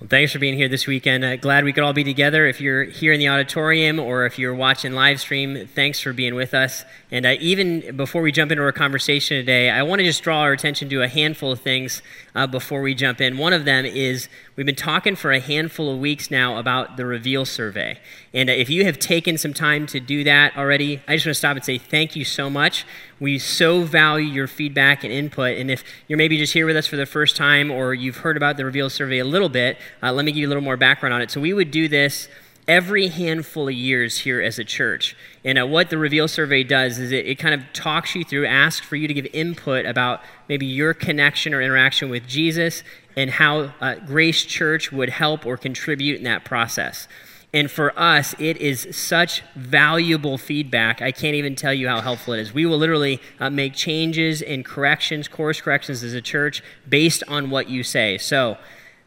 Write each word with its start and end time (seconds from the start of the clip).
Well, 0.00 0.08
thanks 0.08 0.32
for 0.32 0.38
being 0.38 0.56
here 0.56 0.66
this 0.66 0.86
weekend. 0.86 1.26
Uh, 1.26 1.36
glad 1.36 1.62
we 1.62 1.74
could 1.74 1.84
all 1.84 1.92
be 1.92 2.04
together. 2.04 2.46
If 2.46 2.58
you're 2.58 2.84
here 2.84 3.12
in 3.12 3.18
the 3.18 3.28
auditorium 3.28 3.98
or 3.98 4.24
if 4.24 4.38
you're 4.38 4.54
watching 4.54 4.94
live 4.94 5.20
stream, 5.20 5.66
thanks 5.74 6.00
for 6.00 6.14
being 6.14 6.34
with 6.34 6.54
us. 6.54 6.86
And 7.10 7.26
uh, 7.26 7.36
even 7.38 7.94
before 7.98 8.22
we 8.22 8.32
jump 8.32 8.50
into 8.50 8.64
our 8.64 8.72
conversation 8.72 9.36
today, 9.36 9.68
I 9.68 9.82
want 9.82 9.98
to 9.98 10.06
just 10.06 10.22
draw 10.22 10.40
our 10.40 10.52
attention 10.52 10.88
to 10.88 11.02
a 11.02 11.08
handful 11.08 11.52
of 11.52 11.60
things 11.60 12.00
uh, 12.34 12.46
before 12.46 12.80
we 12.80 12.94
jump 12.94 13.20
in. 13.20 13.36
One 13.36 13.52
of 13.52 13.66
them 13.66 13.84
is 13.84 14.30
we've 14.60 14.66
been 14.66 14.74
talking 14.74 15.16
for 15.16 15.32
a 15.32 15.40
handful 15.40 15.90
of 15.90 15.98
weeks 15.98 16.30
now 16.30 16.58
about 16.58 16.98
the 16.98 17.06
Reveal 17.06 17.46
survey. 17.46 17.98
And 18.34 18.50
uh, 18.50 18.52
if 18.52 18.68
you 18.68 18.84
have 18.84 18.98
taken 18.98 19.38
some 19.38 19.54
time 19.54 19.86
to 19.86 19.98
do 19.98 20.22
that 20.24 20.54
already, 20.54 21.00
I 21.08 21.16
just 21.16 21.24
want 21.24 21.34
to 21.34 21.38
stop 21.38 21.56
and 21.56 21.64
say 21.64 21.78
thank 21.78 22.14
you 22.14 22.26
so 22.26 22.50
much. 22.50 22.84
We 23.18 23.38
so 23.38 23.84
value 23.84 24.26
your 24.26 24.46
feedback 24.46 25.02
and 25.02 25.10
input. 25.10 25.56
And 25.56 25.70
if 25.70 25.82
you're 26.08 26.18
maybe 26.18 26.36
just 26.36 26.52
here 26.52 26.66
with 26.66 26.76
us 26.76 26.86
for 26.86 26.96
the 26.96 27.06
first 27.06 27.36
time 27.36 27.70
or 27.70 27.94
you've 27.94 28.18
heard 28.18 28.36
about 28.36 28.58
the 28.58 28.66
Reveal 28.66 28.90
survey 28.90 29.16
a 29.20 29.24
little 29.24 29.48
bit, 29.48 29.78
uh, 30.02 30.12
let 30.12 30.26
me 30.26 30.32
give 30.32 30.42
you 30.42 30.46
a 30.46 30.50
little 30.50 30.62
more 30.62 30.76
background 30.76 31.14
on 31.14 31.22
it. 31.22 31.30
So 31.30 31.40
we 31.40 31.54
would 31.54 31.70
do 31.70 31.88
this 31.88 32.28
every 32.70 33.08
handful 33.08 33.66
of 33.66 33.74
years 33.74 34.18
here 34.18 34.40
as 34.40 34.56
a 34.56 34.62
church. 34.62 35.16
And 35.44 35.58
uh, 35.58 35.66
what 35.66 35.90
the 35.90 35.98
Reveal 35.98 36.28
survey 36.28 36.62
does 36.62 37.00
is 37.00 37.10
it, 37.10 37.26
it, 37.26 37.34
kind 37.36 37.52
of 37.52 37.62
talks 37.72 38.14
you 38.14 38.22
through, 38.22 38.46
asks 38.46 38.86
for 38.86 38.94
you 38.94 39.08
to 39.08 39.14
give 39.14 39.26
input 39.32 39.86
about 39.86 40.20
maybe 40.48 40.66
your 40.66 40.94
connection 40.94 41.52
or 41.52 41.60
interaction 41.60 42.10
with 42.10 42.28
Jesus 42.28 42.84
and 43.16 43.28
how 43.28 43.72
uh, 43.80 43.96
Grace 43.96 44.44
Church 44.44 44.92
would 44.92 45.08
help 45.08 45.44
or 45.44 45.56
contribute 45.56 46.18
in 46.18 46.22
that 46.22 46.44
process. 46.44 47.08
And 47.52 47.68
for 47.68 47.98
us, 47.98 48.36
it 48.38 48.58
is 48.58 48.86
such 48.92 49.42
valuable 49.56 50.38
feedback. 50.38 51.02
I 51.02 51.10
can't 51.10 51.34
even 51.34 51.56
tell 51.56 51.74
you 51.74 51.88
how 51.88 52.00
helpful 52.00 52.34
it 52.34 52.40
is. 52.40 52.54
We 52.54 52.66
will 52.66 52.78
literally 52.78 53.20
uh, 53.40 53.50
make 53.50 53.74
changes 53.74 54.42
and 54.42 54.64
corrections, 54.64 55.26
course 55.26 55.60
corrections 55.60 56.04
as 56.04 56.14
a 56.14 56.22
church 56.22 56.62
based 56.88 57.24
on 57.26 57.50
what 57.50 57.68
you 57.68 57.82
say. 57.82 58.16
So, 58.16 58.58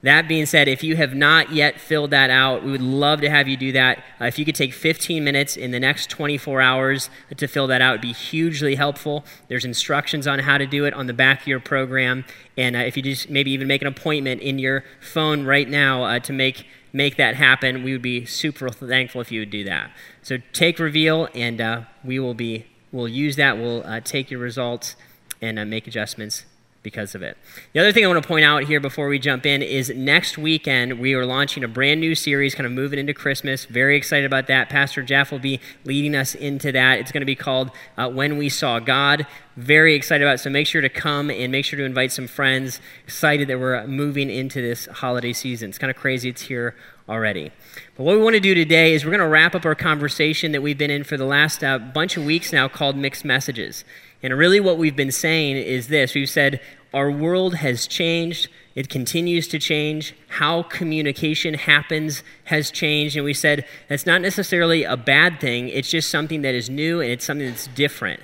that 0.03 0.27
being 0.27 0.45
said, 0.45 0.67
if 0.67 0.83
you 0.83 0.97
have 0.97 1.15
not 1.15 1.53
yet 1.53 1.79
filled 1.79 2.11
that 2.11 2.29
out, 2.29 2.61
we 2.61 2.71
would 2.71 2.81
love 2.81 3.21
to 3.21 3.29
have 3.29 3.47
you 3.47 3.55
do 3.55 3.71
that. 3.71 3.99
Uh, 4.19 4.25
if 4.25 4.37
you 4.37 4.43
could 4.43 4.53
take 4.53 4.73
15 4.73 5.23
minutes 5.23 5.55
in 5.55 5.71
the 5.71 5.79
next 5.79 6.09
24 6.09 6.61
hours 6.61 7.09
to 7.37 7.47
fill 7.47 7.67
that 7.67 7.81
out, 7.81 7.91
it 7.91 7.93
would 7.93 8.01
be 8.01 8.11
hugely 8.11 8.75
helpful. 8.75 9.23
There's 9.47 9.63
instructions 9.63 10.27
on 10.27 10.39
how 10.39 10.57
to 10.57 10.67
do 10.67 10.83
it 10.83 10.93
on 10.93 11.07
the 11.07 11.13
back 11.13 11.41
of 11.41 11.47
your 11.47 11.61
program. 11.61 12.25
And 12.57 12.75
uh, 12.75 12.79
if 12.79 12.97
you 12.97 13.03
just 13.03 13.29
maybe 13.29 13.51
even 13.51 13.65
make 13.65 13.81
an 13.81 13.87
appointment 13.87 14.41
in 14.41 14.59
your 14.59 14.83
phone 14.99 15.45
right 15.45 15.69
now 15.69 16.03
uh, 16.03 16.19
to 16.19 16.33
make, 16.33 16.67
make 16.91 17.15
that 17.15 17.35
happen, 17.35 17.81
we 17.81 17.93
would 17.93 18.01
be 18.01 18.25
super 18.25 18.69
thankful 18.69 19.21
if 19.21 19.31
you 19.31 19.39
would 19.39 19.51
do 19.51 19.63
that. 19.63 19.89
So 20.21 20.37
take 20.51 20.79
Reveal, 20.79 21.29
and 21.33 21.61
uh, 21.61 21.81
we 22.03 22.19
will 22.19 22.33
be, 22.33 22.65
we'll 22.91 23.07
use 23.07 23.37
that. 23.37 23.57
We'll 23.57 23.87
uh, 23.87 24.01
take 24.01 24.29
your 24.29 24.41
results 24.41 24.97
and 25.41 25.57
uh, 25.57 25.63
make 25.63 25.87
adjustments 25.87 26.43
because 26.83 27.15
of 27.15 27.23
it. 27.23 27.37
The 27.71 27.79
other 27.79 27.91
thing 27.91 28.03
I 28.03 28.07
want 28.07 28.21
to 28.21 28.27
point 28.27 28.45
out 28.45 28.65
here 28.65 28.79
before 28.79 29.07
we 29.07 29.17
jump 29.17 29.45
in 29.45 29.61
is 29.61 29.89
next 29.89 30.37
weekend 30.37 30.99
we 30.99 31.13
are 31.13 31.25
launching 31.25 31.63
a 31.63 31.67
brand 31.67 32.01
new 32.01 32.13
series, 32.13 32.53
kind 32.53 32.65
of 32.65 32.73
moving 32.73 32.99
into 32.99 33.13
Christmas. 33.13 33.65
Very 33.65 33.95
excited 33.95 34.25
about 34.25 34.47
that. 34.47 34.69
Pastor 34.69 35.01
Jeff 35.01 35.31
will 35.31 35.39
be 35.39 35.59
leading 35.85 36.13
us 36.13 36.35
into 36.35 36.71
that. 36.73 36.99
It's 36.99 37.11
going 37.11 37.21
to 37.21 37.25
be 37.25 37.35
called 37.35 37.71
uh, 37.97 38.09
When 38.09 38.37
We 38.37 38.49
Saw 38.49 38.79
God. 38.79 39.25
Very 39.55 39.95
excited 39.95 40.23
about 40.23 40.35
it. 40.35 40.37
So 40.39 40.49
make 40.49 40.67
sure 40.67 40.81
to 40.81 40.89
come 40.89 41.29
and 41.29 41.51
make 41.51 41.63
sure 41.63 41.77
to 41.77 41.85
invite 41.85 42.11
some 42.11 42.27
friends. 42.27 42.81
Excited 43.05 43.47
that 43.47 43.59
we're 43.59 43.85
moving 43.87 44.29
into 44.29 44.61
this 44.61 44.87
holiday 44.87 45.31
season. 45.31 45.69
It's 45.69 45.77
kind 45.77 45.91
of 45.91 45.97
crazy 45.97 46.29
it's 46.29 46.43
here 46.43 46.75
already. 47.07 47.51
But 47.95 48.03
what 48.03 48.15
we 48.15 48.23
want 48.23 48.33
to 48.35 48.39
do 48.39 48.55
today 48.55 48.93
is 48.93 49.05
we're 49.05 49.11
going 49.11 49.19
to 49.19 49.27
wrap 49.27 49.55
up 49.55 49.65
our 49.65 49.75
conversation 49.75 50.51
that 50.53 50.61
we've 50.61 50.77
been 50.77 50.91
in 50.91 51.03
for 51.03 51.17
the 51.17 51.25
last 51.25 51.63
uh, 51.63 51.77
bunch 51.77 52.17
of 52.17 52.25
weeks 52.25 52.51
now 52.51 52.67
called 52.67 52.95
Mixed 52.95 53.25
Messages. 53.25 53.83
And 54.23 54.37
really, 54.37 54.61
what 54.61 54.77
we've 54.77 54.95
been 54.95 55.11
saying 55.11 55.57
is 55.57 55.89
this 55.89 56.15
we've 56.15 56.29
said, 56.29 56.61
our 56.93 57.11
world 57.11 57.55
has 57.55 57.85
changed. 57.87 58.47
It 58.73 58.89
continues 58.89 59.47
to 59.49 59.59
change. 59.59 60.15
How 60.29 60.63
communication 60.63 61.55
happens 61.55 62.23
has 62.45 62.71
changed. 62.71 63.15
And 63.15 63.25
we 63.25 63.33
said 63.33 63.65
that's 63.89 64.05
not 64.05 64.21
necessarily 64.21 64.83
a 64.83 64.95
bad 64.97 65.39
thing, 65.39 65.69
it's 65.69 65.89
just 65.89 66.09
something 66.09 66.41
that 66.41 66.55
is 66.55 66.69
new 66.69 67.01
and 67.01 67.11
it's 67.11 67.25
something 67.25 67.47
that's 67.47 67.67
different. 67.67 68.21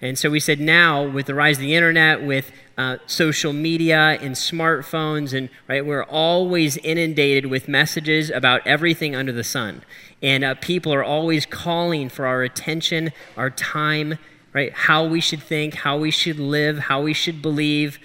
And 0.00 0.16
so 0.16 0.30
we 0.30 0.38
said 0.38 0.60
now, 0.60 1.04
with 1.04 1.26
the 1.26 1.34
rise 1.34 1.56
of 1.56 1.62
the 1.62 1.74
internet, 1.74 2.22
with 2.22 2.52
uh, 2.76 2.98
social 3.06 3.52
media 3.52 4.16
and 4.20 4.36
smartphones, 4.36 5.36
and 5.36 5.48
right, 5.66 5.84
we're 5.84 6.04
always 6.04 6.76
inundated 6.76 7.46
with 7.46 7.66
messages 7.66 8.30
about 8.30 8.64
everything 8.64 9.16
under 9.16 9.32
the 9.32 9.42
sun. 9.42 9.82
And 10.22 10.44
uh, 10.44 10.54
people 10.60 10.94
are 10.94 11.02
always 11.02 11.46
calling 11.46 12.08
for 12.08 12.26
our 12.26 12.44
attention, 12.44 13.10
our 13.36 13.50
time, 13.50 14.18
right? 14.58 14.72
How 14.72 15.04
we 15.04 15.20
should 15.20 15.40
think, 15.40 15.74
how 15.74 15.96
we 15.96 16.10
should 16.10 16.40
live, 16.40 16.78
how 16.80 17.00
we 17.00 17.14
should 17.14 17.40
believe. 17.40 18.00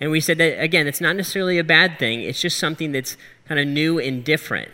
And 0.00 0.10
we 0.10 0.20
said 0.20 0.38
that, 0.38 0.58
again, 0.58 0.86
it's 0.86 1.02
not 1.02 1.14
necessarily 1.16 1.58
a 1.58 1.64
bad 1.64 1.98
thing, 1.98 2.22
it's 2.22 2.40
just 2.40 2.58
something 2.58 2.92
that's 2.92 3.18
kind 3.46 3.60
of 3.60 3.66
new 3.66 3.98
and 3.98 4.24
different. 4.24 4.70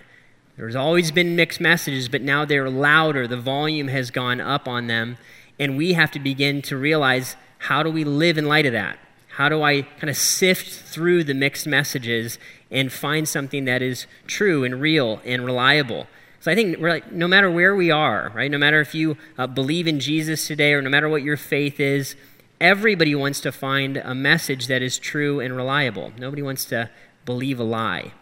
There's 0.57 0.77
always 0.77 1.11
been 1.11 1.35
mixed 1.35 1.61
messages, 1.61 2.09
but 2.09 2.23
now 2.23 2.45
they're 2.45 2.71
louder. 2.71 3.27
The 3.27 3.37
volume 3.37 3.89
has 3.89 4.13
gone 4.13 4.41
up 4.41 4.69
on 4.69 4.87
them. 4.87 5.17
And 5.59 5.77
we 5.77 5.95
have 5.95 6.13
to 6.13 6.21
begin 6.21 6.63
to 6.63 6.77
realize 6.77 7.35
how 7.59 7.83
do 7.83 7.91
we 7.91 8.05
live 8.05 8.39
in 8.39 8.47
light 8.47 8.67
of 8.67 8.73
that? 8.73 9.01
How 9.31 9.49
do 9.49 9.61
I 9.65 9.83
kind 9.83 10.11
of 10.11 10.17
sift 10.17 10.69
through 10.69 11.25
the 11.25 11.35
mixed 11.35 11.67
messages 11.67 12.39
and 12.71 12.93
find 12.93 13.29
something 13.29 13.65
that 13.65 13.83
is 13.83 14.07
true 14.29 14.63
and 14.63 14.81
real 14.81 15.21
and 15.25 15.45
reliable? 15.45 16.07
So 16.45 16.53
I 16.53 16.55
think 16.55 16.79
like, 16.79 17.11
no 17.11 17.27
matter 17.27 17.51
where 17.51 17.75
we 17.75 17.91
are, 17.91 18.31
right, 18.35 18.51
no 18.51 18.59
matter 18.59 18.79
if 18.83 18.95
you 18.95 19.17
uh, 19.39 19.47
believe 19.47 19.87
in 19.87 19.99
Jesus 19.99 20.47
today 20.47 20.75
or 20.75 20.83
no 20.83 20.91
matter 20.91 21.09
what 21.09 21.23
your 21.23 21.39
faith 21.39 21.81
is, 21.81 22.17
everybody 22.61 23.15
wants 23.15 23.41
to 23.41 23.51
find 23.51 23.97
a 23.97 24.15
message 24.15 24.67
that 24.67 24.83
is 24.83 24.99
true 24.99 25.41
and 25.41 25.57
reliable. 25.57 26.13
Nobody 26.19 26.43
wants 26.43 26.67
to 26.67 26.91
believe 27.25 27.59
a 27.59 27.65
lie. 27.65 28.13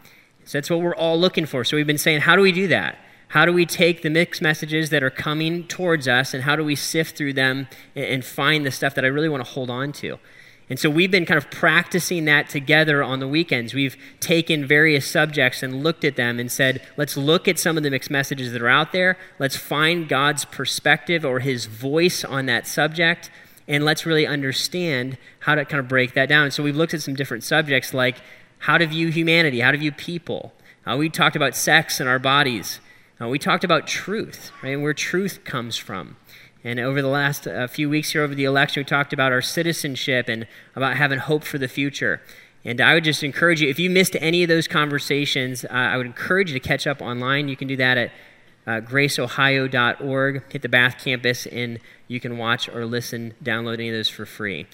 So 0.45 0.59
that's 0.59 0.71
what 0.71 0.83
we're 0.83 0.95
all 0.95 1.19
looking 1.19 1.47
for. 1.47 1.65
So 1.65 1.77
we've 1.77 1.85
been 1.85 1.99
saying, 1.99 2.21
how 2.21 2.37
do 2.37 2.43
we 2.43 2.53
do 2.53 2.69
that? 2.69 2.97
How 3.27 3.45
do 3.45 3.53
we 3.53 3.67
take 3.67 4.03
the 4.03 4.11
mixed 4.11 4.41
messages 4.41 4.91
that 4.91 5.03
are 5.03 5.11
coming 5.11 5.67
towards 5.67 6.07
us 6.07 6.33
and 6.33 6.45
how 6.45 6.55
do 6.55 6.63
we 6.63 6.77
sift 6.77 7.17
through 7.17 7.33
them 7.33 7.67
and 7.97 8.25
find 8.25 8.65
the 8.65 8.71
stuff 8.71 8.95
that 8.95 9.05
I 9.05 9.09
really 9.09 9.29
want 9.29 9.45
to 9.45 9.51
hold 9.51 9.69
on 9.69 9.91
to? 9.95 10.21
And 10.71 10.79
so 10.79 10.89
we've 10.89 11.11
been 11.11 11.27
kind 11.27 11.39
of 11.39 11.51
practicing 11.51 12.25
that 12.27 12.49
together 12.49 13.03
on 13.03 13.21
the 13.21 13.29
weekends. 13.29 13.75
We've 13.75 13.97
taken 14.21 14.67
various 14.67 15.07
subjects 15.07 15.63
and 15.63 15.83
looked 15.83 16.05
at 16.05 16.17
them 16.17 16.39
and 16.39 16.51
said, 16.51 16.81
let's 16.97 17.17
look 17.17 17.47
at 17.47 17.59
some 17.59 17.77
of 17.77 17.83
the 17.83 17.91
mixed 17.91 18.11
messages 18.11 18.53
that 18.53 18.63
are 18.63 18.69
out 18.69 18.93
there. 18.93 19.19
Let's 19.39 19.57
find 19.57 20.09
God's 20.09 20.45
perspective 20.47 21.25
or 21.25 21.41
his 21.41 21.67
voice 21.67 22.25
on 22.25 22.47
that 22.47 22.67
subject. 22.67 23.31
And 23.69 23.85
let's 23.85 24.07
really 24.07 24.27
understand 24.27 25.19
how 25.41 25.55
to 25.55 25.65
kind 25.65 25.81
of 25.81 25.89
break 25.89 26.15
that 26.15 26.29
down. 26.29 26.51
So 26.51 26.63
we've 26.63 26.77
looked 26.77 26.95
at 26.95 27.03
some 27.03 27.15
different 27.15 27.45
subjects 27.45 27.93
like 27.93 28.17
how 28.59 28.79
to 28.79 28.87
view 28.87 29.09
humanity, 29.09 29.61
how 29.61 29.73
to 29.73 29.79
view 29.79 29.93
people. 29.93 30.53
Uh, 30.87 30.97
we 30.97 31.09
talked 31.11 31.37
about 31.37 31.55
sex 31.55 32.01
and 32.01 32.09
our 32.09 32.19
bodies. 32.19 32.81
Uh, 33.21 33.29
we 33.29 33.39
talked 33.39 33.63
about 33.63 33.87
truth, 33.87 34.51
right, 34.63 34.71
and 34.71 34.83
where 34.83 34.95
truth 34.95 35.45
comes 35.45 35.77
from. 35.77 36.17
And 36.65 36.79
over 36.79 37.03
the 37.03 37.09
last 37.09 37.47
uh, 37.47 37.67
few 37.67 37.91
weeks 37.91 38.13
here, 38.13 38.23
over 38.23 38.35
the 38.35 38.45
election, 38.45 38.81
we 38.81 38.85
talked 38.85 39.13
about 39.13 39.33
our 39.33 39.43
citizenship 39.43 40.29
and 40.29 40.47
about 40.77 40.97
having 40.97 41.19
hope 41.19 41.45
for 41.45 41.59
the 41.59 41.69
future. 41.69 42.23
And 42.65 42.81
I 42.81 42.95
would 42.95 43.05
just 43.05 43.25
encourage 43.25 43.61
you, 43.61 43.69
if 43.69 43.79
you 43.79 43.91
missed 43.91 44.17
any 44.21 44.43
of 44.45 44.49
those 44.49 44.69
conversations, 44.69 45.65
uh, 45.65 45.69
I 45.73 45.97
would 45.97 46.07
encourage 46.07 46.53
you 46.53 46.59
to 46.59 46.67
catch 46.67 46.87
up 46.87 47.03
online. 47.03 47.49
You 47.49 47.57
can 47.57 47.67
do 47.67 47.77
that 47.77 47.99
at 47.99 48.13
uh, 48.67 48.71
graceohio.org. 48.81 50.53
Hit 50.53 50.63
the 50.63 50.69
Bath 50.69 51.03
campus, 51.03 51.47
and 51.47 51.81
you 52.07 52.21
can 52.21 52.39
watch 52.39 52.69
or 52.69 52.87
listen, 52.87 53.35
download 53.43 53.75
any 53.75 53.89
of 53.89 53.95
those 53.95 54.09
for 54.09 54.25
free. 54.25 54.67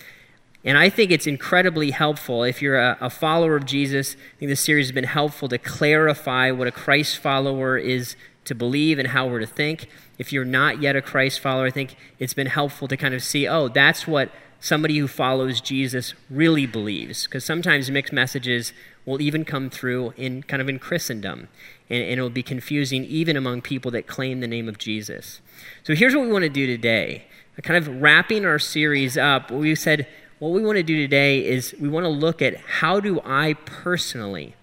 And 0.65 0.77
I 0.77 0.91
think 0.91 1.11
it's 1.11 1.27
incredibly 1.27 1.93
helpful. 1.93 2.43
If 2.43 2.61
you're 2.61 2.79
a, 2.79 2.99
a 3.01 3.09
follower 3.09 3.57
of 3.57 3.65
Jesus, 3.65 4.17
I 4.17 4.39
think 4.41 4.51
this 4.51 4.61
series 4.61 4.89
has 4.89 4.93
been 4.93 5.05
helpful 5.05 5.49
to 5.49 5.57
clarify 5.57 6.51
what 6.51 6.67
a 6.67 6.73
Christ 6.73 7.17
follower 7.19 7.79
is 7.79 8.17
to 8.49 8.55
believe 8.55 8.99
and 8.99 9.09
how 9.09 9.27
we're 9.27 9.41
to 9.41 9.47
think. 9.47 9.89
If 10.19 10.33
you're 10.33 10.45
not 10.45 10.83
yet 10.83 10.97
a 10.97 11.03
Christ 11.03 11.41
follower, 11.41 11.67
I 11.67 11.71
think 11.71 11.97
it's 12.19 12.35
been 12.35 12.49
helpful 12.49 12.89
to 12.89 12.97
kind 12.97 13.15
of 13.15 13.23
see, 13.23 13.47
oh, 13.47 13.69
that's 13.69 14.07
what 14.07 14.31
somebody 14.61 14.99
who 14.99 15.07
follows 15.07 15.61
Jesus 15.61 16.15
really 16.29 16.67
believes. 16.67 17.25
Because 17.25 17.45
sometimes 17.45 17.91
mixed 17.91 18.13
messages 18.13 18.73
will 19.07 19.21
even 19.21 19.45
come 19.45 19.71
through 19.71 20.13
in 20.17 20.43
kind 20.43 20.61
of 20.61 20.69
in 20.69 20.79
Christendom. 20.79 21.49
And, 21.89 22.03
and 22.03 22.13
it'll 22.13 22.31
be 22.31 22.43
confusing 22.43 23.05
even 23.05 23.37
among 23.37 23.63
people 23.63 23.91
that 23.93 24.07
claim 24.07 24.41
the 24.41 24.49
name 24.49 24.69
of 24.69 24.79
Jesus. 24.79 25.41
So 25.85 25.95
here's 25.95 26.15
what 26.15 26.25
we 26.25 26.33
want 26.33 26.43
to 26.43 26.49
do 26.49 26.67
today. 26.67 27.25
Kind 27.63 27.77
of 27.77 28.01
wrapping 28.01 28.45
our 28.45 28.59
series 28.59 29.19
up, 29.19 29.51
we 29.51 29.75
said 29.75 30.07
what 30.39 30.51
we 30.51 30.63
want 30.63 30.77
to 30.77 30.85
do 30.85 30.97
today 30.97 31.45
is 31.45 31.75
we 31.81 31.89
want 31.89 32.05
to 32.05 32.11
look 32.11 32.41
at 32.41 32.57
how 32.57 33.01
do 33.01 33.21
I 33.25 33.55
personally 33.65 34.55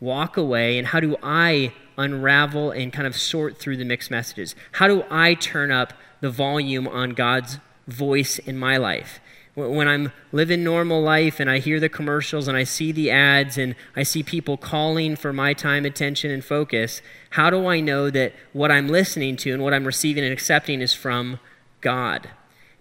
walk 0.00 0.36
away 0.36 0.76
and 0.76 0.88
how 0.88 0.98
do 0.98 1.16
I 1.22 1.72
unravel 2.00 2.70
and 2.70 2.92
kind 2.92 3.06
of 3.06 3.16
sort 3.16 3.58
through 3.58 3.76
the 3.76 3.84
mixed 3.84 4.10
messages? 4.10 4.54
How 4.72 4.88
do 4.88 5.04
I 5.10 5.34
turn 5.34 5.70
up 5.70 5.92
the 6.20 6.30
volume 6.30 6.88
on 6.88 7.10
God's 7.10 7.58
voice 7.86 8.38
in 8.38 8.58
my 8.58 8.76
life? 8.76 9.20
When 9.54 9.88
I'm 9.88 10.12
living 10.32 10.64
normal 10.64 11.02
life 11.02 11.40
and 11.40 11.50
I 11.50 11.58
hear 11.58 11.80
the 11.80 11.88
commercials 11.88 12.48
and 12.48 12.56
I 12.56 12.64
see 12.64 12.92
the 12.92 13.10
ads 13.10 13.58
and 13.58 13.74
I 13.94 14.04
see 14.04 14.22
people 14.22 14.56
calling 14.56 15.16
for 15.16 15.32
my 15.32 15.52
time, 15.52 15.84
attention, 15.84 16.30
and 16.30 16.44
focus, 16.44 17.02
how 17.30 17.50
do 17.50 17.66
I 17.66 17.80
know 17.80 18.10
that 18.10 18.32
what 18.52 18.70
I'm 18.70 18.88
listening 18.88 19.36
to 19.38 19.52
and 19.52 19.62
what 19.62 19.74
I'm 19.74 19.84
receiving 19.84 20.24
and 20.24 20.32
accepting 20.32 20.80
is 20.80 20.94
from 20.94 21.40
God? 21.80 22.30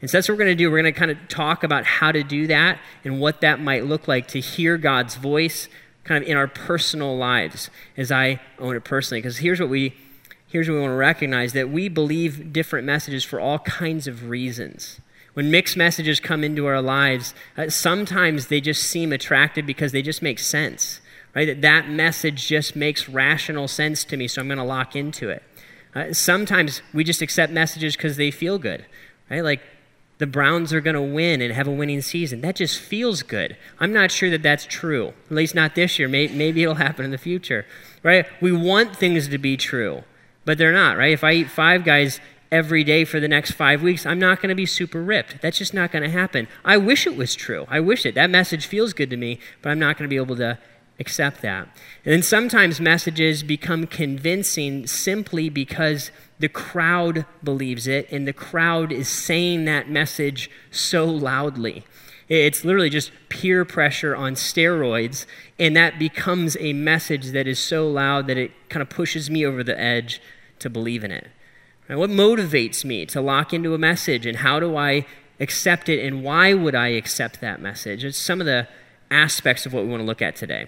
And 0.02 0.10
so 0.10 0.18
that's 0.18 0.30
what 0.30 0.36
we're 0.36 0.46
going 0.46 0.58
to 0.58 0.64
do. 0.64 0.72
We're 0.72 0.82
going 0.82 0.94
to 0.94 0.98
kind 1.00 1.12
of 1.12 1.18
talk 1.28 1.64
about 1.64 1.86
how 1.86 2.12
to 2.12 2.24
do 2.24 2.48
that 2.48 2.80
and 3.04 3.20
what 3.20 3.42
that 3.42 3.60
might 3.60 3.86
look 3.86 4.08
like 4.08 4.28
to 4.30 4.40
hear 4.40 4.78
God's 4.78 5.16
voice 5.16 5.68
kind 6.04 6.24
of 6.24 6.30
in 6.30 6.38
our 6.38 6.48
personal 6.48 7.18
lives 7.18 7.70
as 7.98 8.12
I 8.12 8.40
own 8.58 8.76
it 8.76 8.84
personally. 8.84 9.22
Because 9.22 9.38
here's 9.38 9.60
what 9.60 9.70
we 9.70 9.96
here's 10.48 10.68
what 10.68 10.76
we 10.76 10.82
want 10.82 10.92
to 10.92 10.96
recognize 10.96 11.54
that 11.54 11.70
we 11.70 11.88
believe 11.88 12.52
different 12.52 12.86
messages 12.86 13.24
for 13.24 13.40
all 13.40 13.60
kinds 13.60 14.08
of 14.08 14.30
reasons. 14.30 15.00
When 15.34 15.52
mixed 15.52 15.78
messages 15.78 16.20
come 16.20 16.44
into 16.44 16.66
our 16.66 16.82
lives, 16.82 17.34
uh, 17.56 17.70
sometimes 17.70 18.48
they 18.48 18.60
just 18.60 18.84
seem 18.84 19.14
attractive 19.14 19.66
because 19.66 19.92
they 19.92 20.02
just 20.02 20.22
make 20.22 20.40
sense, 20.40 21.02
right? 21.36 21.46
That 21.46 21.62
that 21.62 21.90
message 21.90 22.48
just 22.48 22.76
makes 22.76 23.08
rational 23.08 23.68
sense 23.68 24.04
to 24.06 24.18
me, 24.18 24.28
so 24.28 24.42
I'm 24.42 24.48
going 24.48 24.58
to 24.58 24.64
lock 24.64 24.96
into 24.96 25.30
it. 25.30 25.44
Uh, 25.94 26.14
sometimes 26.14 26.82
we 26.94 27.04
just 27.04 27.22
accept 27.22 27.52
messages 27.54 27.96
because 27.96 28.18
they 28.18 28.32
feel 28.32 28.60
good, 28.60 28.86
right? 29.30 29.44
Like 29.44 29.62
the 30.20 30.28
Browns 30.28 30.74
are 30.74 30.82
going 30.82 30.96
to 30.96 31.02
win 31.02 31.42
and 31.42 31.54
have 31.54 31.68
a 31.68 31.72
winning 31.72 32.02
season. 32.02 32.42
That 32.42 32.58
just 32.58 32.78
feels 32.80 33.24
good. 33.24 33.58
I'm 33.80 33.94
not 33.94 34.12
sure 34.12 34.30
that 34.30 34.44
that's 34.44 34.66
true, 34.66 35.14
at 35.30 35.36
least 35.36 35.56
not 35.56 35.76
this 35.76 35.98
year. 35.98 36.08
Maybe, 36.08 36.62
it'll 36.62 36.76
happen 36.76 37.06
in 37.06 37.12
the 37.12 37.18
future, 37.18 37.66
right? 38.04 38.26
We 38.42 38.52
want 38.52 38.96
things 38.96 39.30
to 39.30 39.38
be 39.38 39.56
true, 39.58 40.04
but 40.46 40.58
they're 40.58 40.74
not, 40.74 40.98
right? 40.98 41.14
If 41.14 41.24
I 41.24 41.32
eat 41.32 41.50
five 41.50 41.86
guys 41.86 42.20
every 42.52 42.84
day 42.84 43.06
for 43.06 43.22
the 43.22 43.30
next 43.30 43.52
five 43.52 43.82
weeks, 43.82 44.06
I'm 44.06 44.20
not 44.20 44.42
going 44.42 44.50
to 44.50 44.56
be 44.56 44.66
super 44.66 45.02
ripped. 45.02 45.42
That's 45.42 45.58
just 45.58 45.74
not 45.74 45.92
going 45.92 46.04
to 46.04 46.10
happen. 46.10 46.50
I 46.66 46.76
wish 46.76 47.08
it 47.08 47.16
was 47.16 47.34
true. 47.34 47.66
I 47.70 47.80
wish 47.80 48.06
it. 48.06 48.16
That 48.16 48.30
message 48.30 48.66
feels 48.66 48.92
good 48.92 49.10
to 49.12 49.18
me, 49.18 49.40
but 49.62 49.70
I'm 49.70 49.80
not 49.80 49.98
going 49.98 50.10
to 50.10 50.14
be 50.14 50.22
able 50.22 50.36
to 50.36 50.58
accept 51.00 51.42
that. 51.42 51.64
And 52.04 52.14
then 52.14 52.24
sometimes 52.24 52.80
messages 52.80 53.44
become 53.44 53.88
convincing 53.88 54.86
simply 54.88 55.50
because 55.50 56.12
the 56.40 56.50
crowd 56.50 57.26
believes 57.44 57.88
it, 57.88 58.12
and 58.12 58.28
the 58.28 58.34
crowd 58.34 58.92
is 58.92 59.08
saying 59.08 59.66
that 59.66 59.90
message 59.90 60.50
so 60.72 61.06
loudly. 61.06 61.84
It's 62.28 62.64
literally 62.64 62.90
just 62.90 63.12
peer 63.30 63.66
pressure 63.66 64.16
on 64.16 64.36
steroids, 64.36 65.26
and 65.58 65.76
that 65.76 65.98
becomes 65.98 66.56
a 66.60 66.74
message 66.74 67.32
that 67.32 67.48
is 67.48 67.60
so 67.60 67.90
loud 67.90 68.28
that 68.28 68.38
it 68.38 68.52
kind 68.70 68.82
of 68.82 68.90
pushes 68.90 69.30
me 69.30 69.46
over 69.46 69.64
the 69.64 69.80
edge 69.80 70.22
to 70.60 70.70
believe 70.70 71.04
in 71.04 71.12
it. 71.12 71.28
What 71.88 72.12
motivates 72.12 72.86
me 72.86 73.08
to 73.08 73.20
lock 73.20 73.52
into 73.52 73.74
a 73.74 73.80
message, 73.80 74.28
and 74.28 74.38
how 74.38 74.60
do 74.60 74.78
I 74.78 75.08
accept 75.40 75.90
it, 75.90 76.06
and 76.06 76.24
why 76.24 76.54
would 76.54 76.76
I 76.76 76.90
accept 76.90 77.42
that 77.42 77.62
message? 77.62 78.06
It's 78.06 78.18
some 78.18 78.40
of 78.40 78.46
the 78.46 78.68
aspects 79.10 79.66
of 79.66 79.74
what 79.74 79.86
we 79.86 79.90
want 79.90 80.02
to 80.02 80.06
look 80.06 80.22
at 80.22 80.36
today. 80.36 80.68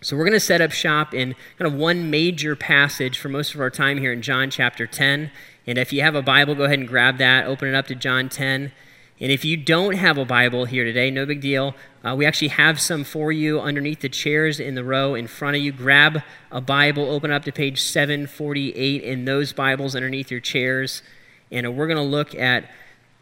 So 0.00 0.16
we're 0.16 0.24
going 0.24 0.32
to 0.34 0.40
set 0.40 0.60
up 0.60 0.70
shop 0.70 1.12
in 1.12 1.34
kind 1.58 1.72
of 1.72 1.74
one 1.74 2.10
major 2.10 2.54
passage 2.54 3.18
for 3.18 3.28
most 3.28 3.54
of 3.54 3.60
our 3.60 3.70
time 3.70 3.98
here 3.98 4.12
in 4.12 4.22
John 4.22 4.48
chapter 4.48 4.86
10. 4.86 5.30
And 5.66 5.78
if 5.78 5.92
you 5.92 6.02
have 6.02 6.14
a 6.14 6.22
Bible, 6.22 6.54
go 6.54 6.64
ahead 6.64 6.78
and 6.78 6.86
grab 6.86 7.18
that, 7.18 7.46
open 7.46 7.68
it 7.68 7.74
up 7.74 7.86
to 7.88 7.94
John 7.94 8.28
10. 8.28 8.72
And 9.20 9.32
if 9.32 9.44
you 9.44 9.56
don't 9.56 9.96
have 9.96 10.16
a 10.16 10.24
Bible 10.24 10.66
here 10.66 10.84
today, 10.84 11.10
no 11.10 11.26
big 11.26 11.40
deal. 11.40 11.74
Uh, 12.04 12.14
we 12.14 12.24
actually 12.24 12.48
have 12.48 12.80
some 12.80 13.02
for 13.02 13.32
you 13.32 13.60
underneath 13.60 14.00
the 14.00 14.08
chairs 14.08 14.60
in 14.60 14.76
the 14.76 14.84
row 14.84 15.16
in 15.16 15.26
front 15.26 15.56
of 15.56 15.62
you. 15.62 15.72
Grab 15.72 16.22
a 16.52 16.60
Bible, 16.60 17.10
open 17.10 17.32
up 17.32 17.44
to 17.44 17.52
page 17.52 17.80
748 17.82 19.02
in 19.02 19.24
those 19.24 19.52
Bibles 19.52 19.96
underneath 19.96 20.30
your 20.30 20.40
chairs. 20.40 21.02
And 21.50 21.66
uh, 21.66 21.72
we're 21.72 21.88
going 21.88 21.96
to 21.96 22.02
look 22.02 22.34
at 22.36 22.70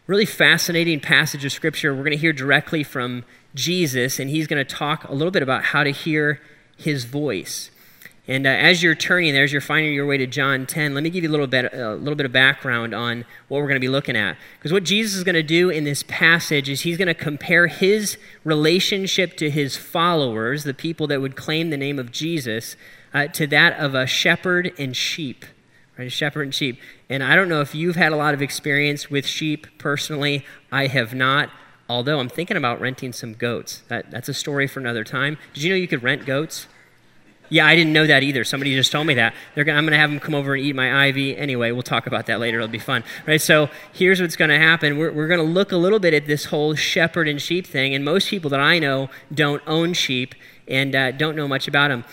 really 0.07 0.27
fascinating 0.27 1.01
passage 1.01 1.45
of 1.45 1.53
Scripture. 1.53 1.95
We're 1.95 2.03
going 2.03 2.11
to 2.11 2.19
hear 2.19 2.35
directly 2.35 2.85
from 2.85 3.25
Jesus, 3.55 4.21
and 4.21 4.29
he's 4.29 4.47
going 4.47 4.65
to 4.65 4.75
talk 4.75 5.09
a 5.09 5.15
little 5.15 5.31
bit 5.31 5.43
about 5.43 5.65
how 5.65 5.83
to 5.83 5.91
hear 5.91 6.41
his 6.77 7.05
voice. 7.05 7.71
And 8.29 8.45
uh, 8.45 8.51
as 8.51 8.83
you're 8.83 8.97
turning 8.97 9.35
there, 9.35 9.45
as 9.45 9.53
you're 9.53 9.61
finding 9.61 9.95
your 9.95 10.07
way 10.07 10.19
to 10.19 10.27
John 10.27 10.67
10, 10.67 10.95
let 10.95 11.05
me 11.05 11.11
give 11.11 11.23
you 11.23 11.31
a 11.31 11.33
little 11.33 11.47
bit, 11.47 11.73
a 11.73 11.95
little 11.95 12.17
bit 12.17 12.27
of 12.27 12.33
background 12.33 12.93
on 12.93 13.25
what 13.47 13.59
we're 13.59 13.69
going 13.69 13.77
to 13.77 13.81
be 13.81 13.89
looking 13.89 14.17
at. 14.17 14.37
Because 14.59 14.73
what 14.73 14.83
Jesus 14.83 15.15
is 15.15 15.23
going 15.23 15.37
to 15.37 15.45
do 15.45 15.71
in 15.71 15.85
this 15.85 16.03
passage 16.09 16.69
is 16.69 16.81
he's 16.81 16.97
going 16.97 17.07
to 17.07 17.15
compare 17.15 17.69
his 17.69 18.19
relationship 18.43 19.37
to 19.37 19.49
his 19.49 19.77
followers, 19.77 20.65
the 20.65 20.75
people 20.75 21.07
that 21.07 21.21
would 21.21 21.37
claim 21.37 21.71
the 21.71 21.77
name 21.77 22.01
of 22.01 22.11
Jesus, 22.11 22.75
uh, 23.15 23.29
to 23.29 23.47
that 23.47 23.79
of 23.79 23.95
a 23.95 24.07
shepherd 24.07 24.73
and 24.77 24.97
sheep. 24.97 25.45
Right, 25.97 26.09
a 26.09 26.11
shepherd 26.11 26.43
and 26.43 26.55
sheep. 26.55 26.81
And 27.09 27.23
I 27.23 27.37
don't 27.37 27.49
know 27.49 27.61
if 27.61 27.75
you've 27.75 27.97
had 27.97 28.13
a 28.13 28.17
lot 28.17 28.35
of 28.35 28.43
experience 28.43 29.09
with 29.09 29.25
sheep 29.25 29.67
personally. 29.79 30.45
I 30.73 30.89
have 30.89 31.15
not. 31.15 31.51
Although 31.89 32.19
I'm 32.19 32.29
thinking 32.29 32.57
about 32.57 32.81
renting 32.81 33.13
some 33.13 33.35
goats. 33.35 33.83
That, 33.89 34.11
that's 34.11 34.29
a 34.29 34.35
story 34.35 34.67
for 34.67 34.81
another 34.81 35.05
time. 35.05 35.39
Did 35.55 35.63
you 35.63 35.71
know 35.71 35.77
you 35.77 35.87
could 35.87 36.03
rent 36.03 36.27
goats? 36.27 36.67
Yeah, 37.49 37.65
I 37.65 37.77
didn't 37.77 37.93
know 37.93 38.07
that 38.09 38.25
either. 38.25 38.43
Somebody 38.43 38.75
just 38.75 38.91
told 38.91 39.07
me 39.07 39.15
that. 39.15 39.33
Gonna, 39.55 39.73
I'm 39.73 39.85
going 39.85 39.93
to 39.93 39.99
have 39.99 40.11
them 40.11 40.19
come 40.19 40.35
over 40.35 40.55
and 40.55 40.65
eat 40.65 40.75
my 40.75 41.07
ivy. 41.07 41.37
Anyway, 41.37 41.71
we'll 41.71 41.83
talk 41.83 42.09
about 42.09 42.27
that 42.27 42.41
later. 42.41 42.59
It'll 42.59 42.69
be 42.69 42.81
fun. 42.81 43.05
Right? 43.25 43.41
So 43.41 43.71
here's 43.93 44.21
what's 44.21 44.35
going 44.35 44.49
to 44.49 44.59
happen. 44.59 44.99
We're, 44.99 45.13
we're 45.13 45.29
going 45.29 45.39
to 45.39 45.47
look 45.47 45.71
a 45.71 45.77
little 45.77 46.01
bit 46.01 46.13
at 46.13 46.27
this 46.27 46.47
whole 46.47 46.75
shepherd 46.75 47.29
and 47.29 47.41
sheep 47.41 47.65
thing. 47.65 47.95
And 47.95 48.05
most 48.05 48.29
people 48.29 48.51
that 48.51 48.61
I 48.61 48.81
know 48.81 49.11
don't 49.33 49.63
own 49.67 49.93
sheep 49.93 50.35
and 50.67 50.95
uh, 50.97 51.13
don't 51.13 51.37
know 51.37 51.47
much 51.47 51.69
about 51.69 51.89
them. 51.89 52.05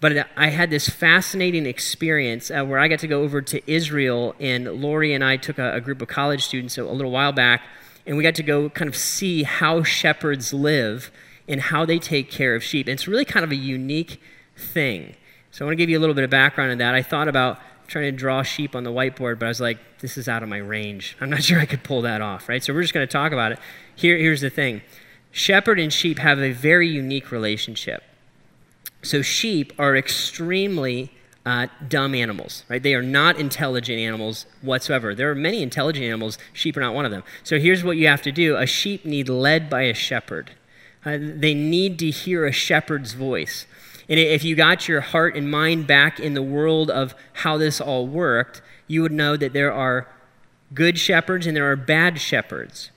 But 0.00 0.28
I 0.36 0.48
had 0.48 0.70
this 0.70 0.88
fascinating 0.88 1.66
experience 1.66 2.50
uh, 2.50 2.64
where 2.64 2.78
I 2.80 2.88
got 2.88 2.98
to 3.00 3.06
go 3.06 3.22
over 3.22 3.42
to 3.42 3.70
Israel, 3.70 4.34
and 4.40 4.64
Lori 4.64 5.12
and 5.12 5.22
I 5.22 5.36
took 5.36 5.58
a, 5.58 5.74
a 5.74 5.80
group 5.80 6.00
of 6.00 6.08
college 6.08 6.42
students 6.42 6.78
a, 6.78 6.82
a 6.82 6.84
little 6.84 7.12
while 7.12 7.32
back 7.32 7.62
and 8.06 8.16
we 8.16 8.22
got 8.22 8.34
to 8.36 8.42
go 8.42 8.68
kind 8.70 8.88
of 8.88 8.96
see 8.96 9.42
how 9.42 9.82
shepherds 9.82 10.52
live 10.52 11.10
and 11.48 11.60
how 11.60 11.84
they 11.84 11.98
take 11.98 12.30
care 12.30 12.54
of 12.54 12.62
sheep. 12.62 12.86
And 12.86 12.94
it's 12.94 13.08
really 13.08 13.24
kind 13.24 13.44
of 13.44 13.50
a 13.50 13.56
unique 13.56 14.20
thing. 14.56 15.16
So 15.50 15.64
I 15.64 15.66
want 15.66 15.72
to 15.72 15.76
give 15.76 15.90
you 15.90 15.98
a 15.98 16.00
little 16.00 16.14
bit 16.14 16.24
of 16.24 16.30
background 16.30 16.70
on 16.70 16.78
that. 16.78 16.94
I 16.94 17.02
thought 17.02 17.28
about 17.28 17.58
trying 17.88 18.04
to 18.04 18.12
draw 18.12 18.42
sheep 18.42 18.76
on 18.76 18.84
the 18.84 18.90
whiteboard, 18.90 19.40
but 19.40 19.46
I 19.46 19.48
was 19.48 19.60
like, 19.60 19.78
this 19.98 20.16
is 20.16 20.28
out 20.28 20.42
of 20.42 20.48
my 20.48 20.58
range. 20.58 21.16
I'm 21.20 21.28
not 21.28 21.42
sure 21.44 21.58
I 21.58 21.66
could 21.66 21.82
pull 21.82 22.02
that 22.02 22.20
off, 22.20 22.48
right? 22.48 22.62
So 22.62 22.72
we're 22.72 22.82
just 22.82 22.94
going 22.94 23.06
to 23.06 23.12
talk 23.12 23.32
about 23.32 23.52
it. 23.52 23.58
Here, 23.96 24.16
here's 24.16 24.40
the 24.40 24.50
thing 24.50 24.82
shepherd 25.32 25.78
and 25.78 25.92
sheep 25.92 26.18
have 26.18 26.40
a 26.40 26.52
very 26.52 26.88
unique 26.88 27.30
relationship. 27.30 28.02
So 29.02 29.22
sheep 29.22 29.72
are 29.78 29.96
extremely 29.96 31.12
uh, 31.46 31.66
dumb 31.88 32.14
animals, 32.14 32.64
right? 32.68 32.82
They 32.82 32.94
are 32.94 33.02
not 33.02 33.38
intelligent 33.38 33.98
animals 33.98 34.46
whatsoever. 34.60 35.14
There 35.14 35.30
are 35.30 35.34
many 35.34 35.62
intelligent 35.62 36.04
animals, 36.04 36.38
sheep 36.52 36.76
are 36.76 36.80
not 36.80 36.94
one 36.94 37.04
of 37.04 37.10
them. 37.10 37.22
So 37.42 37.58
here's 37.58 37.82
what 37.82 37.96
you 37.96 38.08
have 38.08 38.22
to 38.22 38.32
do 38.32 38.56
a 38.56 38.66
sheep 38.66 39.04
need 39.04 39.28
led 39.28 39.70
by 39.70 39.82
a 39.82 39.94
shepherd. 39.94 40.52
Uh, 41.04 41.16
they 41.18 41.54
need 41.54 41.98
to 42.00 42.10
hear 42.10 42.44
a 42.44 42.52
shepherd's 42.52 43.14
voice. 43.14 43.66
And 44.08 44.18
if 44.18 44.44
you 44.44 44.54
got 44.54 44.88
your 44.88 45.00
heart 45.00 45.36
and 45.36 45.50
mind 45.50 45.86
back 45.86 46.20
in 46.20 46.34
the 46.34 46.42
world 46.42 46.90
of 46.90 47.14
how 47.32 47.56
this 47.56 47.80
all 47.80 48.06
worked, 48.06 48.60
you 48.86 49.02
would 49.02 49.12
know 49.12 49.36
that 49.36 49.52
there 49.52 49.72
are 49.72 50.08
good 50.74 50.98
shepherds 50.98 51.46
and 51.46 51.56
there 51.56 51.70
are 51.70 51.76
bad 51.76 52.20
shepherds 52.20 52.90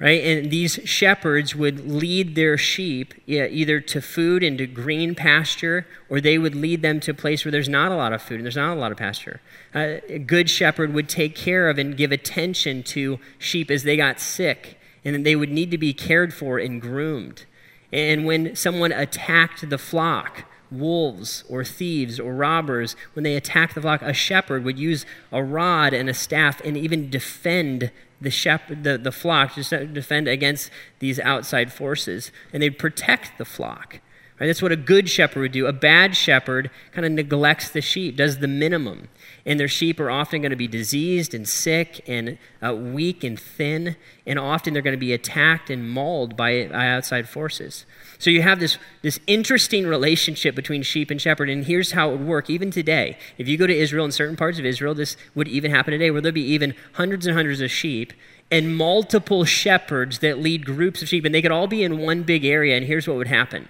right? 0.00 0.22
And 0.22 0.50
these 0.50 0.80
shepherds 0.84 1.54
would 1.54 1.88
lead 1.88 2.34
their 2.34 2.58
sheep 2.58 3.14
either 3.26 3.80
to 3.80 4.00
food 4.00 4.42
and 4.42 4.58
to 4.58 4.66
green 4.66 5.14
pasture, 5.14 5.86
or 6.08 6.20
they 6.20 6.36
would 6.36 6.54
lead 6.54 6.82
them 6.82 7.00
to 7.00 7.12
a 7.12 7.14
place 7.14 7.44
where 7.44 7.52
there's 7.52 7.68
not 7.68 7.92
a 7.92 7.96
lot 7.96 8.12
of 8.12 8.20
food 8.20 8.36
and 8.36 8.44
there's 8.44 8.56
not 8.56 8.76
a 8.76 8.80
lot 8.80 8.92
of 8.92 8.98
pasture. 8.98 9.40
Uh, 9.74 9.98
a 10.08 10.18
good 10.18 10.50
shepherd 10.50 10.92
would 10.92 11.08
take 11.08 11.36
care 11.36 11.68
of 11.68 11.78
and 11.78 11.96
give 11.96 12.12
attention 12.12 12.82
to 12.82 13.18
sheep 13.38 13.70
as 13.70 13.84
they 13.84 13.96
got 13.96 14.20
sick, 14.20 14.78
and 15.04 15.24
they 15.24 15.36
would 15.36 15.50
need 15.50 15.70
to 15.70 15.78
be 15.78 15.92
cared 15.92 16.34
for 16.34 16.58
and 16.58 16.80
groomed. 16.82 17.44
And 17.92 18.24
when 18.24 18.56
someone 18.56 18.90
attacked 18.90 19.68
the 19.70 19.78
flock, 19.78 20.44
wolves 20.70 21.44
or 21.48 21.64
thieves 21.64 22.18
or 22.18 22.34
robbers, 22.34 22.96
when 23.12 23.22
they 23.22 23.36
attacked 23.36 23.74
the 23.76 23.80
flock, 23.80 24.02
a 24.02 24.12
shepherd 24.12 24.64
would 24.64 24.78
use 24.78 25.06
a 25.30 25.42
rod 25.42 25.92
and 25.92 26.08
a 26.08 26.14
staff 26.14 26.60
and 26.64 26.76
even 26.76 27.10
defend 27.10 27.92
the 28.20 28.30
shepherd, 28.30 28.84
the, 28.84 28.98
the 28.98 29.12
flock, 29.12 29.54
to 29.54 29.86
defend 29.86 30.28
against 30.28 30.70
these 30.98 31.18
outside 31.20 31.72
forces, 31.72 32.30
and 32.52 32.62
they'd 32.62 32.78
protect 32.78 33.38
the 33.38 33.44
flock. 33.44 34.00
Right? 34.40 34.46
That's 34.46 34.62
what 34.62 34.72
a 34.72 34.76
good 34.76 35.08
shepherd 35.08 35.40
would 35.40 35.52
do. 35.52 35.66
A 35.66 35.72
bad 35.72 36.16
shepherd 36.16 36.70
kind 36.92 37.04
of 37.04 37.12
neglects 37.12 37.68
the 37.68 37.80
sheep, 37.80 38.16
does 38.16 38.38
the 38.38 38.48
minimum. 38.48 39.08
And 39.46 39.60
their 39.60 39.68
sheep 39.68 40.00
are 40.00 40.10
often 40.10 40.40
going 40.40 40.50
to 40.50 40.56
be 40.56 40.68
diseased 40.68 41.34
and 41.34 41.46
sick 41.46 42.02
and 42.08 42.38
uh, 42.62 42.74
weak 42.74 43.22
and 43.22 43.38
thin, 43.38 43.96
and 44.26 44.38
often 44.38 44.72
they're 44.72 44.82
going 44.82 44.96
to 44.96 44.98
be 44.98 45.12
attacked 45.12 45.68
and 45.68 45.90
mauled 45.90 46.34
by, 46.34 46.66
by 46.68 46.88
outside 46.88 47.28
forces. 47.28 47.84
So 48.18 48.30
you 48.30 48.40
have 48.40 48.58
this, 48.58 48.78
this 49.02 49.20
interesting 49.26 49.86
relationship 49.86 50.54
between 50.54 50.82
sheep 50.82 51.10
and 51.10 51.20
shepherd, 51.20 51.50
and 51.50 51.64
here's 51.64 51.92
how 51.92 52.08
it 52.08 52.18
would 52.18 52.26
work 52.26 52.48
even 52.48 52.70
today. 52.70 53.18
If 53.36 53.46
you 53.46 53.58
go 53.58 53.66
to 53.66 53.76
Israel, 53.76 54.06
in 54.06 54.12
certain 54.12 54.36
parts 54.36 54.58
of 54.58 54.64
Israel, 54.64 54.94
this 54.94 55.16
would 55.34 55.48
even 55.48 55.70
happen 55.70 55.92
today, 55.92 56.10
where 56.10 56.22
there'd 56.22 56.34
be 56.34 56.40
even 56.40 56.74
hundreds 56.94 57.26
and 57.26 57.36
hundreds 57.36 57.60
of 57.60 57.70
sheep 57.70 58.14
and 58.50 58.76
multiple 58.76 59.44
shepherds 59.44 60.20
that 60.20 60.38
lead 60.38 60.64
groups 60.64 61.02
of 61.02 61.08
sheep, 61.08 61.24
and 61.24 61.34
they 61.34 61.42
could 61.42 61.50
all 61.50 61.66
be 61.66 61.82
in 61.82 61.98
one 61.98 62.22
big 62.22 62.44
area, 62.44 62.76
and 62.76 62.86
here's 62.86 63.06
what 63.06 63.16
would 63.16 63.28
happen 63.28 63.68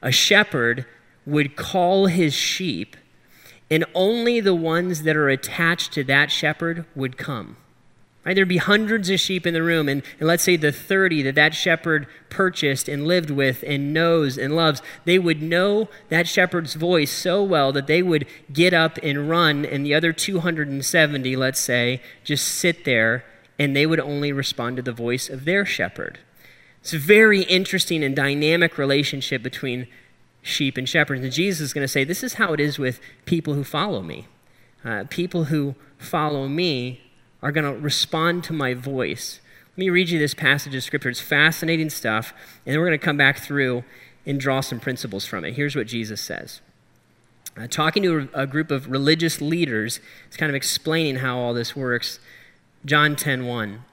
a 0.00 0.10
shepherd 0.10 0.84
would 1.24 1.54
call 1.56 2.06
his 2.06 2.34
sheep, 2.34 2.96
and 3.70 3.84
only 3.94 4.40
the 4.40 4.54
ones 4.54 5.02
that 5.02 5.16
are 5.16 5.28
attached 5.28 5.92
to 5.92 6.04
that 6.04 6.30
shepherd 6.30 6.84
would 6.94 7.16
come. 7.16 7.56
Right? 8.24 8.36
There'd 8.36 8.48
be 8.48 8.58
hundreds 8.58 9.10
of 9.10 9.18
sheep 9.18 9.48
in 9.48 9.54
the 9.54 9.64
room, 9.64 9.88
and, 9.88 10.02
and 10.20 10.28
let's 10.28 10.44
say 10.44 10.56
the 10.56 10.70
30 10.70 11.22
that 11.22 11.34
that 11.34 11.54
shepherd 11.54 12.06
purchased 12.30 12.88
and 12.88 13.06
lived 13.06 13.30
with 13.30 13.64
and 13.66 13.92
knows 13.92 14.38
and 14.38 14.54
loves, 14.54 14.80
they 15.04 15.18
would 15.18 15.42
know 15.42 15.88
that 16.08 16.28
shepherd's 16.28 16.74
voice 16.74 17.10
so 17.10 17.42
well 17.42 17.72
that 17.72 17.88
they 17.88 18.00
would 18.00 18.26
get 18.52 18.72
up 18.72 18.96
and 19.02 19.28
run, 19.28 19.64
and 19.64 19.84
the 19.84 19.94
other 19.94 20.12
270, 20.12 21.34
let's 21.34 21.58
say, 21.58 22.00
just 22.22 22.46
sit 22.46 22.84
there, 22.84 23.24
and 23.58 23.74
they 23.74 23.86
would 23.86 24.00
only 24.00 24.32
respond 24.32 24.76
to 24.76 24.82
the 24.82 24.92
voice 24.92 25.28
of 25.28 25.44
their 25.44 25.66
shepherd. 25.66 26.20
It's 26.80 26.92
a 26.92 26.98
very 26.98 27.42
interesting 27.42 28.04
and 28.04 28.14
dynamic 28.14 28.78
relationship 28.78 29.42
between 29.42 29.88
sheep 30.42 30.76
and 30.76 30.88
shepherds. 30.88 31.22
And 31.22 31.32
Jesus 31.32 31.60
is 31.60 31.72
going 31.72 31.84
to 31.84 31.88
say, 31.88 32.04
This 32.04 32.22
is 32.22 32.34
how 32.34 32.52
it 32.52 32.60
is 32.60 32.78
with 32.78 33.00
people 33.24 33.54
who 33.54 33.64
follow 33.64 34.02
me. 34.02 34.26
Uh, 34.84 35.04
people 35.08 35.44
who 35.44 35.76
follow 35.96 36.48
me 36.48 37.00
are 37.40 37.52
going 37.52 37.64
to 37.64 37.80
respond 37.80 38.44
to 38.44 38.52
my 38.52 38.74
voice. 38.74 39.40
Let 39.72 39.78
me 39.78 39.90
read 39.90 40.10
you 40.10 40.18
this 40.18 40.34
passage 40.34 40.74
of 40.74 40.82
Scripture. 40.82 41.08
It's 41.08 41.20
fascinating 41.20 41.88
stuff, 41.88 42.34
and 42.66 42.72
then 42.72 42.80
we're 42.80 42.88
going 42.88 42.98
to 42.98 43.04
come 43.04 43.16
back 43.16 43.38
through 43.38 43.84
and 44.26 44.38
draw 44.38 44.60
some 44.60 44.80
principles 44.80 45.24
from 45.24 45.44
it. 45.44 45.54
Here's 45.54 45.74
what 45.74 45.86
Jesus 45.86 46.20
says. 46.20 46.60
Uh, 47.56 47.66
talking 47.66 48.02
to 48.02 48.28
a, 48.34 48.42
a 48.42 48.46
group 48.46 48.70
of 48.70 48.90
religious 48.90 49.40
leaders, 49.40 50.00
it's 50.26 50.36
kind 50.36 50.50
of 50.50 50.56
explaining 50.56 51.16
how 51.16 51.38
all 51.38 51.54
this 51.54 51.76
works. 51.76 52.18
John 52.84 53.14
10 53.16 53.46
1. 53.46 53.84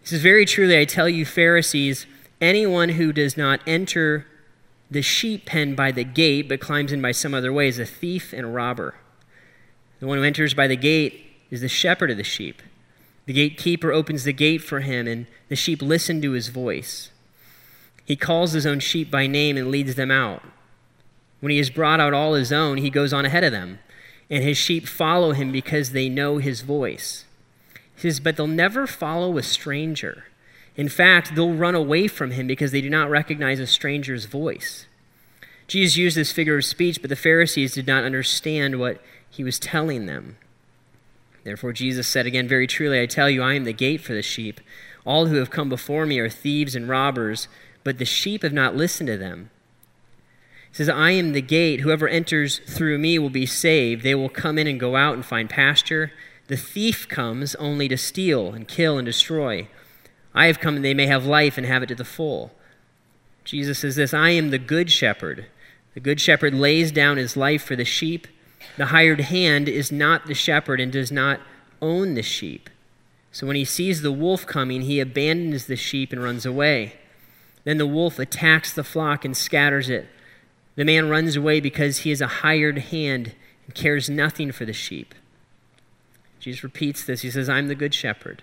He 0.00 0.06
says, 0.06 0.20
Very 0.20 0.44
truly, 0.44 0.78
I 0.78 0.84
tell 0.84 1.08
you, 1.08 1.24
Pharisees, 1.24 2.06
anyone 2.40 2.90
who 2.90 3.12
does 3.12 3.36
not 3.36 3.60
enter 3.66 4.26
the 4.90 5.02
sheep 5.02 5.46
pen 5.46 5.74
by 5.74 5.90
the 5.90 6.04
gate, 6.04 6.48
but 6.48 6.60
climbs 6.60 6.92
in 6.92 7.00
by 7.00 7.12
some 7.12 7.34
other 7.34 7.52
way, 7.52 7.68
is 7.68 7.78
a 7.78 7.86
thief 7.86 8.32
and 8.32 8.44
a 8.44 8.50
robber. 8.50 8.94
The 10.00 10.06
one 10.06 10.18
who 10.18 10.24
enters 10.24 10.54
by 10.54 10.66
the 10.66 10.76
gate 10.76 11.24
is 11.50 11.60
the 11.60 11.68
shepherd 11.68 12.10
of 12.10 12.16
the 12.16 12.24
sheep. 12.24 12.62
The 13.26 13.32
gatekeeper 13.32 13.92
opens 13.92 14.24
the 14.24 14.32
gate 14.32 14.62
for 14.62 14.80
him, 14.80 15.06
and 15.06 15.26
the 15.48 15.56
sheep 15.56 15.80
listen 15.80 16.20
to 16.22 16.32
his 16.32 16.48
voice. 16.48 17.10
He 18.04 18.16
calls 18.16 18.52
his 18.52 18.66
own 18.66 18.80
sheep 18.80 19.10
by 19.10 19.26
name 19.26 19.56
and 19.56 19.70
leads 19.70 19.94
them 19.94 20.10
out. 20.10 20.42
When 21.40 21.50
he 21.50 21.58
has 21.58 21.70
brought 21.70 22.00
out 22.00 22.12
all 22.12 22.34
his 22.34 22.52
own, 22.52 22.78
he 22.78 22.90
goes 22.90 23.12
on 23.12 23.24
ahead 23.24 23.44
of 23.44 23.52
them, 23.52 23.78
and 24.30 24.44
his 24.44 24.58
sheep 24.58 24.86
follow 24.86 25.32
him 25.32 25.52
because 25.52 25.90
they 25.90 26.08
know 26.08 26.38
his 26.38 26.60
voice. 26.60 27.24
He 27.94 28.02
says, 28.02 28.20
But 28.20 28.36
they'll 28.36 28.46
never 28.46 28.86
follow 28.86 29.38
a 29.38 29.42
stranger. 29.42 30.24
In 30.76 30.88
fact, 30.88 31.34
they'll 31.34 31.54
run 31.54 31.74
away 31.74 32.08
from 32.08 32.32
him 32.32 32.46
because 32.46 32.72
they 32.72 32.80
do 32.80 32.90
not 32.90 33.10
recognize 33.10 33.60
a 33.60 33.66
stranger's 33.66 34.24
voice. 34.24 34.86
Jesus 35.66 35.96
used 35.96 36.16
this 36.16 36.32
figure 36.32 36.58
of 36.58 36.64
speech, 36.64 37.00
but 37.00 37.10
the 37.10 37.16
Pharisees 37.16 37.74
did 37.74 37.86
not 37.86 38.04
understand 38.04 38.78
what 38.78 39.00
he 39.30 39.44
was 39.44 39.58
telling 39.58 40.06
them. 40.06 40.36
Therefore, 41.44 41.72
Jesus 41.72 42.08
said 42.08 42.26
again, 42.26 42.48
Very 42.48 42.66
truly, 42.66 43.00
I 43.00 43.06
tell 43.06 43.30
you, 43.30 43.42
I 43.42 43.54
am 43.54 43.64
the 43.64 43.72
gate 43.72 44.00
for 44.00 44.14
the 44.14 44.22
sheep. 44.22 44.60
All 45.04 45.26
who 45.26 45.36
have 45.36 45.50
come 45.50 45.68
before 45.68 46.06
me 46.06 46.18
are 46.18 46.30
thieves 46.30 46.74
and 46.74 46.88
robbers, 46.88 47.48
but 47.82 47.98
the 47.98 48.04
sheep 48.04 48.42
have 48.42 48.52
not 48.52 48.76
listened 48.76 49.08
to 49.08 49.16
them. 49.16 49.50
He 50.70 50.76
says, 50.78 50.88
I 50.88 51.10
am 51.12 51.32
the 51.32 51.42
gate. 51.42 51.80
Whoever 51.80 52.08
enters 52.08 52.58
through 52.66 52.98
me 52.98 53.18
will 53.18 53.30
be 53.30 53.46
saved. 53.46 54.02
They 54.02 54.14
will 54.14 54.30
come 54.30 54.58
in 54.58 54.66
and 54.66 54.80
go 54.80 54.96
out 54.96 55.14
and 55.14 55.24
find 55.24 55.48
pasture. 55.48 56.12
The 56.48 56.56
thief 56.56 57.06
comes 57.08 57.54
only 57.56 57.88
to 57.88 57.96
steal 57.96 58.52
and 58.52 58.66
kill 58.66 58.98
and 58.98 59.06
destroy. 59.06 59.68
I 60.34 60.46
have 60.46 60.60
come 60.60 60.76
that 60.76 60.80
they 60.82 60.94
may 60.94 61.06
have 61.06 61.26
life 61.26 61.56
and 61.56 61.66
have 61.66 61.82
it 61.82 61.86
to 61.86 61.94
the 61.94 62.04
full. 62.04 62.52
Jesus 63.44 63.78
says 63.80 63.96
this 63.96 64.12
I 64.12 64.30
am 64.30 64.50
the 64.50 64.58
good 64.58 64.90
shepherd. 64.90 65.46
The 65.94 66.00
good 66.00 66.20
shepherd 66.20 66.54
lays 66.54 66.90
down 66.90 67.18
his 67.18 67.36
life 67.36 67.62
for 67.62 67.76
the 67.76 67.84
sheep. 67.84 68.26
The 68.76 68.86
hired 68.86 69.20
hand 69.20 69.68
is 69.68 69.92
not 69.92 70.26
the 70.26 70.34
shepherd 70.34 70.80
and 70.80 70.90
does 70.90 71.12
not 71.12 71.40
own 71.80 72.14
the 72.14 72.22
sheep. 72.22 72.68
So 73.30 73.46
when 73.46 73.56
he 73.56 73.64
sees 73.64 74.02
the 74.02 74.12
wolf 74.12 74.46
coming, 74.46 74.82
he 74.82 75.00
abandons 75.00 75.66
the 75.66 75.76
sheep 75.76 76.12
and 76.12 76.22
runs 76.22 76.46
away. 76.46 76.94
Then 77.64 77.78
the 77.78 77.86
wolf 77.86 78.18
attacks 78.18 78.72
the 78.72 78.84
flock 78.84 79.24
and 79.24 79.36
scatters 79.36 79.88
it. 79.88 80.08
The 80.76 80.84
man 80.84 81.08
runs 81.08 81.36
away 81.36 81.60
because 81.60 81.98
he 81.98 82.10
is 82.10 82.20
a 82.20 82.26
hired 82.26 82.78
hand 82.78 83.34
and 83.66 83.74
cares 83.74 84.10
nothing 84.10 84.52
for 84.52 84.64
the 84.64 84.72
sheep. 84.72 85.14
Jesus 86.40 86.64
repeats 86.64 87.04
this. 87.04 87.22
He 87.22 87.30
says, 87.30 87.48
I'm 87.48 87.68
the 87.68 87.74
good 87.74 87.94
shepherd. 87.94 88.42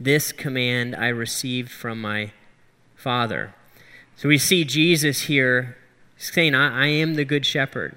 This 0.00 0.32
command 0.32 0.96
I 0.96 1.08
received 1.08 1.70
from 1.70 2.00
my 2.00 2.32
Father. 2.96 3.54
So 4.16 4.28
we 4.28 4.38
see 4.38 4.64
Jesus 4.64 5.22
here 5.22 5.76
saying, 6.16 6.54
I, 6.54 6.84
I 6.84 6.86
am 6.86 7.14
the 7.14 7.24
good 7.24 7.44
shepherd. 7.44 7.96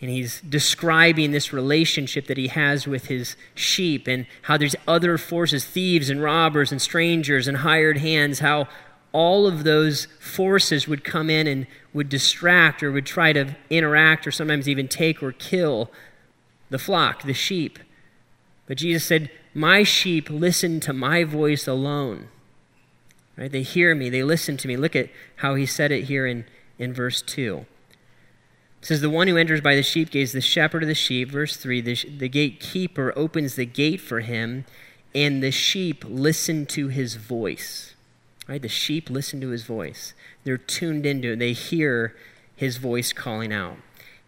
And 0.00 0.10
he's 0.10 0.40
describing 0.42 1.32
this 1.32 1.52
relationship 1.52 2.26
that 2.26 2.36
he 2.36 2.48
has 2.48 2.86
with 2.86 3.06
his 3.06 3.36
sheep 3.54 4.06
and 4.06 4.26
how 4.42 4.56
there's 4.56 4.76
other 4.86 5.18
forces, 5.18 5.64
thieves 5.64 6.08
and 6.08 6.22
robbers 6.22 6.70
and 6.70 6.80
strangers 6.80 7.48
and 7.48 7.58
hired 7.58 7.98
hands, 7.98 8.38
how 8.38 8.68
all 9.12 9.46
of 9.46 9.64
those 9.64 10.06
forces 10.20 10.86
would 10.86 11.04
come 11.04 11.30
in 11.30 11.46
and 11.46 11.66
would 11.92 12.08
distract 12.08 12.82
or 12.82 12.92
would 12.92 13.06
try 13.06 13.32
to 13.32 13.56
interact 13.70 14.26
or 14.26 14.30
sometimes 14.30 14.68
even 14.68 14.88
take 14.88 15.22
or 15.22 15.32
kill 15.32 15.90
the 16.70 16.78
flock, 16.78 17.22
the 17.22 17.32
sheep. 17.32 17.78
But 18.66 18.78
Jesus 18.78 19.04
said, 19.04 19.30
My 19.54 19.84
sheep 19.84 20.28
listen 20.28 20.80
to 20.80 20.92
my 20.92 21.22
voice 21.22 21.68
alone. 21.68 22.28
Right? 23.36 23.50
They 23.50 23.62
hear 23.62 23.94
me, 23.94 24.10
they 24.10 24.22
listen 24.22 24.56
to 24.58 24.68
me. 24.68 24.76
Look 24.76 24.96
at 24.96 25.10
how 25.36 25.54
he 25.54 25.66
said 25.66 25.92
it 25.92 26.04
here 26.04 26.26
in, 26.26 26.44
in 26.78 26.92
verse 26.92 27.22
2. 27.22 27.64
It 28.80 28.86
says, 28.86 29.00
The 29.00 29.10
one 29.10 29.28
who 29.28 29.36
enters 29.36 29.60
by 29.60 29.76
the 29.76 29.82
sheep 29.82 30.10
gate 30.10 30.22
is 30.22 30.32
the 30.32 30.40
shepherd 30.40 30.82
of 30.82 30.88
the 30.88 30.94
sheep. 30.94 31.30
Verse 31.30 31.56
3 31.56 31.80
the, 31.80 31.94
the 32.18 32.28
gatekeeper 32.28 33.12
opens 33.16 33.54
the 33.54 33.66
gate 33.66 34.00
for 34.00 34.20
him, 34.20 34.64
and 35.14 35.42
the 35.42 35.50
sheep 35.50 36.04
listen 36.06 36.66
to 36.66 36.88
his 36.88 37.14
voice. 37.14 37.94
Right? 38.46 38.60
The 38.60 38.68
sheep 38.68 39.08
listen 39.08 39.40
to 39.40 39.48
his 39.48 39.64
voice. 39.64 40.14
They're 40.44 40.58
tuned 40.58 41.06
into 41.06 41.32
it. 41.32 41.38
They 41.38 41.52
hear 41.52 42.14
his 42.56 42.76
voice 42.76 43.12
calling 43.12 43.52
out. 43.52 43.78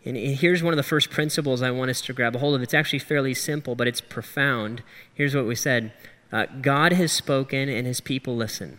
And 0.07 0.17
here's 0.17 0.63
one 0.63 0.73
of 0.73 0.77
the 0.77 0.85
first 0.85 1.11
principles 1.11 1.63
I 1.63 1.73
want 1.73 1.91
us 1.91 2.01
to 2.03 2.13
grab 2.13 2.37
a 2.37 2.39
hold 2.39 2.55
of. 2.55 2.63
It's 2.63 2.75
actually 2.75 3.01
fairly 3.01 3.35
simple, 3.35 3.75
but 3.75 3.89
it's 3.89 4.01
profound. 4.01 4.83
Here's 5.13 5.35
what 5.35 5.47
we 5.47 5.57
said 5.57 5.93
uh, 6.33 6.47
God 6.61 6.93
has 6.93 7.13
spoken, 7.13 7.69
and 7.69 7.87
his 7.87 8.01
people 8.01 8.37
listen. 8.37 8.79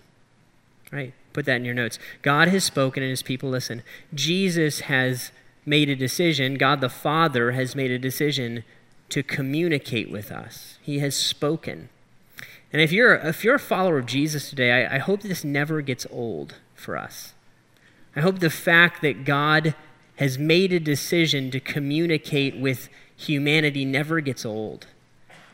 Right? 0.91 1.13
Put 1.33 1.45
that 1.45 1.57
in 1.57 1.65
your 1.65 1.73
notes. 1.73 1.99
God 2.21 2.47
has 2.47 2.63
spoken, 2.63 3.03
and 3.03 3.09
his 3.09 3.23
people 3.23 3.49
listen. 3.49 3.83
Jesus 4.13 4.81
has 4.81 5.31
made 5.65 5.89
a 5.89 5.95
decision, 5.97 6.55
God 6.55 6.79
the 6.79 6.89
Father 6.89 7.51
has 7.51 7.75
made 7.75 7.91
a 7.91 7.99
decision 7.99 8.63
to 9.09 9.21
communicate 9.21 10.09
with 10.09 10.31
us. 10.31 10.79
He 10.81 10.99
has 10.99 11.13
spoken. 11.13 11.89
And 12.71 12.81
if 12.81 12.93
you're, 12.93 13.15
if 13.15 13.43
you're 13.43 13.55
a 13.55 13.59
follower 13.59 13.97
of 13.97 14.05
Jesus 14.05 14.49
today, 14.49 14.85
I, 14.85 14.95
I 14.95 14.99
hope 14.99 15.21
this 15.21 15.43
never 15.43 15.81
gets 15.81 16.07
old 16.09 16.55
for 16.73 16.97
us. 16.97 17.33
I 18.15 18.21
hope 18.21 18.39
the 18.39 18.49
fact 18.49 19.01
that 19.01 19.25
God 19.25 19.75
has 20.17 20.37
made 20.37 20.73
a 20.73 20.79
decision 20.79 21.49
to 21.51 21.59
communicate 21.59 22.57
with 22.57 22.89
humanity 23.15 23.85
never 23.85 24.19
gets 24.19 24.45
old. 24.45 24.87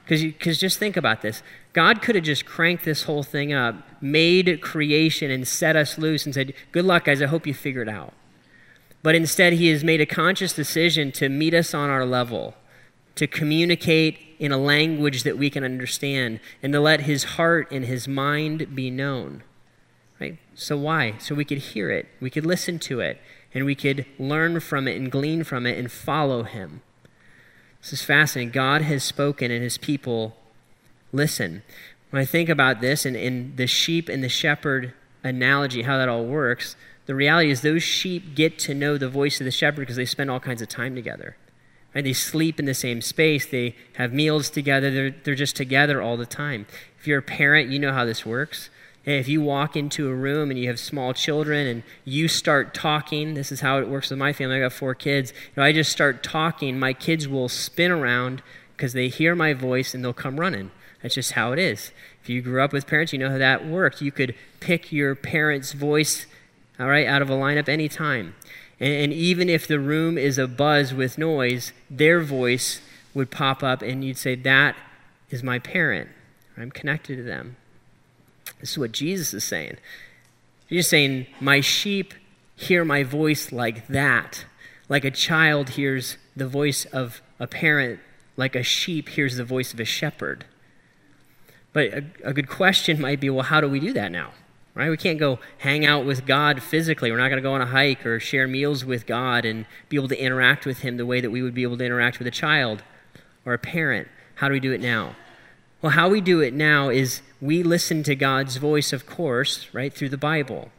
Because 0.08 0.58
just 0.58 0.80
think 0.80 0.98
about 0.98 1.22
this 1.22 1.42
God 1.72 2.02
could 2.02 2.16
have 2.16 2.24
just 2.24 2.46
cranked 2.46 2.84
this 2.84 3.04
whole 3.04 3.24
thing 3.24 3.54
up, 3.54 3.76
made 4.02 4.62
creation, 4.62 5.32
and 5.32 5.48
set 5.48 5.76
us 5.76 5.98
loose 5.98 6.26
and 6.26 6.34
said, 6.34 6.54
Good 6.72 6.86
luck, 6.86 7.06
guys, 7.06 7.22
I 7.22 7.28
hope 7.28 7.48
you 7.48 7.54
figure 7.54 7.82
it 7.82 7.90
out. 7.90 8.14
But 9.02 9.16
instead, 9.16 9.54
He 9.54 9.68
has 9.70 9.84
made 9.84 10.02
a 10.02 10.06
conscious 10.06 10.54
decision 10.54 11.12
to 11.14 11.30
meet 11.30 11.54
us 11.54 11.74
on 11.74 11.90
our 11.90 12.06
level, 12.06 12.56
to 13.16 13.28
communicate 13.28 14.20
in 14.44 14.52
a 14.52 14.58
language 14.58 15.24
that 15.24 15.38
we 15.38 15.50
can 15.50 15.64
understand 15.64 16.38
and 16.62 16.74
to 16.74 16.80
let 16.82 17.02
his 17.02 17.24
heart 17.24 17.66
and 17.72 17.86
his 17.86 18.10
mind 18.10 18.76
be 18.76 18.90
known. 18.90 19.42
Right? 20.20 20.38
So 20.54 20.76
why? 20.76 21.16
So 21.18 21.34
we 21.34 21.46
could 21.46 21.60
hear 21.60 21.90
it, 21.92 22.08
we 22.20 22.30
could 22.30 22.46
listen 22.46 22.78
to 22.80 23.00
it, 23.00 23.22
and 23.54 23.66
we 23.66 23.76
could 23.76 24.06
learn 24.18 24.60
from 24.60 24.88
it 24.88 24.96
and 24.96 25.12
glean 25.12 25.44
from 25.44 25.66
it 25.66 25.78
and 25.78 25.92
follow 25.92 26.44
him. 26.44 26.82
This 27.82 27.94
is 27.94 28.04
fascinating. 28.04 28.52
God 28.52 28.82
has 28.82 29.04
spoken 29.04 29.52
and 29.52 29.62
his 29.62 29.78
people 29.78 30.36
listen. 31.12 31.64
When 32.10 32.22
I 32.22 32.26
think 32.26 32.50
about 32.50 32.82
this 32.82 33.06
and 33.06 33.16
in 33.16 33.56
the 33.56 33.68
sheep 33.68 34.10
and 34.10 34.24
the 34.24 34.30
shepherd 34.30 34.94
analogy, 35.24 35.84
how 35.84 35.98
that 35.98 36.10
all 36.10 36.26
works, 36.26 36.76
the 37.06 37.16
reality 37.16 37.50
is 37.50 37.62
those 37.62 37.84
sheep 37.84 38.36
get 38.36 38.58
to 38.60 38.74
know 38.74 38.98
the 38.98 39.10
voice 39.10 39.42
of 39.42 39.46
the 39.46 39.52
shepherd 39.52 39.82
because 39.82 39.98
they 39.98 40.06
spend 40.06 40.32
all 40.32 40.40
kinds 40.40 40.62
of 40.62 40.70
time 40.70 40.96
together. 40.96 41.36
Right? 41.94 42.04
They 42.04 42.14
sleep 42.14 42.60
in 42.60 42.66
the 42.66 42.74
same 42.74 43.02
space, 43.02 43.46
they 43.46 43.76
have 43.94 44.14
meals 44.14 44.50
together, 44.50 44.90
they're, 44.90 45.16
they're 45.24 45.36
just 45.36 45.56
together 45.56 46.02
all 46.02 46.18
the 46.18 46.26
time. 46.26 46.66
If 46.98 47.08
you're 47.08 47.20
a 47.20 47.24
parent, 47.24 47.70
you 47.70 47.80
know 47.80 47.92
how 47.92 48.06
this 48.06 48.26
works. 48.26 48.70
If 49.06 49.28
you 49.28 49.42
walk 49.42 49.76
into 49.76 50.10
a 50.10 50.16
room 50.16 50.50
and 50.50 50.58
you 50.58 50.68
have 50.70 50.80
small 50.80 51.14
children 51.14 51.68
and 51.68 51.84
you 52.06 52.30
start 52.30 52.74
talking, 52.74 53.34
this 53.34 53.52
is 53.52 53.60
how 53.60 53.80
it 53.80 53.90
works 53.90 54.10
with 54.10 54.20
my 54.20 54.32
family. 54.32 54.58
I 54.58 54.60
got 54.62 54.72
four 54.72 54.96
kids. 54.96 55.34
I 55.58 55.74
just 55.74 55.92
start 55.92 56.24
talking, 56.24 56.80
my 56.80 56.94
kids 56.94 57.28
will 57.28 57.50
spin 57.50 57.92
around 57.92 58.42
because 58.78 58.94
they 58.94 59.10
hear 59.10 59.36
my 59.36 59.54
voice 59.54 59.94
and 59.94 60.04
they'll 60.04 60.14
come 60.14 60.40
running. 60.40 60.72
That's 61.02 61.16
just 61.16 61.34
how 61.34 61.52
it 61.52 61.60
is. 61.60 61.92
If 62.22 62.30
you 62.30 62.42
grew 62.42 62.62
up 62.64 62.72
with 62.72 62.88
parents, 62.88 63.12
you 63.12 63.20
know 63.20 63.30
how 63.30 63.38
that 63.38 63.68
worked. 63.68 64.02
You 64.02 64.12
could 64.12 64.36
pick 64.62 64.94
your 64.94 65.16
parent's 65.16 65.74
voice, 65.74 66.26
all 66.80 66.88
right, 66.88 67.06
out 67.06 67.22
of 67.22 67.30
a 67.30 67.34
lineup 67.34 67.68
anytime. 67.68 68.36
And, 68.80 68.94
and 68.94 69.14
even 69.14 69.50
if 69.50 69.68
the 69.68 69.82
room 69.82 70.18
is 70.18 70.38
a 70.38 70.48
buzz 70.48 70.94
with 70.94 71.18
noise, 71.18 71.74
their 71.90 72.22
voice 72.22 72.80
would 73.14 73.32
pop 73.32 73.64
up 73.64 73.82
and 73.82 74.04
you'd 74.06 74.18
say, 74.18 74.36
That 74.36 74.78
is 75.30 75.44
my 75.44 75.60
parent. 75.60 76.10
I'm 76.58 76.72
connected 76.72 77.18
to 77.18 77.24
them. 77.24 77.58
This 78.60 78.72
is 78.72 78.78
what 78.78 78.92
Jesus 78.92 79.34
is 79.34 79.44
saying. 79.44 79.78
He's 80.68 80.88
saying, 80.88 81.28
My 81.40 81.62
sheep 81.62 82.14
hear 82.56 82.86
my 82.86 83.04
voice 83.04 83.52
like 83.52 83.88
that, 83.88 84.46
like 84.90 85.06
a 85.06 85.12
child 85.12 85.70
hears 85.70 86.18
the 86.36 86.48
voice 86.48 86.86
of 86.86 87.22
a 87.40 87.48
parent, 87.48 88.00
like 88.38 88.56
a 88.56 88.64
sheep 88.64 89.10
hears 89.10 89.38
the 89.38 89.44
voice 89.44 89.74
of 89.74 89.80
a 89.80 89.86
shepherd. 89.86 90.46
But 91.74 91.88
a, 91.88 92.04
a 92.24 92.34
good 92.34 92.48
question 92.48 93.02
might 93.02 93.20
be 93.20 93.30
well, 93.30 93.44
how 93.44 93.62
do 93.62 93.68
we 93.68 93.80
do 93.80 93.94
that 93.94 94.12
now? 94.12 94.32
Right? 94.76 94.90
We 94.90 94.98
can't 94.98 95.20
go 95.20 95.38
hang 95.60 95.86
out 95.86 96.06
with 96.06 96.26
God 96.26 96.64
physically. 96.64 97.12
We're 97.12 97.18
not 97.18 97.30
going 97.30 97.38
to 97.38 97.48
go 97.48 97.54
on 97.54 97.62
a 97.62 97.68
hike 97.68 98.06
or 98.06 98.20
share 98.20 98.48
meals 98.48 98.84
with 98.84 99.06
God 99.06 99.46
and 99.46 99.68
be 99.88 99.98
able 99.98 100.08
to 100.08 100.20
interact 100.20 100.66
with 100.66 100.80
Him 100.80 100.98
the 100.98 101.06
way 101.06 101.22
that 101.22 101.30
we 101.30 101.44
would 101.44 101.54
be 101.54 101.62
able 101.62 101.78
to 101.78 101.86
interact 101.86 102.18
with 102.18 102.28
a 102.28 102.32
child 102.32 102.82
or 103.46 103.54
a 103.54 103.60
parent. 103.60 104.08
How 104.36 104.48
do 104.48 104.54
we 104.54 104.60
do 104.60 104.72
it 104.72 104.82
now? 104.82 105.16
Well, 105.82 105.92
how 105.92 106.10
we 106.10 106.22
do 106.22 106.40
it 106.40 106.54
now 106.54 106.90
is 106.90 107.22
we 107.44 107.62
listen 107.62 108.04
to 108.04 108.16
God's 108.16 108.56
voice, 108.56 108.94
of 108.94 109.06
course, 109.06 109.68
right, 109.74 109.94
through 109.94 110.10
the 110.10 110.18
Bible. 110.18 110.72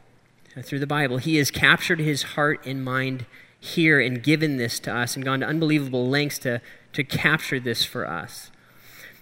Uh, 0.57 0.63
through 0.63 0.79
the 0.79 0.87
Bible. 0.87 1.17
He 1.17 1.35
has 1.35 1.51
captured 1.51 1.99
His 1.99 2.23
heart 2.23 2.65
and 2.65 2.83
mind 2.83 3.27
here 3.59 3.99
and 3.99 4.23
given 4.23 4.57
this 4.57 4.79
to 4.79 4.93
us 4.93 5.15
and 5.15 5.23
gone 5.23 5.41
to 5.41 5.45
unbelievable 5.45 6.09
lengths 6.09 6.39
to, 6.39 6.61
to 6.93 7.03
capture 7.03 7.59
this 7.59 7.85
for 7.85 8.07
us. 8.07 8.49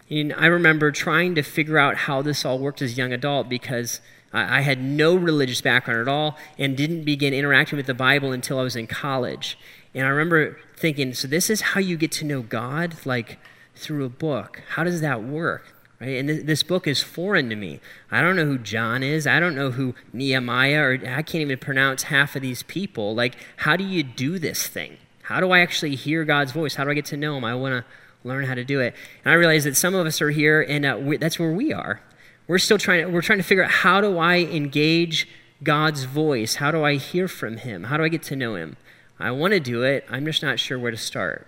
And 0.10 0.32
I 0.34 0.46
remember 0.46 0.92
trying 0.92 1.36
to 1.36 1.42
figure 1.42 1.78
out 1.78 1.96
how 1.98 2.22
this 2.22 2.46
all 2.46 2.60
worked 2.60 2.82
as 2.82 2.94
a 2.94 2.96
young 2.96 3.12
adult 3.12 3.50
because 3.50 4.00
I, 4.32 4.60
I 4.60 4.62
had 4.62 4.82
no 4.82 5.16
religious 5.16 5.60
background 5.60 6.00
at 6.00 6.08
all 6.08 6.38
and 6.58 6.78
didn't 6.78 7.04
begin 7.04 7.34
interacting 7.34 7.76
with 7.76 7.88
the 7.88 7.94
Bible 7.94 8.32
until 8.32 8.58
I 8.58 8.64
was 8.64 8.78
in 8.78 8.88
college. 8.88 9.58
And 9.94 10.06
I 10.06 10.10
remember 10.10 10.60
thinking, 10.78 11.14
so 11.14 11.28
this 11.28 11.50
is 11.50 11.62
how 11.62 11.82
you 11.82 11.98
get 11.98 12.12
to 12.14 12.26
know 12.26 12.42
God, 12.42 12.96
like 13.06 13.38
through 13.76 14.06
a 14.06 14.10
book. 14.10 14.62
How 14.76 14.86
does 14.86 15.02
that 15.02 15.24
work? 15.24 15.74
Right? 16.00 16.18
And 16.18 16.28
th- 16.28 16.46
this 16.46 16.64
book 16.64 16.88
is 16.88 17.02
foreign 17.02 17.50
to 17.50 17.56
me. 17.56 17.80
I 18.12 18.22
don't 18.22 18.36
know 18.36 18.46
who 18.46 18.58
John 18.58 19.04
is. 19.04 19.26
I 19.26 19.40
don't 19.40 19.56
know 19.56 19.72
who 19.72 19.96
Nehemiah 20.12 20.82
or 20.82 20.94
I 20.94 21.22
can't 21.22 21.42
even 21.42 21.58
pronounce 21.58 22.04
half 22.04 22.36
of 22.36 22.42
these 22.42 22.64
people. 22.64 23.16
Like, 23.16 23.36
how 23.58 23.76
do 23.76 23.84
you 23.84 24.04
do 24.04 24.40
this 24.40 24.68
thing? 24.68 24.98
How 25.24 25.40
do 25.40 25.52
I 25.52 25.60
actually 25.60 25.96
hear 25.96 26.26
God's 26.26 26.52
voice? 26.52 26.76
How 26.76 26.84
do 26.84 26.92
I 26.92 26.94
get 26.94 27.06
to 27.06 27.18
know 27.18 27.38
Him? 27.38 27.46
I 27.46 27.56
want 27.56 27.74
to 27.74 27.86
learn 28.28 28.46
how 28.46 28.56
to 28.56 28.64
do 28.64 28.80
it. 28.80 28.94
And 29.24 29.32
I 29.32 29.36
realize 29.36 29.64
that 29.64 29.76
some 29.76 29.96
of 29.96 30.06
us 30.06 30.22
are 30.22 30.32
here, 30.32 30.62
and 30.62 30.86
uh, 30.86 31.00
that's 31.20 31.40
where 31.40 31.52
we 31.52 31.72
are. 31.72 32.02
We're 32.48 32.60
still 32.60 32.78
trying 32.78 33.06
to, 33.06 33.12
we're 33.12 33.22
trying 33.22 33.40
to 33.40 33.44
figure 33.44 33.64
out 33.64 33.72
how 33.72 34.02
do 34.02 34.18
I 34.18 34.40
engage 34.40 35.28
God's 35.64 36.04
voice? 36.04 36.56
How 36.56 36.72
do 36.72 36.84
I 36.84 36.96
hear 36.96 37.30
from 37.30 37.58
Him? 37.58 37.86
How 37.86 37.96
do 37.96 38.04
I 38.04 38.10
get 38.10 38.24
to 38.24 38.36
know 38.36 38.56
Him? 38.56 38.76
I 39.20 39.32
want 39.32 39.54
to 39.54 39.60
do 39.62 39.84
it. 39.84 40.06
I'm 40.10 40.26
just 40.26 40.44
not 40.44 40.60
sure 40.60 40.78
where 40.78 40.92
to 40.92 40.98
start. 40.98 41.48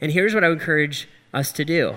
And 0.00 0.12
here's 0.12 0.34
what 0.34 0.44
I 0.44 0.48
would 0.48 0.58
encourage 0.58 1.08
us 1.32 1.52
to 1.52 1.64
do 1.64 1.96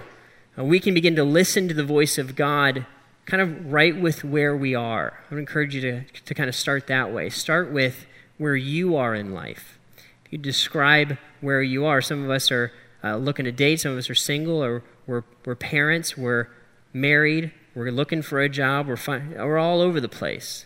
we 0.57 0.79
can 0.79 0.93
begin 0.93 1.15
to 1.15 1.23
listen 1.23 1.67
to 1.67 1.73
the 1.73 1.83
voice 1.83 2.17
of 2.17 2.35
God 2.35 2.85
kind 3.25 3.41
of 3.41 3.71
right 3.71 3.99
with 3.99 4.23
where 4.23 4.55
we 4.55 4.75
are. 4.75 5.19
I 5.29 5.33
would 5.33 5.39
encourage 5.39 5.73
you 5.73 5.81
to, 5.81 6.03
to 6.03 6.33
kind 6.33 6.49
of 6.49 6.55
start 6.55 6.87
that 6.87 7.11
way. 7.11 7.29
Start 7.29 7.71
with 7.71 8.05
where 8.37 8.55
you 8.55 8.95
are 8.95 9.15
in 9.15 9.33
life. 9.33 9.79
If 10.25 10.33
you 10.33 10.37
describe 10.37 11.17
where 11.41 11.61
you 11.61 11.85
are, 11.85 12.01
some 12.01 12.23
of 12.23 12.29
us 12.29 12.51
are 12.51 12.71
uh, 13.03 13.17
looking 13.17 13.45
to 13.45 13.51
date, 13.51 13.79
some 13.79 13.93
of 13.93 13.97
us 13.97 14.09
are 14.09 14.15
single, 14.15 14.63
or 14.63 14.83
we're, 15.07 15.23
we're 15.45 15.55
parents, 15.55 16.17
we're 16.17 16.47
married, 16.91 17.51
we're 17.75 17.91
looking 17.91 18.21
for 18.21 18.39
a 18.41 18.49
job, 18.49 18.87
we're, 18.87 18.97
fi- 18.97 19.23
we're 19.35 19.57
all 19.57 19.81
over 19.81 19.99
the 19.99 20.09
place. 20.09 20.65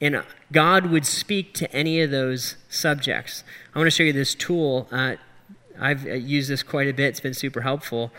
And 0.00 0.22
God 0.52 0.86
would 0.86 1.06
speak 1.06 1.54
to 1.54 1.72
any 1.72 2.02
of 2.02 2.10
those 2.10 2.56
subjects. 2.68 3.44
I 3.74 3.78
want 3.78 3.86
to 3.86 3.90
show 3.90 4.02
you 4.02 4.12
this 4.12 4.34
tool. 4.34 4.88
Uh, 4.92 5.16
I've 5.80 6.06
uh, 6.06 6.12
used 6.12 6.50
this 6.50 6.62
quite 6.62 6.88
a 6.88 6.92
bit, 6.92 7.06
it's 7.06 7.20
been 7.20 7.34
super 7.34 7.62
helpful. 7.62 8.12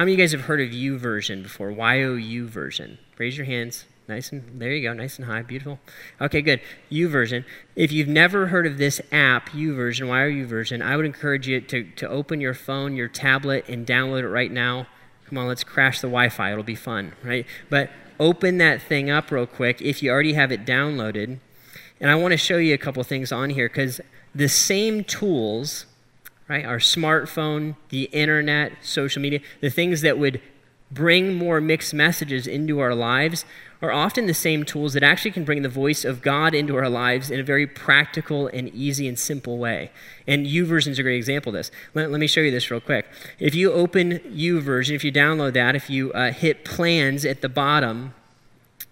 How 0.00 0.04
many 0.04 0.14
of 0.14 0.18
you 0.18 0.24
guys 0.24 0.32
have 0.32 0.40
heard 0.40 0.62
of 0.62 0.72
U 0.72 0.98
YouVersion 0.98 1.42
before? 1.42 1.70
YOU 1.70 2.48
version. 2.48 2.96
Raise 3.18 3.36
your 3.36 3.44
hands. 3.44 3.84
Nice 4.08 4.32
and 4.32 4.58
there 4.58 4.72
you 4.72 4.88
go, 4.88 4.94
nice 4.94 5.18
and 5.18 5.26
high, 5.26 5.42
beautiful. 5.42 5.78
Okay, 6.18 6.40
good. 6.40 6.62
U 6.88 7.06
YouVersion. 7.06 7.44
If 7.76 7.92
you've 7.92 8.08
never 8.08 8.46
heard 8.46 8.66
of 8.66 8.78
this 8.78 9.02
app, 9.12 9.52
U 9.52 9.74
YouVersion, 9.74 10.08
why 10.08 10.22
are 10.22 10.32
YouVersion? 10.32 10.80
I 10.80 10.96
would 10.96 11.04
encourage 11.04 11.46
you 11.46 11.60
to, 11.60 11.84
to 11.84 12.08
open 12.08 12.40
your 12.40 12.54
phone, 12.54 12.96
your 12.96 13.08
tablet, 13.08 13.66
and 13.68 13.86
download 13.86 14.22
it 14.22 14.30
right 14.30 14.50
now. 14.50 14.86
Come 15.26 15.36
on, 15.36 15.46
let's 15.46 15.64
crash 15.64 16.00
the 16.00 16.08
Wi-Fi. 16.08 16.50
It'll 16.50 16.64
be 16.64 16.74
fun, 16.74 17.12
right? 17.22 17.44
But 17.68 17.90
open 18.18 18.56
that 18.56 18.80
thing 18.80 19.10
up 19.10 19.30
real 19.30 19.46
quick 19.46 19.82
if 19.82 20.02
you 20.02 20.10
already 20.10 20.32
have 20.32 20.50
it 20.50 20.64
downloaded. 20.64 21.40
And 22.00 22.10
I 22.10 22.14
want 22.14 22.32
to 22.32 22.38
show 22.38 22.56
you 22.56 22.72
a 22.72 22.78
couple 22.78 23.04
things 23.04 23.32
on 23.32 23.50
here 23.50 23.68
because 23.68 24.00
the 24.34 24.48
same 24.48 25.04
tools, 25.04 25.84
right, 26.50 26.64
our 26.64 26.78
smartphone, 26.78 27.76
the 27.90 28.04
internet, 28.04 28.72
social 28.82 29.22
media, 29.22 29.40
the 29.60 29.70
things 29.70 30.00
that 30.02 30.18
would 30.18 30.40
bring 30.90 31.34
more 31.34 31.60
mixed 31.60 31.94
messages 31.94 32.48
into 32.48 32.80
our 32.80 32.94
lives 32.94 33.44
are 33.80 33.92
often 33.92 34.26
the 34.26 34.34
same 34.34 34.64
tools 34.64 34.92
that 34.92 35.02
actually 35.02 35.30
can 35.30 35.44
bring 35.44 35.62
the 35.62 35.68
voice 35.68 36.04
of 36.04 36.20
God 36.20 36.52
into 36.52 36.76
our 36.76 36.88
lives 36.88 37.30
in 37.30 37.38
a 37.38 37.42
very 37.44 37.66
practical 37.66 38.48
and 38.48 38.68
easy 38.74 39.06
and 39.06 39.18
simple 39.18 39.58
way. 39.58 39.90
And 40.26 40.46
U 40.46 40.66
YouVersion 40.66 40.88
is 40.88 40.98
a 40.98 41.02
great 41.02 41.16
example 41.16 41.50
of 41.50 41.54
this. 41.54 41.70
Let, 41.94 42.10
let, 42.10 42.20
me 42.20 42.26
show 42.26 42.40
you 42.40 42.50
this 42.50 42.70
real 42.70 42.80
quick. 42.80 43.06
If 43.38 43.54
you 43.54 43.72
open 43.72 44.18
YouVersion, 44.18 44.94
if 44.94 45.04
you 45.04 45.12
download 45.12 45.54
that, 45.54 45.76
if 45.76 45.88
you 45.88 46.12
uh, 46.12 46.32
hit 46.32 46.64
plans 46.64 47.24
at 47.24 47.40
the 47.40 47.48
bottom, 47.48 48.12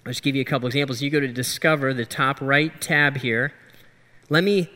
I'll 0.06 0.12
just 0.12 0.22
give 0.22 0.36
you 0.36 0.42
a 0.42 0.46
couple 0.46 0.68
examples. 0.68 1.02
You 1.02 1.10
go 1.10 1.20
to 1.20 1.28
Discover, 1.28 1.92
the 1.92 2.06
top 2.06 2.40
right 2.40 2.80
tab 2.80 3.18
here. 3.18 3.52
Let 4.30 4.44
me 4.44 4.70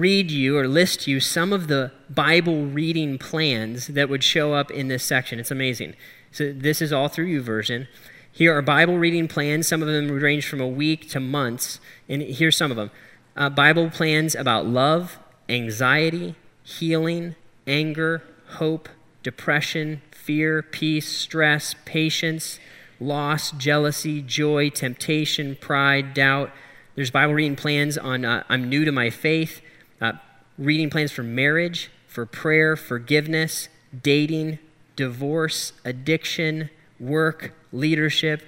read 0.00 0.30
you 0.30 0.58
or 0.58 0.66
list 0.66 1.06
you 1.06 1.20
some 1.20 1.52
of 1.52 1.68
the 1.68 1.92
Bible 2.10 2.66
reading 2.66 3.18
plans 3.18 3.88
that 3.88 4.08
would 4.08 4.24
show 4.24 4.52
up 4.52 4.70
in 4.70 4.88
this 4.88 5.04
section. 5.04 5.38
It's 5.38 5.50
amazing. 5.50 5.94
So 6.32 6.52
this 6.52 6.82
is 6.82 6.92
all 6.92 7.08
through 7.08 7.26
YouVersion. 7.40 7.86
Here 8.32 8.56
are 8.56 8.62
Bible 8.62 8.98
reading 8.98 9.28
plans. 9.28 9.68
Some 9.68 9.82
of 9.82 9.88
them 9.88 10.10
range 10.10 10.48
from 10.48 10.60
a 10.60 10.66
week 10.66 11.08
to 11.10 11.20
months. 11.20 11.78
And 12.08 12.22
here's 12.22 12.56
some 12.56 12.72
of 12.72 12.76
them 12.76 12.90
uh, 13.36 13.48
Bible 13.48 13.90
plans 13.90 14.34
about 14.34 14.66
love, 14.66 15.18
anxiety, 15.48 16.34
healing, 16.64 17.36
anger, 17.66 18.24
hope, 18.54 18.88
depression, 19.22 20.02
fear, 20.10 20.62
peace, 20.62 21.06
stress, 21.06 21.76
patience, 21.84 22.58
loss, 22.98 23.52
jealousy, 23.52 24.22
joy, 24.22 24.70
temptation, 24.70 25.56
pride, 25.60 26.14
doubt. 26.14 26.50
There's 26.96 27.10
Bible 27.10 27.34
reading 27.34 27.56
plans 27.56 27.96
on 27.96 28.24
uh, 28.24 28.42
I'm 28.48 28.68
new 28.68 28.84
to 28.84 28.92
my 28.92 29.10
faith, 29.10 29.60
uh, 30.00 30.12
reading 30.58 30.90
plans 30.90 31.12
for 31.12 31.22
marriage, 31.22 31.90
for 32.06 32.26
prayer, 32.26 32.76
forgiveness, 32.76 33.68
dating, 34.02 34.58
divorce, 34.96 35.72
addiction, 35.84 36.70
work, 37.00 37.52
leadership, 37.72 38.42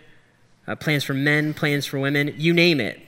uh, 0.67 0.77
plans 0.77 1.05
for 1.05 1.15
men, 1.15 1.55
plans 1.55 1.87
for 1.87 1.99
women, 1.99 2.35
you 2.37 2.53
name 2.53 2.81
it. 2.81 3.01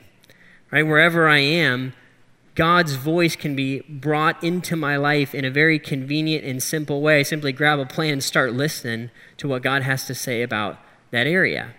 Right? 0.70 0.86
Wherever 0.86 1.28
I 1.28 1.38
am, 1.38 1.94
God's 2.54 2.94
voice 2.94 3.36
can 3.36 3.54
be 3.54 3.80
brought 3.82 4.42
into 4.42 4.74
my 4.74 4.96
life 4.96 5.34
in 5.34 5.44
a 5.44 5.50
very 5.50 5.78
convenient 5.78 6.44
and 6.44 6.62
simple 6.62 7.00
way. 7.00 7.22
Simply 7.22 7.52
grab 7.52 7.78
a 7.78 7.86
plan 7.86 8.20
start 8.20 8.52
listening 8.52 9.10
to 9.36 9.46
what 9.46 9.62
God 9.62 9.82
has 9.82 10.06
to 10.06 10.14
say 10.14 10.42
about 10.42 10.78
that 11.12 11.26
area. 11.26 11.74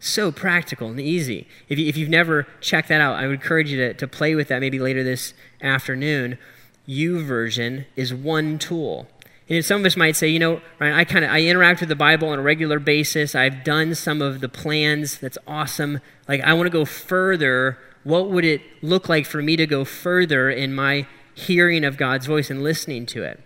So 0.00 0.32
practical 0.32 0.88
and 0.88 0.98
easy. 0.98 1.46
If, 1.68 1.78
you, 1.78 1.86
if 1.86 1.96
you've 1.96 2.08
never 2.08 2.46
checked 2.60 2.88
that 2.88 3.02
out, 3.02 3.16
I 3.16 3.26
would 3.26 3.34
encourage 3.34 3.70
you 3.70 3.76
to, 3.76 3.94
to 3.94 4.08
play 4.08 4.34
with 4.34 4.48
that 4.48 4.60
maybe 4.60 4.78
later 4.78 5.04
this 5.04 5.34
afternoon. 5.60 6.38
YouVersion 6.88 7.84
is 7.96 8.12
one 8.12 8.58
tool. 8.58 9.06
And 9.50 9.64
some 9.64 9.80
of 9.80 9.86
us 9.86 9.96
might 9.96 10.16
say, 10.16 10.28
you 10.28 10.38
know, 10.38 10.62
Ryan, 10.78 10.94
I 10.94 11.04
kind 11.04 11.24
of 11.24 11.30
I 11.30 11.42
interact 11.42 11.80
with 11.80 11.90
the 11.90 11.96
Bible 11.96 12.28
on 12.28 12.38
a 12.38 12.42
regular 12.42 12.78
basis. 12.78 13.34
I've 13.34 13.62
done 13.62 13.94
some 13.94 14.22
of 14.22 14.40
the 14.40 14.48
plans. 14.48 15.18
That's 15.18 15.38
awesome. 15.46 16.00
Like 16.26 16.40
I 16.40 16.54
want 16.54 16.66
to 16.66 16.70
go 16.70 16.84
further. 16.84 17.76
What 18.02 18.30
would 18.30 18.44
it 18.44 18.62
look 18.80 19.08
like 19.08 19.26
for 19.26 19.42
me 19.42 19.56
to 19.56 19.66
go 19.66 19.84
further 19.84 20.48
in 20.48 20.72
my 20.72 21.06
hearing 21.34 21.84
of 21.84 21.98
God's 21.98 22.26
voice 22.26 22.48
and 22.48 22.62
listening 22.62 23.06
to 23.06 23.22
it? 23.22 23.40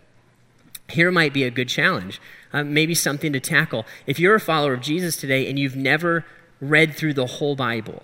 Here 0.91 1.11
might 1.11 1.33
be 1.33 1.43
a 1.43 1.51
good 1.51 1.69
challenge. 1.69 2.21
Uh, 2.53 2.63
maybe 2.63 2.95
something 2.95 3.33
to 3.33 3.41
tackle. 3.41 3.85
If 4.07 4.21
you're 4.21 4.35
a 4.37 4.41
follower 4.41 4.75
of 4.75 4.83
Jesus 4.83 5.17
today 5.17 5.49
and 5.49 5.59
you've 5.59 5.75
never 5.75 6.25
read 6.71 6.95
through 6.95 7.15
the 7.15 7.27
whole 7.27 7.57
Bible, 7.57 8.03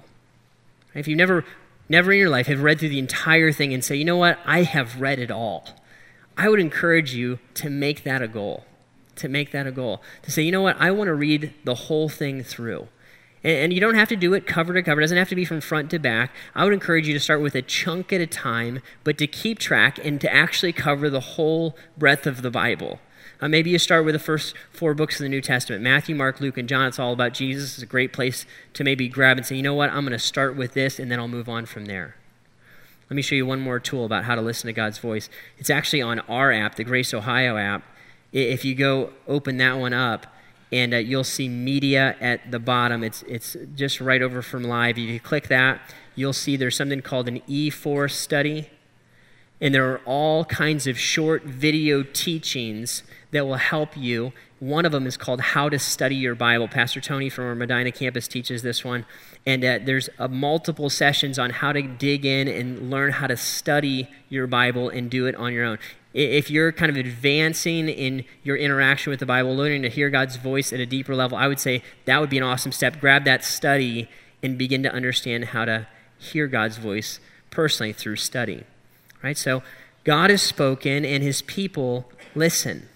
if 0.94 1.08
you 1.08 1.16
never 1.16 1.44
never 1.88 2.12
in 2.12 2.18
your 2.18 2.30
life 2.30 2.46
have 2.46 2.62
read 2.62 2.78
through 2.78 2.88
the 2.88 2.98
entire 2.98 3.50
thing 3.50 3.74
and 3.74 3.84
say, 3.84 3.96
you 3.96 4.04
know 4.04 4.16
what, 4.16 4.38
I 4.44 4.62
have 4.62 5.00
read 5.00 5.18
it 5.18 5.30
all 5.30 5.66
I 6.40 6.48
would 6.48 6.60
encourage 6.60 7.14
you 7.14 7.38
to 7.54 7.68
make 7.68 8.02
that 8.04 8.22
a 8.22 8.28
goal. 8.28 8.64
To 9.16 9.28
make 9.28 9.50
that 9.52 9.66
a 9.66 9.70
goal. 9.70 10.00
To 10.22 10.30
say, 10.30 10.42
you 10.42 10.50
know 10.50 10.62
what, 10.62 10.80
I 10.80 10.90
want 10.90 11.08
to 11.08 11.14
read 11.14 11.52
the 11.64 11.74
whole 11.74 12.08
thing 12.08 12.42
through. 12.42 12.88
And, 13.44 13.58
and, 13.58 13.72
you 13.74 13.80
don't 13.80 13.94
have 13.94 14.08
to 14.08 14.16
do 14.16 14.32
it 14.32 14.46
cover 14.46 14.72
to 14.72 14.82
cover. 14.82 15.02
It 15.02 15.04
doesn't 15.04 15.18
have 15.18 15.28
to 15.28 15.34
be 15.34 15.44
from 15.44 15.60
front 15.60 15.90
to 15.90 15.98
back. 15.98 16.34
I 16.54 16.64
would 16.64 16.72
encourage 16.72 17.06
you 17.06 17.12
to 17.12 17.20
start 17.20 17.42
with 17.42 17.54
a 17.54 17.60
chunk 17.60 18.10
at 18.10 18.22
a 18.22 18.26
time, 18.26 18.80
but 19.04 19.18
to 19.18 19.26
keep 19.26 19.58
track 19.58 19.98
and 20.02 20.18
to 20.22 20.32
actually 20.32 20.72
cover 20.72 21.10
the 21.10 21.20
whole 21.20 21.76
breadth 21.98 22.26
of 22.26 22.40
the 22.40 22.50
Bible. 22.50 23.00
Uh, 23.40 23.48
maybe 23.48 23.70
you 23.70 23.78
start 23.78 24.04
with 24.04 24.14
the 24.14 24.18
first 24.18 24.54
four 24.70 24.92
books 24.92 25.16
of 25.16 25.24
the 25.24 25.28
New 25.28 25.40
Testament 25.40 25.82
Matthew, 25.82 26.14
Mark, 26.14 26.40
Luke, 26.40 26.58
and 26.58 26.68
John. 26.68 26.86
It's 26.86 26.98
all 26.98 27.12
about 27.12 27.32
Jesus. 27.32 27.74
It's 27.74 27.82
a 27.82 27.86
great 27.86 28.12
place 28.12 28.44
to 28.74 28.84
maybe 28.84 29.08
grab 29.08 29.38
and 29.38 29.46
say, 29.46 29.56
you 29.56 29.62
know 29.62 29.74
what, 29.74 29.90
I'm 29.90 30.02
going 30.04 30.12
to 30.12 30.18
start 30.18 30.56
with 30.56 30.74
this, 30.74 30.98
and 30.98 31.10
then 31.10 31.18
I'll 31.18 31.28
move 31.28 31.48
on 31.48 31.66
from 31.66 31.86
there. 31.86 32.16
let 33.08 33.16
me 33.16 33.22
show 33.22 33.34
you 33.34 33.46
one 33.46 33.60
more 33.60 33.80
tool 33.80 34.04
about 34.04 34.24
how 34.24 34.34
to 34.34 34.42
listen 34.42 34.66
to 34.66 34.72
God's 34.72 34.98
voice. 34.98 35.28
It's 35.58 35.70
actually 35.70 36.02
on 36.02 36.20
our 36.20 36.52
app, 36.52 36.74
the 36.74 36.84
Grace 36.84 37.14
Ohio 37.14 37.56
app. 37.56 37.82
If 38.32 38.64
you 38.64 38.74
go 38.74 39.12
open 39.26 39.56
that 39.56 39.78
one 39.78 39.92
up, 39.92 40.26
and 40.72 40.94
uh, 40.94 40.98
you'll 40.98 41.24
see 41.24 41.48
media 41.48 42.16
at 42.20 42.50
the 42.50 42.58
bottom. 42.58 43.02
It's, 43.02 43.22
it's 43.22 43.56
just 43.74 44.00
right 44.00 44.22
over 44.22 44.42
from 44.42 44.62
live. 44.62 44.98
If 44.98 45.08
you 45.08 45.20
click 45.20 45.48
that, 45.48 45.80
you'll 46.14 46.32
see 46.32 46.56
there's 46.56 46.76
something 46.76 47.02
called 47.02 47.28
an 47.28 47.40
E4 47.48 48.10
study. 48.10 48.70
And 49.60 49.74
there 49.74 49.90
are 49.92 50.00
all 50.06 50.46
kinds 50.46 50.86
of 50.86 50.98
short 50.98 51.44
video 51.44 52.02
teachings 52.02 53.02
that 53.30 53.46
will 53.46 53.56
help 53.56 53.96
you. 53.96 54.32
One 54.58 54.86
of 54.86 54.92
them 54.92 55.06
is 55.06 55.16
called 55.16 55.40
How 55.40 55.68
to 55.68 55.78
Study 55.78 56.16
Your 56.16 56.34
Bible. 56.34 56.66
Pastor 56.66 57.00
Tony 57.00 57.28
from 57.28 57.44
our 57.44 57.54
Medina 57.54 57.92
campus 57.92 58.26
teaches 58.26 58.62
this 58.62 58.84
one. 58.84 59.04
And 59.46 59.64
uh, 59.64 59.78
there's 59.84 60.08
uh, 60.18 60.28
multiple 60.28 60.88
sessions 60.88 61.38
on 61.38 61.50
how 61.50 61.72
to 61.72 61.82
dig 61.82 62.24
in 62.24 62.48
and 62.48 62.90
learn 62.90 63.12
how 63.12 63.26
to 63.26 63.36
study 63.36 64.08
your 64.28 64.46
Bible 64.46 64.88
and 64.88 65.10
do 65.10 65.26
it 65.26 65.34
on 65.34 65.52
your 65.52 65.64
own. 65.64 65.78
If 66.12 66.50
you're 66.50 66.72
kind 66.72 66.90
of 66.90 66.96
advancing 66.96 67.88
in 67.88 68.24
your 68.42 68.56
interaction 68.56 69.10
with 69.10 69.20
the 69.20 69.26
Bible, 69.26 69.54
learning 69.54 69.82
to 69.82 69.88
hear 69.88 70.10
God's 70.10 70.36
voice 70.36 70.72
at 70.72 70.80
a 70.80 70.86
deeper 70.86 71.14
level, 71.14 71.36
I 71.36 71.46
would 71.46 71.60
say 71.60 71.82
that 72.06 72.20
would 72.20 72.30
be 72.30 72.38
an 72.38 72.42
awesome 72.42 72.72
step. 72.72 72.98
Grab 73.00 73.24
that 73.24 73.44
study 73.44 74.08
and 74.42 74.58
begin 74.58 74.82
to 74.82 74.92
understand 74.92 75.46
how 75.46 75.66
to 75.66 75.86
hear 76.18 76.48
God's 76.48 76.78
voice 76.78 77.20
personally 77.50 77.92
through 77.92 78.16
study. 78.16 78.64
Right? 79.22 79.36
So 79.36 79.62
God 80.04 80.30
has 80.30 80.42
spoken 80.42 81.04
and 81.04 81.22
his 81.22 81.42
people 81.42 82.10
listen. 82.34 82.88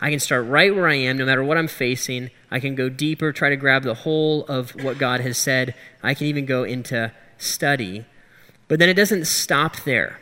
I 0.00 0.10
can 0.10 0.20
start 0.20 0.46
right 0.46 0.74
where 0.74 0.88
I 0.88 0.94
am, 0.94 1.18
no 1.18 1.26
matter 1.26 1.42
what 1.42 1.58
I'm 1.58 1.68
facing. 1.68 2.30
I 2.50 2.60
can 2.60 2.74
go 2.74 2.88
deeper, 2.88 3.32
try 3.32 3.50
to 3.50 3.56
grab 3.56 3.82
the 3.82 3.94
whole 3.94 4.44
of 4.46 4.70
what 4.82 4.98
God 4.98 5.20
has 5.20 5.36
said. 5.36 5.74
I 6.02 6.14
can 6.14 6.26
even 6.26 6.46
go 6.46 6.62
into 6.62 7.12
study. 7.36 8.06
But 8.68 8.78
then 8.78 8.88
it 8.88 8.94
doesn't 8.94 9.26
stop 9.26 9.76
there. 9.84 10.20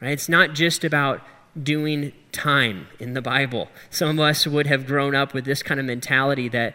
Right? 0.00 0.12
It's 0.12 0.28
not 0.28 0.54
just 0.54 0.82
about 0.82 1.20
doing 1.60 2.12
time 2.32 2.86
in 2.98 3.14
the 3.14 3.22
Bible. 3.22 3.68
Some 3.90 4.18
of 4.18 4.20
us 4.20 4.46
would 4.46 4.66
have 4.66 4.86
grown 4.86 5.14
up 5.14 5.34
with 5.34 5.44
this 5.44 5.62
kind 5.62 5.80
of 5.80 5.86
mentality 5.86 6.48
that, 6.48 6.74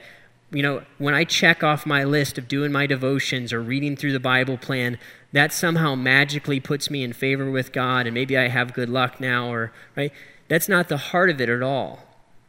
you 0.51 0.61
know, 0.61 0.83
when 0.97 1.13
I 1.13 1.23
check 1.23 1.63
off 1.63 1.85
my 1.85 2.03
list 2.03 2.37
of 2.37 2.47
doing 2.47 2.71
my 2.71 2.85
devotions 2.85 3.51
or 3.51 3.61
reading 3.61 3.95
through 3.95 4.11
the 4.11 4.19
Bible 4.19 4.57
plan, 4.57 4.99
that 5.33 5.51
somehow 5.51 5.95
magically 5.95 6.59
puts 6.59 6.89
me 6.89 7.03
in 7.03 7.11
favor 7.11 7.51
with 7.51 7.73
God 7.73 8.07
and 8.07 8.13
maybe 8.13 8.37
I 8.37 8.47
have 8.47 8.73
good 8.73 8.89
luck 8.89 9.19
now 9.19 9.51
or, 9.51 9.73
right? 9.97 10.13
That's 10.47 10.69
not 10.69 10.87
the 10.87 10.97
heart 10.97 11.29
of 11.29 11.41
it 11.41 11.49
at 11.49 11.61
all. 11.61 11.99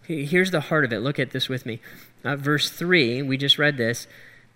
Here's 0.03 0.51
the 0.51 0.61
heart 0.61 0.85
of 0.85 0.92
it. 0.92 1.01
Look 1.01 1.18
at 1.18 1.31
this 1.31 1.49
with 1.49 1.64
me. 1.64 1.81
Uh, 2.23 2.37
verse 2.37 2.70
3, 2.70 3.23
we 3.23 3.37
just 3.38 3.59
read 3.59 3.79
this. 3.79 4.07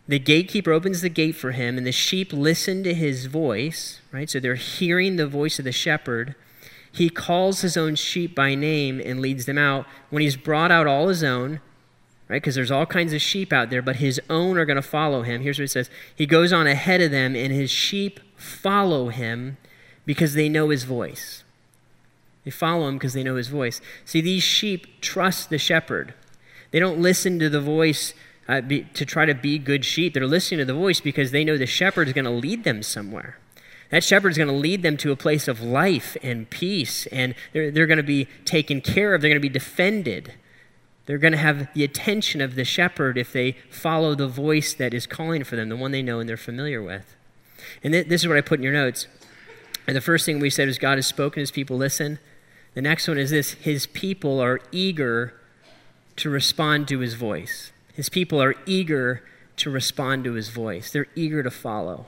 The 0.06 0.18
gatekeeper 0.18 0.72
opens 0.72 1.00
the 1.00 1.08
gate 1.08 1.36
for 1.36 1.52
him, 1.52 1.76
and 1.76 1.86
the 1.86 1.92
sheep 1.92 2.32
listen 2.32 2.82
to 2.84 2.94
his 2.94 3.26
voice, 3.26 4.00
right? 4.12 4.28
So 4.28 4.40
they're 4.40 4.54
hearing 4.54 5.16
the 5.16 5.26
voice 5.26 5.58
of 5.58 5.66
the 5.66 5.72
shepherd. 5.72 6.34
He 6.90 7.10
calls 7.10 7.60
his 7.60 7.76
own 7.76 7.94
sheep 7.94 8.34
by 8.34 8.54
name 8.54 9.00
and 9.04 9.20
leads 9.20 9.44
them 9.44 9.58
out. 9.58 9.86
When 10.08 10.22
he's 10.22 10.36
brought 10.36 10.70
out 10.70 10.86
all 10.86 11.08
his 11.08 11.22
own, 11.22 11.60
right, 12.28 12.40
because 12.42 12.54
there's 12.54 12.70
all 12.70 12.86
kinds 12.86 13.12
of 13.12 13.20
sheep 13.20 13.52
out 13.52 13.70
there, 13.70 13.82
but 13.82 13.96
his 13.96 14.20
own 14.28 14.58
are 14.58 14.64
going 14.64 14.76
to 14.76 14.82
follow 14.82 15.22
him. 15.22 15.42
Here's 15.42 15.58
what 15.58 15.64
it 15.64 15.70
says 15.70 15.90
He 16.14 16.26
goes 16.26 16.52
on 16.52 16.66
ahead 16.66 17.00
of 17.00 17.10
them, 17.10 17.34
and 17.34 17.52
his 17.52 17.70
sheep 17.70 18.20
follow 18.36 19.08
him 19.08 19.56
because 20.04 20.34
they 20.34 20.48
know 20.48 20.68
his 20.70 20.84
voice. 20.84 21.44
They 22.44 22.50
follow 22.50 22.88
him 22.88 22.96
because 22.96 23.12
they 23.12 23.22
know 23.22 23.36
his 23.36 23.48
voice. 23.48 23.80
See, 24.04 24.20
these 24.20 24.42
sheep 24.42 25.00
trust 25.00 25.50
the 25.50 25.58
shepherd. 25.58 26.14
They 26.70 26.78
don't 26.78 26.98
listen 26.98 27.38
to 27.40 27.48
the 27.48 27.60
voice 27.60 28.14
uh, 28.48 28.62
be, 28.62 28.84
to 28.94 29.04
try 29.04 29.26
to 29.26 29.34
be 29.34 29.58
good 29.58 29.84
sheep. 29.84 30.14
They're 30.14 30.26
listening 30.26 30.58
to 30.58 30.64
the 30.64 30.74
voice 30.74 31.00
because 31.00 31.30
they 31.30 31.44
know 31.44 31.58
the 31.58 31.66
shepherd 31.66 32.08
is 32.08 32.14
going 32.14 32.24
to 32.24 32.30
lead 32.30 32.64
them 32.64 32.82
somewhere. 32.82 33.38
That 33.90 34.04
shepherd 34.04 34.30
is 34.30 34.38
going 34.38 34.48
to 34.48 34.54
lead 34.54 34.82
them 34.82 34.96
to 34.98 35.12
a 35.12 35.16
place 35.16 35.48
of 35.48 35.60
life 35.60 36.16
and 36.22 36.48
peace, 36.48 37.06
and 37.06 37.34
they're, 37.52 37.70
they're 37.70 37.86
going 37.86 37.98
to 37.98 38.02
be 38.02 38.28
taken 38.44 38.80
care 38.80 39.14
of. 39.14 39.20
They're 39.20 39.30
going 39.30 39.40
to 39.40 39.48
be 39.48 39.48
defended. 39.48 40.34
They're 41.08 41.16
going 41.16 41.32
to 41.32 41.38
have 41.38 41.72
the 41.72 41.84
attention 41.84 42.42
of 42.42 42.54
the 42.54 42.66
shepherd 42.66 43.16
if 43.16 43.32
they 43.32 43.52
follow 43.70 44.14
the 44.14 44.28
voice 44.28 44.74
that 44.74 44.92
is 44.92 45.06
calling 45.06 45.42
for 45.42 45.56
them, 45.56 45.70
the 45.70 45.76
one 45.76 45.90
they 45.90 46.02
know 46.02 46.20
and 46.20 46.28
they're 46.28 46.36
familiar 46.36 46.82
with. 46.82 47.16
And 47.82 47.94
th- 47.94 48.08
this 48.08 48.20
is 48.20 48.28
what 48.28 48.36
I 48.36 48.42
put 48.42 48.58
in 48.58 48.62
your 48.62 48.74
notes. 48.74 49.06
And 49.86 49.96
the 49.96 50.02
first 50.02 50.26
thing 50.26 50.38
we 50.38 50.50
said 50.50 50.68
is 50.68 50.76
God 50.76 50.98
has 50.98 51.06
spoken, 51.06 51.40
his 51.40 51.50
people 51.50 51.78
listen. 51.78 52.18
The 52.74 52.82
next 52.82 53.08
one 53.08 53.16
is 53.16 53.30
this 53.30 53.52
his 53.52 53.86
people 53.86 54.38
are 54.38 54.60
eager 54.70 55.32
to 56.16 56.28
respond 56.28 56.86
to 56.88 56.98
his 56.98 57.14
voice. 57.14 57.72
His 57.94 58.10
people 58.10 58.42
are 58.42 58.54
eager 58.66 59.24
to 59.56 59.70
respond 59.70 60.24
to 60.24 60.34
his 60.34 60.50
voice, 60.50 60.90
they're 60.90 61.08
eager 61.16 61.42
to 61.42 61.50
follow. 61.50 62.04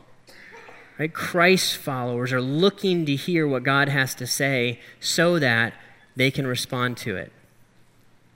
Right? 0.99 1.15
Christ 1.15 1.79
followers 1.79 2.35
are 2.35 2.43
looking 2.43 3.07
to 3.07 3.17
hear 3.17 3.49
what 3.49 3.63
God 3.63 3.89
has 3.89 4.15
to 4.17 4.27
say 4.27 4.79
so 5.01 5.39
that 5.39 5.73
they 6.17 6.31
can 6.31 6.47
respond 6.47 6.99
to 6.99 7.17
it. 7.17 7.33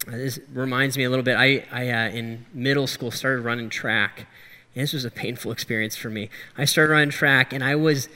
This 0.07 0.39
reminds 0.53 0.97
me 0.97 1.05
a 1.05 1.11
little 1.11 1.25
bit. 1.25 1.37
I, 1.37 1.65
I 1.73 1.91
uh, 1.91 2.09
in 2.09 2.47
middle 2.53 2.87
school, 2.87 3.11
started 3.11 3.43
running 3.43 3.71
track. 3.71 4.27
And 4.75 4.83
this 4.83 4.93
was 4.93 5.05
a 5.05 5.11
painful 5.11 5.53
experience 5.53 5.97
for 5.97 6.11
me. 6.11 6.31
I 6.59 6.65
started 6.65 6.93
running 6.93 7.11
track, 7.11 7.53
and 7.53 7.63
I 7.63 7.77
was 7.77 8.09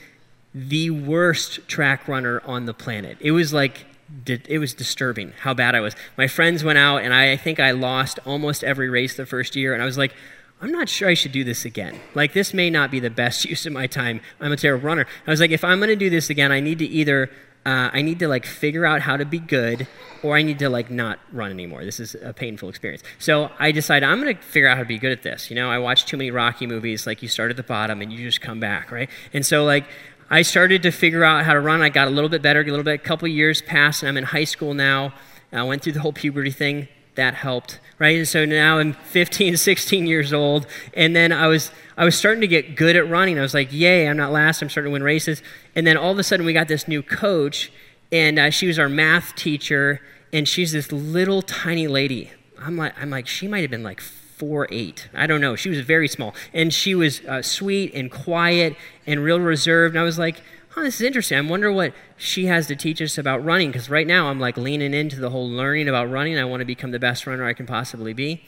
the 0.53 0.89
worst 0.89 1.67
track 1.67 2.07
runner 2.07 2.41
on 2.45 2.65
the 2.65 2.73
planet. 2.73 3.17
It 3.21 3.31
was 3.31 3.53
like 3.53 3.85
it 4.25 4.57
was 4.57 4.73
disturbing 4.73 5.33
how 5.41 5.53
bad 5.53 5.75
I 5.75 5.81
was. 5.81 5.95
My 6.17 6.27
friends 6.27 6.63
went 6.63 6.79
out, 6.79 7.03
and 7.03 7.13
I 7.13 7.37
think 7.37 7.59
I 7.59 7.71
lost 7.71 8.19
almost 8.25 8.63
every 8.63 8.89
race 8.89 9.15
the 9.15 9.25
first 9.25 9.55
year. 9.55 9.73
And 9.73 9.81
I 9.83 9.85
was 9.85 9.97
like, 9.97 10.13
I'm 10.61 10.71
not 10.71 10.89
sure 10.89 11.07
I 11.07 11.13
should 11.13 11.31
do 11.31 11.43
this 11.43 11.63
again. 11.63 11.99
Like, 12.15 12.33
this 12.33 12.53
may 12.53 12.69
not 12.69 12.91
be 12.91 12.99
the 12.99 13.09
best 13.09 13.45
use 13.49 13.65
of 13.65 13.73
my 13.73 13.87
time. 13.87 14.21
I'm 14.39 14.51
a 14.51 14.57
terrible 14.57 14.85
runner. 14.85 15.05
I 15.25 15.31
was 15.31 15.39
like, 15.39 15.51
if 15.51 15.63
I'm 15.63 15.79
going 15.79 15.89
to 15.89 15.95
do 15.95 16.09
this 16.09 16.29
again, 16.29 16.51
I 16.51 16.59
need 16.59 16.79
to 16.79 16.85
either, 16.85 17.29
uh, 17.65 17.89
I 17.91 18.01
need 18.01 18.19
to 18.19 18.27
like 18.27 18.45
figure 18.45 18.85
out 18.85 19.01
how 19.01 19.17
to 19.17 19.25
be 19.25 19.39
good, 19.39 19.87
or 20.23 20.37
I 20.37 20.41
need 20.41 20.59
to 20.59 20.69
like 20.69 20.89
not 20.89 21.19
run 21.31 21.51
anymore. 21.51 21.83
This 21.83 21.99
is 21.99 22.15
a 22.15 22.33
painful 22.33 22.69
experience. 22.69 23.03
So 23.19 23.51
I 23.59 23.71
decided 23.71 24.07
I'm 24.07 24.21
to 24.23 24.35
figure 24.35 24.67
out 24.67 24.77
how 24.77 24.83
to 24.83 24.87
be 24.87 24.97
good 24.97 25.11
at 25.11 25.23
this. 25.23 25.49
You 25.49 25.55
know, 25.55 25.69
I 25.69 25.77
watched 25.77 26.07
too 26.07 26.17
many 26.17 26.31
Rocky 26.31 26.67
movies. 26.67 27.05
Like, 27.05 27.21
you 27.21 27.27
start 27.27 27.51
at 27.51 27.57
the 27.57 27.63
bottom 27.63 28.01
and 28.01 28.11
you 28.11 28.19
just 28.19 28.41
come 28.41 28.59
back, 28.59 28.91
right? 28.91 29.09
And 29.33 29.45
so, 29.45 29.65
like, 29.65 29.85
I 30.29 30.43
started 30.43 30.83
to 30.83 30.91
figure 30.91 31.23
out 31.23 31.43
how 31.45 31.53
to 31.53 31.59
run. 31.59 31.81
I 31.81 31.89
got 31.89 32.07
a 32.07 32.11
little 32.11 32.29
bit 32.29 32.41
better, 32.41 32.61
a 32.61 32.63
little 32.63 32.83
bit, 32.83 32.95
a 32.95 32.97
couple 33.03 33.27
years 33.27 33.61
passed, 33.61 34.03
and 34.03 34.09
I'm 34.09 34.17
in 34.17 34.23
high 34.23 34.43
school 34.43 34.73
now. 34.73 35.13
I 35.51 35.63
went 35.63 35.81
through 35.81 35.93
the 35.93 36.01
whole 36.01 36.13
puberty 36.13 36.51
thing 36.51 36.87
that 37.19 37.35
helped 37.35 37.79
right? 37.99 38.17
And 38.17 38.27
so 38.27 38.45
now 38.45 38.79
i'm 38.79 38.93
15 38.93 39.57
16 39.69 40.07
years 40.07 40.33
old 40.33 40.65
and 40.93 41.15
then 41.15 41.31
i 41.31 41.47
was 41.47 41.69
i 41.97 42.05
was 42.05 42.17
starting 42.17 42.41
to 42.41 42.47
get 42.47 42.75
good 42.75 42.95
at 42.95 43.07
running. 43.07 43.37
I 43.37 43.41
was 43.41 43.53
like 43.53 43.71
yay 43.71 44.07
i'm 44.07 44.17
not 44.17 44.31
last 44.31 44.61
i'm 44.61 44.69
starting 44.69 44.89
to 44.89 44.93
win 44.93 45.03
races. 45.03 45.43
And 45.75 45.85
then 45.85 45.97
all 45.97 46.11
of 46.11 46.17
a 46.17 46.23
sudden 46.23 46.45
we 46.45 46.53
got 46.53 46.67
this 46.67 46.87
new 46.87 47.03
coach 47.03 47.71
and 48.11 48.39
uh, 48.39 48.49
she 48.49 48.65
was 48.65 48.79
our 48.79 48.89
math 48.89 49.35
teacher 49.35 50.01
and 50.33 50.47
she's 50.47 50.71
this 50.71 50.91
little 50.91 51.41
tiny 51.43 51.87
lady. 51.87 52.31
I'm 52.57 52.77
like 52.77 52.93
i'm 52.99 53.09
like 53.09 53.27
she 53.27 53.47
might 53.47 53.61
have 53.61 53.71
been 53.71 53.83
like 53.83 54.01
four 54.01 54.67
eight. 54.71 55.09
I 55.13 55.27
don't 55.27 55.41
know. 55.41 55.57
She 55.57 55.69
was 55.69 55.81
very 55.81 56.07
small. 56.07 56.33
And 56.53 56.73
she 56.73 56.95
was 56.95 57.19
uh, 57.25 57.41
sweet 57.41 57.93
and 57.93 58.09
quiet 58.09 58.77
and 59.05 59.21
real 59.21 59.39
reserved 59.39 59.95
and 59.95 59.99
i 59.99 60.03
was 60.03 60.17
like 60.17 60.41
this 60.75 60.95
is 60.95 61.01
interesting. 61.01 61.37
I 61.37 61.41
wonder 61.41 61.71
what 61.71 61.93
she 62.15 62.45
has 62.45 62.67
to 62.67 62.75
teach 62.75 63.01
us 63.01 63.17
about 63.17 63.43
running 63.43 63.69
because 63.69 63.89
right 63.89 64.07
now 64.07 64.29
I'm 64.29 64.39
like 64.39 64.57
leaning 64.57 64.93
into 64.93 65.19
the 65.19 65.29
whole 65.29 65.49
learning 65.49 65.89
about 65.89 66.09
running. 66.09 66.37
I 66.37 66.45
want 66.45 66.61
to 66.61 66.65
become 66.65 66.91
the 66.91 66.99
best 66.99 67.27
runner 67.27 67.45
I 67.45 67.53
can 67.53 67.65
possibly 67.65 68.13
be. 68.13 68.43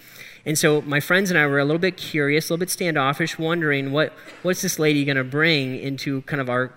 And 0.46 0.58
so 0.58 0.82
my 0.82 1.00
friends 1.00 1.30
and 1.30 1.38
I 1.38 1.46
were 1.46 1.60
a 1.60 1.66
little 1.66 1.80
bit 1.80 1.98
curious, 1.98 2.50
a 2.50 2.54
little 2.54 2.60
bit 2.60 2.70
standoffish, 2.70 3.38
wondering 3.38 3.92
what 3.92 4.14
what's 4.42 4.62
this 4.62 4.80
lady 4.80 5.06
going 5.06 5.18
to 5.18 5.24
bring 5.24 5.78
into 5.78 6.22
kind 6.24 6.42
of 6.42 6.50
our 6.50 6.74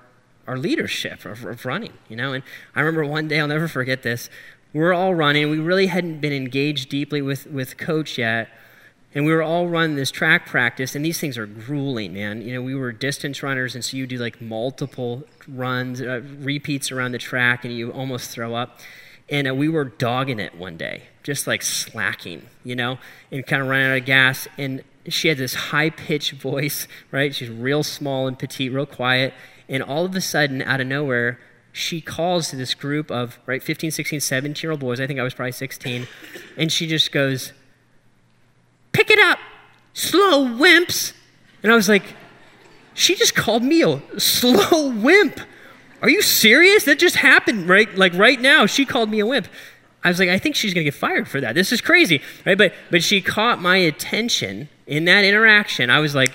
our 0.46 0.58
leadership 0.58 1.24
of, 1.24 1.44
of 1.44 1.64
running, 1.64 1.92
you 2.08 2.16
know? 2.16 2.32
And 2.32 2.42
I 2.74 2.80
remember 2.80 3.04
one 3.04 3.28
day, 3.28 3.40
I'll 3.40 3.48
never 3.48 3.68
forget 3.68 4.02
this. 4.02 4.28
We're 4.72 4.92
all 4.92 5.14
running. 5.14 5.50
We 5.50 5.58
really 5.58 5.86
hadn't 5.86 6.20
been 6.20 6.32
engaged 6.32 6.88
deeply 6.88 7.22
with, 7.22 7.46
with 7.46 7.76
coach 7.76 8.18
yet. 8.18 8.48
And 9.14 9.24
we 9.24 9.32
were 9.32 9.42
all 9.42 9.68
running 9.68 9.94
this 9.94 10.10
track 10.10 10.46
practice, 10.46 10.96
and 10.96 11.04
these 11.04 11.20
things 11.20 11.38
are 11.38 11.46
grueling, 11.46 12.14
man. 12.14 12.42
You 12.42 12.54
know, 12.54 12.62
we 12.62 12.74
were 12.74 12.90
distance 12.90 13.42
runners, 13.42 13.76
and 13.76 13.84
so 13.84 13.96
you 13.96 14.06
do 14.08 14.18
like 14.18 14.40
multiple 14.40 15.22
runs, 15.46 16.00
uh, 16.00 16.22
repeats 16.38 16.90
around 16.90 17.12
the 17.12 17.18
track, 17.18 17.64
and 17.64 17.72
you 17.72 17.92
almost 17.92 18.30
throw 18.30 18.54
up. 18.54 18.80
And 19.28 19.48
uh, 19.48 19.54
we 19.54 19.68
were 19.68 19.84
dogging 19.84 20.40
it 20.40 20.56
one 20.56 20.76
day, 20.76 21.04
just 21.22 21.46
like 21.46 21.62
slacking, 21.62 22.46
you 22.64 22.74
know, 22.74 22.98
and 23.30 23.46
kind 23.46 23.62
of 23.62 23.68
running 23.68 23.86
out 23.86 23.98
of 23.98 24.04
gas. 24.04 24.48
And 24.58 24.82
she 25.08 25.28
had 25.28 25.38
this 25.38 25.54
high 25.54 25.90
pitched 25.90 26.32
voice, 26.32 26.88
right? 27.12 27.34
She's 27.34 27.50
real 27.50 27.84
small 27.84 28.26
and 28.26 28.36
petite, 28.38 28.72
real 28.72 28.84
quiet. 28.84 29.32
And 29.68 29.82
all 29.82 30.04
of 30.04 30.14
a 30.16 30.20
sudden, 30.20 30.60
out 30.60 30.80
of 30.80 30.88
nowhere, 30.88 31.38
she 31.72 32.00
calls 32.00 32.50
to 32.50 32.56
this 32.56 32.74
group 32.74 33.10
of, 33.10 33.38
right, 33.46 33.62
15, 33.62 33.92
16, 33.92 34.20
17 34.20 34.62
year 34.62 34.72
old 34.72 34.80
boys. 34.80 35.00
I 35.00 35.06
think 35.06 35.20
I 35.20 35.22
was 35.22 35.34
probably 35.34 35.52
16. 35.52 36.06
And 36.56 36.70
she 36.70 36.86
just 36.86 37.12
goes, 37.12 37.52
Pick 38.94 39.10
it 39.10 39.18
up, 39.18 39.38
slow 39.92 40.46
wimps. 40.46 41.12
And 41.62 41.70
I 41.70 41.74
was 41.74 41.88
like, 41.88 42.16
She 42.94 43.14
just 43.14 43.34
called 43.34 43.62
me 43.62 43.82
a 43.82 44.00
slow 44.18 44.88
wimp. 44.88 45.40
Are 46.00 46.08
you 46.08 46.22
serious? 46.22 46.84
That 46.84 46.98
just 46.98 47.16
happened 47.16 47.68
right 47.68 47.94
like 47.94 48.14
right 48.14 48.40
now. 48.40 48.64
She 48.64 48.86
called 48.86 49.10
me 49.10 49.20
a 49.20 49.26
wimp. 49.26 49.48
I 50.02 50.08
was 50.08 50.18
like, 50.18 50.28
I 50.28 50.38
think 50.38 50.54
she's 50.54 50.72
gonna 50.72 50.84
get 50.84 50.94
fired 50.94 51.26
for 51.26 51.40
that. 51.40 51.54
This 51.54 51.72
is 51.72 51.80
crazy. 51.80 52.22
Right? 52.46 52.56
But 52.56 52.72
but 52.90 53.02
she 53.02 53.20
caught 53.20 53.60
my 53.60 53.76
attention 53.76 54.68
in 54.86 55.04
that 55.06 55.24
interaction. 55.24 55.90
I 55.90 55.98
was 55.98 56.14
like, 56.14 56.32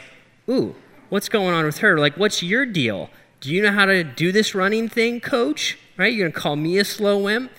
ooh, 0.50 0.76
what's 1.10 1.30
going 1.30 1.54
on 1.54 1.65
with 1.65 1.78
her? 1.80 1.98
Like, 1.98 2.17
what's 2.17 2.43
your 2.43 2.65
deal? 2.65 3.10
Do 3.39 3.54
you 3.54 3.62
know 3.62 3.72
how 3.72 3.86
to 3.86 4.04
do 4.04 4.32
this 4.34 4.54
running 4.54 4.89
thing, 4.89 5.22
coach? 5.22 5.78
Right? 5.98 6.13
You're 6.13 6.30
to 6.30 6.38
call 6.38 6.56
me 6.56 6.78
a 6.78 6.84
slow 6.84 7.17
wimp? 7.19 7.52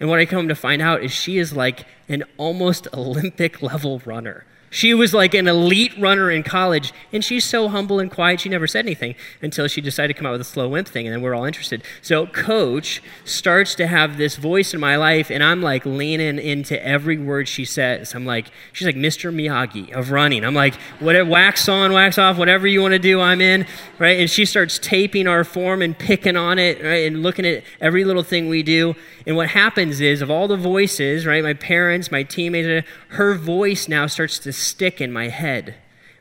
And 0.00 0.08
what 0.08 0.18
I 0.18 0.26
come 0.26 0.48
to 0.48 0.54
find 0.54 0.82
out 0.82 1.02
is 1.02 1.12
she 1.12 1.38
is 1.38 1.52
like 1.52 1.86
an 2.08 2.24
almost 2.36 2.88
Olympic 2.92 3.62
level 3.62 4.00
runner. 4.04 4.44
She 4.70 4.94
was 4.94 5.14
like 5.14 5.34
an 5.34 5.46
elite 5.46 5.96
runner 5.98 6.30
in 6.30 6.42
college, 6.42 6.92
and 7.12 7.24
she's 7.24 7.44
so 7.44 7.68
humble 7.68 7.98
and 7.98 8.10
quiet, 8.10 8.40
she 8.40 8.48
never 8.48 8.66
said 8.66 8.84
anything 8.84 9.14
until 9.40 9.66
she 9.68 9.80
decided 9.80 10.14
to 10.14 10.18
come 10.18 10.26
out 10.26 10.32
with 10.32 10.40
a 10.40 10.44
slow 10.44 10.68
wimp 10.68 10.88
thing, 10.88 11.06
and 11.06 11.14
then 11.14 11.22
we're 11.22 11.34
all 11.34 11.44
interested. 11.44 11.82
So, 12.02 12.26
Coach 12.26 13.02
starts 13.24 13.74
to 13.76 13.86
have 13.86 14.16
this 14.16 14.36
voice 14.36 14.74
in 14.74 14.80
my 14.80 14.96
life, 14.96 15.30
and 15.30 15.42
I'm 15.42 15.62
like 15.62 15.86
leaning 15.86 16.38
into 16.38 16.84
every 16.84 17.18
word 17.18 17.48
she 17.48 17.64
says. 17.64 18.14
I'm 18.14 18.26
like, 18.26 18.50
she's 18.72 18.86
like 18.86 18.96
Mr. 18.96 19.34
Miyagi 19.34 19.92
of 19.92 20.10
running. 20.10 20.44
I'm 20.44 20.54
like, 20.54 20.74
whatever, 21.00 21.28
wax 21.28 21.68
on, 21.68 21.92
wax 21.92 22.18
off, 22.18 22.36
whatever 22.36 22.66
you 22.66 22.82
want 22.82 22.92
to 22.92 22.98
do, 22.98 23.20
I'm 23.20 23.40
in, 23.40 23.66
right? 23.98 24.20
And 24.20 24.28
she 24.28 24.44
starts 24.44 24.78
taping 24.78 25.26
our 25.26 25.44
form 25.44 25.82
and 25.82 25.98
picking 25.98 26.36
on 26.36 26.58
it, 26.58 26.82
right? 26.82 27.06
And 27.06 27.22
looking 27.22 27.46
at 27.46 27.64
every 27.80 28.04
little 28.04 28.22
thing 28.22 28.48
we 28.48 28.62
do. 28.62 28.94
And 29.26 29.36
what 29.36 29.48
happens 29.50 30.00
is, 30.00 30.22
of 30.22 30.30
all 30.30 30.48
the 30.48 30.56
voices, 30.56 31.26
right, 31.26 31.42
my 31.42 31.54
parents, 31.54 32.10
my 32.10 32.22
teammates, 32.22 32.86
her 33.08 33.34
voice 33.34 33.88
now 33.88 34.06
starts 34.06 34.38
to 34.40 34.52
stick 34.58 35.00
in 35.00 35.12
my 35.12 35.28
head. 35.28 35.76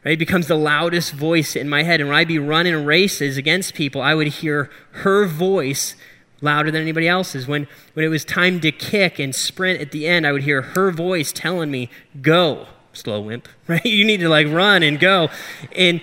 Right? 0.06 0.14
It 0.14 0.20
becomes 0.20 0.48
the 0.48 0.56
loudest 0.56 1.14
voice 1.14 1.56
in 1.56 1.68
my 1.68 1.84
head. 1.84 2.00
And 2.00 2.10
when 2.10 2.18
I'd 2.18 2.28
be 2.28 2.40
running 2.40 2.86
races 2.86 3.38
against 3.38 3.74
people, 3.74 4.02
I 4.02 4.16
would 4.16 4.28
hear 4.28 4.70
her 4.92 5.26
voice 5.26 5.96
louder 6.42 6.72
than 6.72 6.82
anybody 6.82 7.08
else's. 7.08 7.48
When, 7.48 7.68
when 7.94 8.06
it 8.06 8.10
was 8.10 8.24
time 8.24 8.60
to 8.62 8.72
kick 8.72 9.20
and 9.20 9.34
sprint 9.34 9.82
at 9.82 9.92
the 9.92 10.08
end, 10.08 10.26
I 10.26 10.32
would 10.32 10.44
hear 10.44 10.62
her 10.62 10.92
voice 10.92 11.32
telling 11.32 11.72
me, 11.72 11.90
go, 12.22 12.68
slow 12.94 13.20
wimp, 13.22 13.48
right? 13.68 13.86
You 13.86 14.06
need 14.06 14.20
to 14.22 14.30
like 14.30 14.48
run 14.48 14.84
and 14.84 15.00
go. 15.00 15.30
And, 15.76 16.02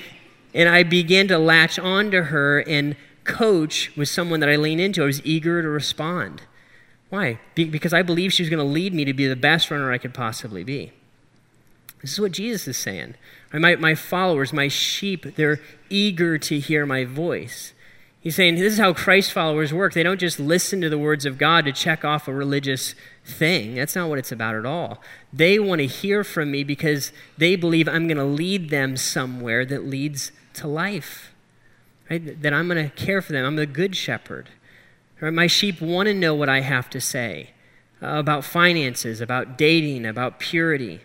and 0.53 0.69
I 0.69 0.83
began 0.83 1.29
to 1.29 1.39
latch 1.39 1.79
onto 1.79 2.23
her, 2.23 2.61
and 2.61 2.97
coach 3.25 3.97
was 3.97 4.11
someone 4.11 4.41
that 4.41 4.49
I 4.49 4.57
leaned 4.57 4.81
into. 4.81 5.03
I 5.03 5.07
was 5.07 5.25
eager 5.25 5.63
to 5.63 5.69
respond. 5.69 6.43
Why? 7.11 7.39
Be- 7.55 7.65
because 7.65 7.93
I 7.93 8.03
believed 8.03 8.35
she 8.35 8.43
was 8.43 8.51
going 8.51 8.65
to 8.65 8.73
lead 8.73 8.93
me 8.93 9.05
to 9.05 9.15
be 9.15 9.27
the 9.27 9.37
best 9.37 9.71
runner 9.71 9.93
I 9.93 9.99
could 9.99 10.15
possibly 10.15 10.65
be. 10.65 10.93
This 12.05 12.13
is 12.13 12.21
what 12.21 12.33
Jesus 12.33 12.69
is 12.69 12.77
saying. 12.77 13.15
My, 13.51 13.77
my 13.77 13.95
followers, 13.95 14.53
my 14.53 14.69
sheep, 14.69 15.37
they're 15.37 15.59
eager 15.89 16.37
to 16.37 16.61
hear 16.61 16.85
my 16.85 17.07
voice. 17.07 17.73
He's 18.21 18.37
saying 18.37 18.57
this 18.57 18.75
is 18.75 18.79
how 18.79 18.93
Christ 18.93 19.33
followers 19.33 19.73
work. 19.73 19.95
They 19.95 20.03
don't 20.03 20.21
just 20.21 20.39
listen 20.39 20.83
to 20.83 20.91
the 20.91 20.99
words 20.99 21.25
of 21.25 21.39
God 21.39 21.65
to 21.65 21.73
check 21.73 22.05
off 22.05 22.29
a 22.29 22.35
religious 22.35 22.95
thing. 23.25 23.77
That's 23.77 23.97
not 23.97 24.11
what 24.11 24.19
it's 24.19 24.31
about 24.31 24.55
at 24.55 24.67
all. 24.67 25.01
They 25.33 25.59
want 25.59 25.79
to 25.79 25.87
hear 25.87 26.25
from 26.25 26.51
me 26.51 26.63
because 26.63 27.11
they 27.39 27.57
believe 27.57 27.89
I'm 27.89 28.07
going 28.07 28.19
to 28.19 28.25
lead 28.25 28.69
them 28.69 28.99
somewhere 28.99 29.65
that 29.65 29.87
leads 29.87 30.31
to 30.55 30.69
life. 30.69 31.33
Right? 32.11 32.43
That 32.43 32.53
I'm 32.53 32.69
going 32.69 32.91
to 32.91 32.95
care 32.95 33.23
for 33.23 33.33
them. 33.33 33.47
I'm 33.47 33.57
the 33.57 33.65
good 33.65 33.97
shepherd. 33.97 34.51
Right? 35.23 35.33
My 35.33 35.47
sheep 35.47 35.81
want 35.81 36.09
to 36.09 36.15
know 36.15 36.35
what 36.35 36.51
I 36.51 36.61
have 36.61 36.91
to 36.91 37.01
say 37.01 37.53
about 38.03 38.45
finances, 38.45 39.23
about 39.23 39.57
dating, 39.57 40.05
about 40.05 40.39
purity. 40.39 41.01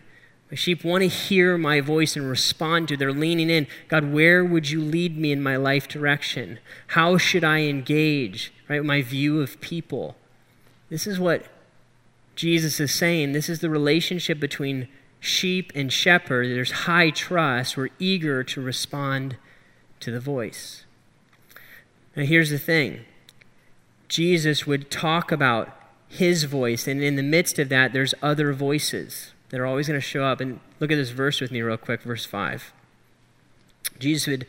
My 0.49 0.55
sheep 0.55 0.83
want 0.83 1.03
to 1.03 1.07
hear 1.07 1.57
my 1.57 1.79
voice 1.79 2.15
and 2.15 2.27
respond 2.27 2.87
to. 2.87 2.97
They're 2.97 3.13
leaning 3.13 3.49
in. 3.49 3.67
God, 3.87 4.11
where 4.11 4.43
would 4.43 4.69
you 4.69 4.81
lead 4.81 5.17
me 5.17 5.31
in 5.31 5.43
my 5.43 5.55
life 5.55 5.87
direction? 5.87 6.59
How 6.87 7.17
should 7.17 7.43
I 7.43 7.61
engage? 7.61 8.51
Right, 8.67 8.83
my 8.83 9.01
view 9.01 9.41
of 9.41 9.61
people. 9.61 10.15
This 10.89 11.05
is 11.05 11.19
what 11.19 11.45
Jesus 12.35 12.79
is 12.79 12.93
saying. 12.93 13.33
This 13.33 13.47
is 13.47 13.59
the 13.59 13.69
relationship 13.69 14.39
between 14.39 14.87
sheep 15.19 15.71
and 15.75 15.93
shepherd. 15.93 16.47
There's 16.47 16.71
high 16.71 17.11
trust. 17.11 17.77
We're 17.77 17.89
eager 17.99 18.43
to 18.43 18.61
respond 18.61 19.37
to 19.99 20.09
the 20.09 20.19
voice. 20.19 20.85
Now, 22.15 22.23
here's 22.23 22.49
the 22.49 22.57
thing 22.57 23.05
Jesus 24.07 24.65
would 24.65 24.89
talk 24.89 25.31
about 25.31 25.69
his 26.07 26.45
voice, 26.45 26.87
and 26.87 27.03
in 27.03 27.17
the 27.17 27.23
midst 27.23 27.59
of 27.59 27.69
that, 27.69 27.93
there's 27.93 28.15
other 28.23 28.51
voices 28.51 29.33
that 29.49 29.59
are 29.59 29.65
always 29.65 29.87
going 29.87 29.99
to 29.99 30.05
show 30.05 30.23
up. 30.23 30.41
And 30.41 30.59
look 30.79 30.91
at 30.91 30.95
this 30.95 31.09
verse 31.09 31.41
with 31.41 31.51
me, 31.51 31.61
real 31.61 31.77
quick, 31.77 32.01
verse 32.01 32.25
5. 32.25 32.73
Jesus 33.99 34.27
would 34.27 34.47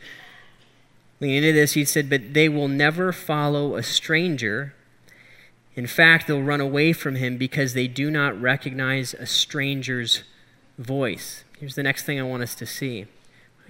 lean 1.19 1.43
into 1.43 1.53
this. 1.53 1.73
He 1.73 1.85
said, 1.85 2.09
But 2.09 2.33
they 2.33 2.49
will 2.49 2.67
never 2.67 3.11
follow 3.11 3.75
a 3.75 3.83
stranger. 3.83 4.73
In 5.75 5.87
fact, 5.87 6.27
they'll 6.27 6.41
run 6.41 6.61
away 6.61 6.93
from 6.93 7.15
him 7.15 7.37
because 7.37 7.73
they 7.73 7.87
do 7.87 8.11
not 8.11 8.39
recognize 8.39 9.13
a 9.13 9.25
stranger's 9.25 10.23
voice. 10.77 11.43
Here's 11.59 11.75
the 11.75 11.83
next 11.83 12.03
thing 12.03 12.19
I 12.19 12.23
want 12.23 12.43
us 12.43 12.55
to 12.55 12.65
see. 12.65 13.05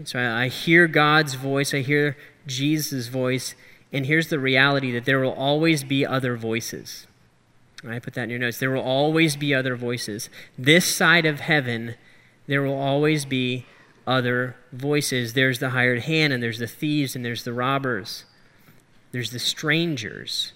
So 0.04 0.20
I 0.20 0.48
hear 0.48 0.88
God's 0.88 1.36
voice, 1.36 1.74
I 1.74 1.82
hear 1.82 2.18
Jesus' 2.48 3.08
voice, 3.08 3.54
and 3.94 4.06
here's 4.06 4.30
the 4.30 4.40
reality 4.40 4.92
that 4.94 5.06
there 5.06 5.20
will 5.20 5.34
always 5.34 5.84
be 5.84 6.06
other 6.06 6.36
voices. 6.36 7.06
I 7.88 8.00
put 8.00 8.14
that 8.14 8.24
in 8.24 8.30
your 8.30 8.40
notes. 8.40 8.60
There 8.60 8.72
will 8.72 8.82
always 8.82 9.36
be 9.36 9.56
other 9.56 9.76
voices. 9.76 10.30
This 10.58 10.86
side 10.86 11.26
of 11.26 11.40
heaven, 11.40 11.96
there 12.48 12.62
will 12.62 12.78
always 12.78 13.26
be 13.26 13.66
other 14.06 14.56
voices. 14.72 15.34
There's 15.34 15.60
the 15.60 15.70
hired 15.70 16.04
hand, 16.04 16.34
and 16.34 16.44
there's 16.44 16.60
the 16.60 16.68
thieves, 16.68 17.16
and 17.16 17.26
there's 17.26 17.44
the 17.44 17.54
robbers, 17.54 18.26
there's 19.12 19.32
the 19.32 19.40
strangers. 19.40 20.54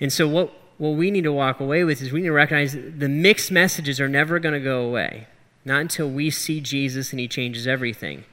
And 0.00 0.12
so, 0.12 0.28
what, 0.28 0.52
what 0.78 0.90
we 0.90 1.10
need 1.10 1.24
to 1.24 1.32
walk 1.32 1.60
away 1.60 1.84
with 1.84 2.02
is 2.02 2.12
we 2.12 2.20
need 2.20 2.26
to 2.26 2.32
recognize 2.32 2.72
the 2.72 3.08
mixed 3.08 3.50
messages 3.50 4.00
are 4.00 4.08
never 4.08 4.38
going 4.38 4.54
to 4.54 4.60
go 4.60 4.82
away, 4.82 5.26
not 5.64 5.80
until 5.80 6.08
we 6.08 6.30
see 6.30 6.60
Jesus 6.60 7.12
and 7.12 7.20
he 7.20 7.28
changes 7.28 7.66
everything. 7.66 8.24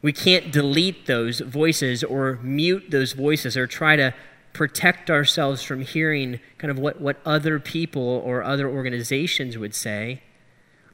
We 0.00 0.12
can't 0.12 0.52
delete 0.52 1.06
those 1.06 1.40
voices 1.40 2.04
or 2.04 2.38
mute 2.40 2.90
those 2.90 3.14
voices 3.14 3.56
or 3.56 3.66
try 3.66 3.96
to 3.96 4.14
protect 4.52 5.10
ourselves 5.10 5.62
from 5.62 5.82
hearing 5.82 6.40
kind 6.58 6.70
of 6.70 6.78
what, 6.78 7.00
what 7.00 7.18
other 7.24 7.58
people 7.58 8.02
or 8.02 8.42
other 8.42 8.68
organizations 8.68 9.56
would 9.56 9.74
say. 9.74 10.22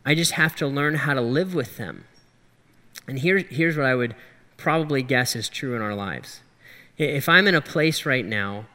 I 0.05 0.15
just 0.15 0.33
have 0.33 0.55
to 0.57 0.67
learn 0.67 0.97
how 0.97 1.15
to 1.15 1.21
live 1.21 1.55
with 1.55 1.77
them. 1.77 2.05
And 3.07 3.19
here, 3.19 3.39
here's 3.39 3.77
what 3.77 3.87
I 3.87 3.95
would 3.95 4.15
probably 4.57 5.03
guess 5.03 5.35
is 5.35 5.49
true 5.49 5.75
in 5.75 5.83
our 5.83 5.95
lives. 5.95 6.41
If 6.97 7.29
I'm 7.29 7.49
in 7.49 7.55
a 7.55 7.61
place 7.61 8.07
right 8.07 8.25
now 8.25 8.67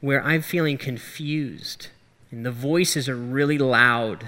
where 0.00 0.22
I'm 0.22 0.42
feeling 0.42 0.76
confused 0.76 1.88
and 2.30 2.44
the 2.44 2.50
voices 2.50 3.08
are 3.08 3.16
really 3.16 3.58
loud 3.58 4.26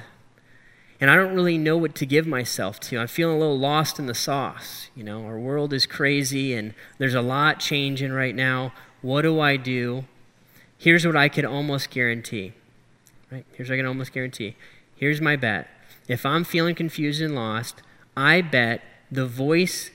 and 1.00 1.10
I 1.10 1.16
don't 1.16 1.34
really 1.34 1.58
know 1.58 1.76
what 1.76 1.94
to 1.96 2.06
give 2.06 2.26
myself 2.26 2.80
to. 2.80 2.98
I'm 2.98 3.08
feeling 3.08 3.37
a 3.37 3.38
little 3.38 3.58
lost 3.58 3.98
in 3.98 4.06
the 4.06 4.14
sauce. 4.14 4.88
You 4.94 5.04
know, 5.04 5.26
our 5.26 5.38
world 5.38 5.72
is 5.72 5.87
crazy 5.87 6.54
and 6.54 6.72
there's 6.98 7.14
a 7.14 7.20
lot 7.20 7.60
changing 7.60 8.12
right 8.12 8.34
now. 8.34 8.72
What 9.04 9.20
do 9.20 9.38
I 9.38 9.58
do? 9.58 10.06
Here's 10.78 11.06
what 11.06 11.14
I 11.14 11.28
can 11.28 11.44
almost 11.44 11.90
guarantee. 11.90 12.54
Right? 13.30 13.44
Here's 13.52 13.68
what 13.68 13.74
I 13.74 13.76
can 13.76 13.86
almost 13.86 14.14
guarantee. 14.14 14.56
Here's 14.96 15.20
my 15.20 15.36
bet. 15.36 15.68
If 16.08 16.24
I'm 16.24 16.42
feeling 16.42 16.74
confused 16.74 17.20
and 17.20 17.34
lost, 17.34 17.82
I 18.16 18.40
bet 18.40 18.80
the 19.12 19.26
voice 19.26 19.90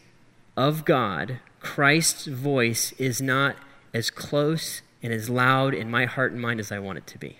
of 0.55 0.85
God, 0.85 1.39
Christ's 1.59 2.27
voice, 2.27 2.91
is 2.99 3.19
not 3.19 3.55
as 3.95 4.11
close 4.11 4.83
and 5.01 5.11
as 5.11 5.27
loud 5.27 5.73
in 5.73 5.89
my 5.89 6.05
heart 6.05 6.31
and 6.31 6.39
mind 6.39 6.59
as 6.59 6.71
I 6.71 6.77
want 6.77 6.99
it 6.99 7.07
to 7.07 7.17
be. 7.17 7.39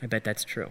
I 0.00 0.06
bet 0.06 0.24
that's 0.24 0.44
true. 0.44 0.70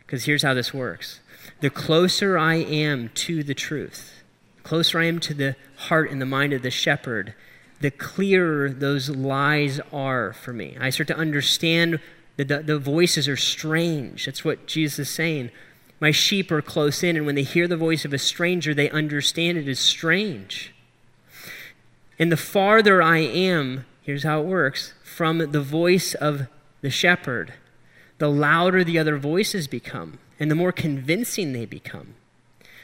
Because 0.00 0.24
here's 0.24 0.42
how 0.42 0.52
this 0.52 0.74
works 0.74 1.20
the 1.60 1.70
closer 1.70 2.36
I 2.36 2.56
am 2.56 3.10
to 3.10 3.44
the 3.44 3.54
truth, 3.54 4.24
the 4.56 4.62
closer 4.62 4.98
I 4.98 5.04
am 5.04 5.20
to 5.20 5.32
the 5.32 5.54
heart 5.76 6.10
and 6.10 6.20
the 6.20 6.26
mind 6.26 6.52
of 6.52 6.62
the 6.62 6.72
shepherd, 6.72 7.34
the 7.80 7.90
clearer 7.90 8.70
those 8.70 9.08
lies 9.08 9.80
are 9.92 10.32
for 10.34 10.52
me. 10.52 10.76
I 10.80 10.90
start 10.90 11.08
to 11.08 11.16
understand 11.16 12.00
that 12.36 12.48
the, 12.48 12.62
the 12.62 12.78
voices 12.78 13.28
are 13.28 13.36
strange. 13.36 14.26
That's 14.26 14.44
what 14.44 14.66
Jesus 14.66 14.98
is 14.98 15.10
saying. 15.10 15.50
My 15.98 16.10
sheep 16.10 16.50
are 16.50 16.62
close 16.62 17.02
in, 17.02 17.16
and 17.16 17.26
when 17.26 17.34
they 17.34 17.42
hear 17.42 17.68
the 17.68 17.76
voice 17.76 18.04
of 18.04 18.12
a 18.12 18.18
stranger, 18.18 18.72
they 18.72 18.90
understand 18.90 19.58
it 19.58 19.68
is 19.68 19.78
strange. 19.78 20.74
And 22.18 22.30
the 22.30 22.36
farther 22.36 23.02
I 23.02 23.18
am, 23.18 23.86
here's 24.02 24.22
how 24.22 24.40
it 24.40 24.46
works 24.46 24.94
from 25.02 25.38
the 25.38 25.60
voice 25.60 26.14
of 26.14 26.46
the 26.80 26.90
shepherd, 26.90 27.54
the 28.18 28.30
louder 28.30 28.84
the 28.84 28.98
other 28.98 29.18
voices 29.18 29.66
become, 29.66 30.18
and 30.38 30.50
the 30.50 30.54
more 30.54 30.72
convincing 30.72 31.52
they 31.52 31.66
become. 31.66 32.14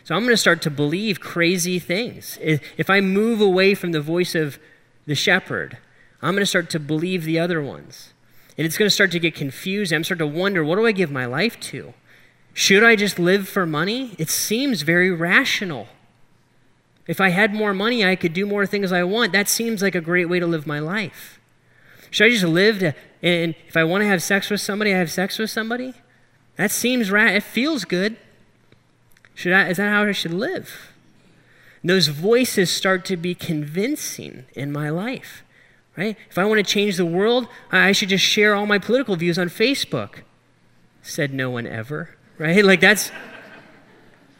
So 0.05 0.15
I'm 0.15 0.23
going 0.23 0.33
to 0.33 0.37
start 0.37 0.63
to 0.63 0.71
believe 0.71 1.21
crazy 1.21 1.79
things. 1.79 2.39
If 2.41 2.89
I 2.89 3.01
move 3.01 3.41
away 3.41 3.75
from 3.75 3.93
the 3.93 4.01
voice 4.01 4.35
of 4.35 4.59
the 5.07 5.15
shepherd. 5.15 5.79
I'm 6.21 6.33
going 6.33 6.43
to 6.43 6.47
start 6.47 6.71
to 6.71 6.81
believe 6.81 7.25
the 7.25 7.39
other 7.39 7.63
ones. 7.63 8.13
And 8.59 8.67
it's 8.67 8.79
going 8.79 8.89
to 8.89 8.95
start 8.95 9.11
to 9.13 9.21
get 9.21 9.35
confused. 9.35 9.93
I'm 9.93 10.05
start 10.05 10.19
to 10.19 10.27
wonder, 10.27 10.65
what 10.65 10.77
do 10.77 10.87
I 10.87 10.93
give 10.93 11.11
my 11.11 11.27
life 11.27 11.61
to? 11.61 11.95
Should 12.55 12.83
I 12.83 12.97
just 12.97 13.19
live 13.19 13.49
for 13.49 13.67
money? 13.67 14.15
It 14.19 14.31
seems 14.31 14.83
very 14.83 15.11
rational. 15.11 15.89
If 17.07 17.21
I 17.21 17.29
had 17.29 17.55
more 17.55 17.75
money, 17.75 18.05
I 18.05 18.17
could 18.17 18.33
do 18.33 18.47
more 18.47 18.67
things 18.67 18.93
I 18.93 19.05
want. 19.05 19.33
That 19.33 19.49
seems 19.49 19.83
like 19.83 19.95
a 19.95 20.01
great 20.01 20.29
way 20.29 20.41
to 20.41 20.47
live 20.47 20.67
my 20.67 20.79
life. 20.79 21.39
Should 22.11 22.27
I 22.27 22.31
just 22.31 22.45
live 22.45 22.79
to, 22.79 22.95
and 23.23 23.55
if 23.69 23.77
I 23.77 23.85
want 23.85 24.03
to 24.03 24.09
have 24.09 24.23
sex 24.23 24.49
with 24.49 24.61
somebody, 24.61 24.95
I 24.95 24.99
have 24.99 25.11
sex 25.11 25.39
with 25.39 25.51
somebody? 25.51 25.93
That 26.57 26.71
seems 26.71 27.11
right. 27.11 27.35
It 27.35 27.43
feels 27.43 27.85
good. 27.85 28.17
Should 29.35 29.53
I, 29.53 29.69
is 29.69 29.77
that 29.77 29.91
how 29.91 30.05
I 30.05 30.13
should 30.13 30.33
live? 30.33 30.93
Those 31.89 32.09
voices 32.09 32.71
start 32.71 33.05
to 33.07 33.17
be 33.17 33.35
convincing 33.35 34.47
in 34.55 34.73
my 34.73 34.91
life. 34.91 35.43
Right? 35.97 36.17
If 36.29 36.37
I 36.37 36.45
want 36.45 36.59
to 36.59 36.73
change 36.73 36.97
the 36.97 37.07
world, 37.07 37.49
I 37.71 37.93
should 37.93 38.11
just 38.11 38.25
share 38.25 38.55
all 38.55 38.67
my 38.67 38.79
political 38.79 39.17
views 39.17 39.39
on 39.39 39.49
Facebook. 39.49 40.21
Said 41.03 41.33
no 41.33 41.51
one 41.51 41.67
ever. 41.67 42.11
Right? 42.39 42.63
Like 42.63 42.81
that's 42.81 43.11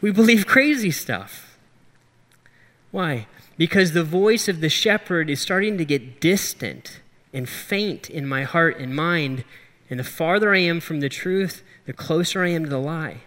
we 0.01 0.11
believe 0.11 0.45
crazy 0.45 0.91
stuff. 0.91 1.57
Why? 2.91 3.25
Because 3.57 3.93
the 3.93 4.03
voice 4.03 4.47
of 4.47 4.61
the 4.61 4.69
shepherd 4.69 5.31
is 5.31 5.41
starting 5.41 5.79
to 5.79 5.85
get 5.85 6.21
distant 6.21 7.01
and 7.33 7.49
faint 7.49 8.07
in 8.07 8.27
my 8.27 8.43
heart 8.43 8.77
and 8.77 8.95
mind. 8.95 9.45
And 9.89 9.99
the 9.99 10.03
farther 10.03 10.53
I 10.53 10.59
am 10.59 10.79
from 10.79 10.99
the 10.99 11.09
truth, 11.09 11.63
the 11.87 11.93
closer 11.93 12.43
I 12.43 12.49
am 12.49 12.65
to 12.65 12.69
the 12.69 12.77
lie. 12.77 13.21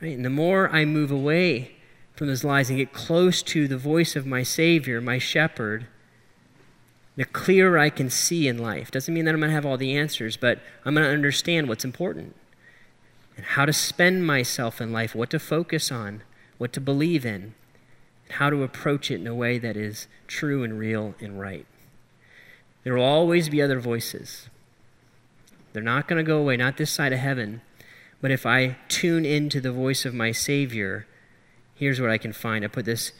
Right? 0.00 0.14
And 0.14 0.24
the 0.24 0.30
more 0.30 0.68
I 0.70 0.84
move 0.84 1.10
away 1.10 1.72
from 2.22 2.28
those 2.28 2.44
lies 2.44 2.70
and 2.70 2.78
get 2.78 2.92
close 2.92 3.42
to 3.42 3.66
the 3.66 3.76
voice 3.76 4.14
of 4.14 4.24
my 4.24 4.44
Savior, 4.44 5.00
my 5.00 5.18
shepherd, 5.18 5.88
the 7.16 7.24
clearer 7.24 7.76
I 7.76 7.90
can 7.90 8.10
see 8.10 8.46
in 8.46 8.58
life. 8.58 8.92
Doesn't 8.92 9.12
mean 9.12 9.24
that 9.24 9.34
I'm 9.34 9.40
going 9.40 9.50
to 9.50 9.54
have 9.56 9.66
all 9.66 9.76
the 9.76 9.96
answers, 9.96 10.36
but 10.36 10.60
I'm 10.84 10.94
going 10.94 11.04
to 11.04 11.12
understand 11.12 11.68
what's 11.68 11.84
important 11.84 12.36
and 13.36 13.44
how 13.44 13.64
to 13.64 13.72
spend 13.72 14.24
myself 14.24 14.80
in 14.80 14.92
life, 14.92 15.16
what 15.16 15.30
to 15.30 15.40
focus 15.40 15.90
on, 15.90 16.22
what 16.58 16.72
to 16.74 16.80
believe 16.80 17.26
in, 17.26 17.54
and 18.26 18.34
how 18.34 18.50
to 18.50 18.62
approach 18.62 19.10
it 19.10 19.20
in 19.20 19.26
a 19.26 19.34
way 19.34 19.58
that 19.58 19.76
is 19.76 20.06
true 20.28 20.62
and 20.62 20.78
real 20.78 21.16
and 21.18 21.40
right. 21.40 21.66
There 22.84 22.94
will 22.94 23.02
always 23.02 23.48
be 23.48 23.60
other 23.60 23.80
voices. 23.80 24.48
They're 25.72 25.82
not 25.82 26.06
going 26.06 26.24
to 26.24 26.28
go 26.28 26.38
away, 26.38 26.56
not 26.56 26.76
this 26.76 26.92
side 26.92 27.12
of 27.12 27.18
heaven. 27.18 27.62
But 28.20 28.30
if 28.30 28.46
I 28.46 28.76
tune 28.86 29.24
into 29.24 29.60
the 29.60 29.72
voice 29.72 30.04
of 30.04 30.14
my 30.14 30.30
Savior, 30.30 31.08
here's 31.82 32.00
what 32.00 32.10
I 32.10 32.18
can 32.18 32.32
find. 32.32 32.64
I 32.64 32.68
put 32.68 32.84
this 32.84 33.10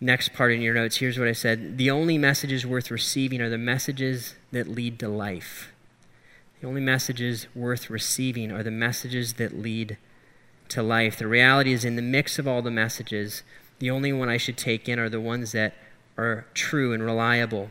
next 0.00 0.32
part 0.32 0.52
in 0.52 0.60
your 0.60 0.74
notes. 0.74 0.98
Here's 0.98 1.18
what 1.18 1.26
I 1.26 1.32
said 1.32 1.76
The 1.76 1.90
only 1.90 2.18
messages 2.18 2.64
worth 2.64 2.88
receiving 2.88 3.40
are 3.40 3.48
the 3.48 3.58
messages 3.58 4.36
that 4.52 4.68
lead 4.68 5.00
to 5.00 5.08
life. 5.08 5.72
The 6.60 6.68
only 6.68 6.80
messages 6.80 7.48
worth 7.52 7.90
receiving 7.90 8.52
are 8.52 8.62
the 8.62 8.70
messages 8.70 9.34
that 9.34 9.58
lead 9.58 9.98
to 10.68 10.84
life. 10.84 11.18
The 11.18 11.26
reality 11.26 11.72
is, 11.72 11.84
in 11.84 11.96
the 11.96 12.02
mix 12.02 12.38
of 12.38 12.46
all 12.46 12.62
the 12.62 12.70
messages, 12.70 13.42
the 13.80 13.90
only 13.90 14.12
one 14.12 14.28
I 14.28 14.36
should 14.36 14.56
take 14.56 14.88
in 14.88 15.00
are 15.00 15.08
the 15.08 15.20
ones 15.20 15.50
that 15.50 15.74
are 16.16 16.46
true 16.54 16.92
and 16.92 17.02
reliable. 17.02 17.70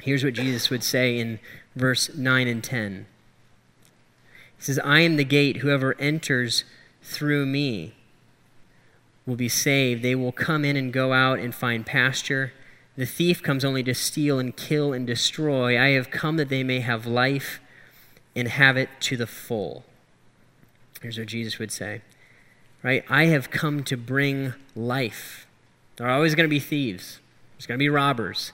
Here's 0.00 0.22
what 0.22 0.34
Jesus 0.34 0.70
would 0.70 0.84
say 0.84 1.18
in 1.18 1.40
verse 1.74 2.14
9 2.14 2.46
and 2.46 2.62
10. 2.62 3.06
He 4.56 4.62
says, 4.62 4.78
I 4.78 5.00
am 5.00 5.16
the 5.16 5.24
gate. 5.24 5.56
Whoever 5.56 6.00
enters 6.00 6.62
through 7.02 7.46
me 7.46 7.94
will 9.26 9.36
be 9.36 9.48
saved. 9.48 10.02
They 10.02 10.14
will 10.14 10.32
come 10.32 10.64
in 10.64 10.76
and 10.76 10.92
go 10.92 11.12
out 11.12 11.38
and 11.38 11.54
find 11.54 11.86
pasture. 11.86 12.52
The 12.96 13.06
thief 13.06 13.42
comes 13.42 13.64
only 13.64 13.82
to 13.84 13.94
steal 13.94 14.38
and 14.38 14.56
kill 14.56 14.92
and 14.92 15.06
destroy. 15.06 15.80
I 15.80 15.90
have 15.90 16.10
come 16.10 16.36
that 16.36 16.48
they 16.48 16.62
may 16.62 16.80
have 16.80 17.06
life 17.06 17.60
and 18.34 18.48
have 18.48 18.76
it 18.76 18.88
to 19.00 19.16
the 19.16 19.26
full. 19.26 19.84
Here's 21.00 21.18
what 21.18 21.28
Jesus 21.28 21.58
would 21.58 21.72
say. 21.72 22.02
Right? 22.82 23.04
I 23.08 23.26
have 23.26 23.50
come 23.50 23.84
to 23.84 23.96
bring 23.96 24.54
life. 24.74 25.46
There 25.96 26.06
are 26.06 26.10
always 26.10 26.34
going 26.34 26.48
to 26.48 26.50
be 26.50 26.60
thieves. 26.60 27.20
There's 27.56 27.66
going 27.66 27.78
to 27.78 27.82
be 27.82 27.88
robbers. 27.88 28.52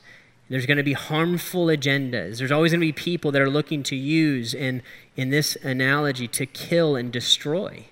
There's 0.50 0.66
going 0.66 0.78
to 0.78 0.82
be 0.82 0.94
harmful 0.94 1.66
agendas. 1.66 2.38
There's 2.38 2.52
always 2.52 2.72
going 2.72 2.80
to 2.80 2.86
be 2.86 2.92
people 2.92 3.32
that 3.32 3.42
are 3.42 3.50
looking 3.50 3.82
to 3.84 3.96
use, 3.96 4.54
and 4.54 4.82
in 5.16 5.30
this 5.30 5.56
analogy, 5.56 6.28
to 6.28 6.46
kill 6.46 6.96
and 6.96 7.12
destroy. 7.12 7.86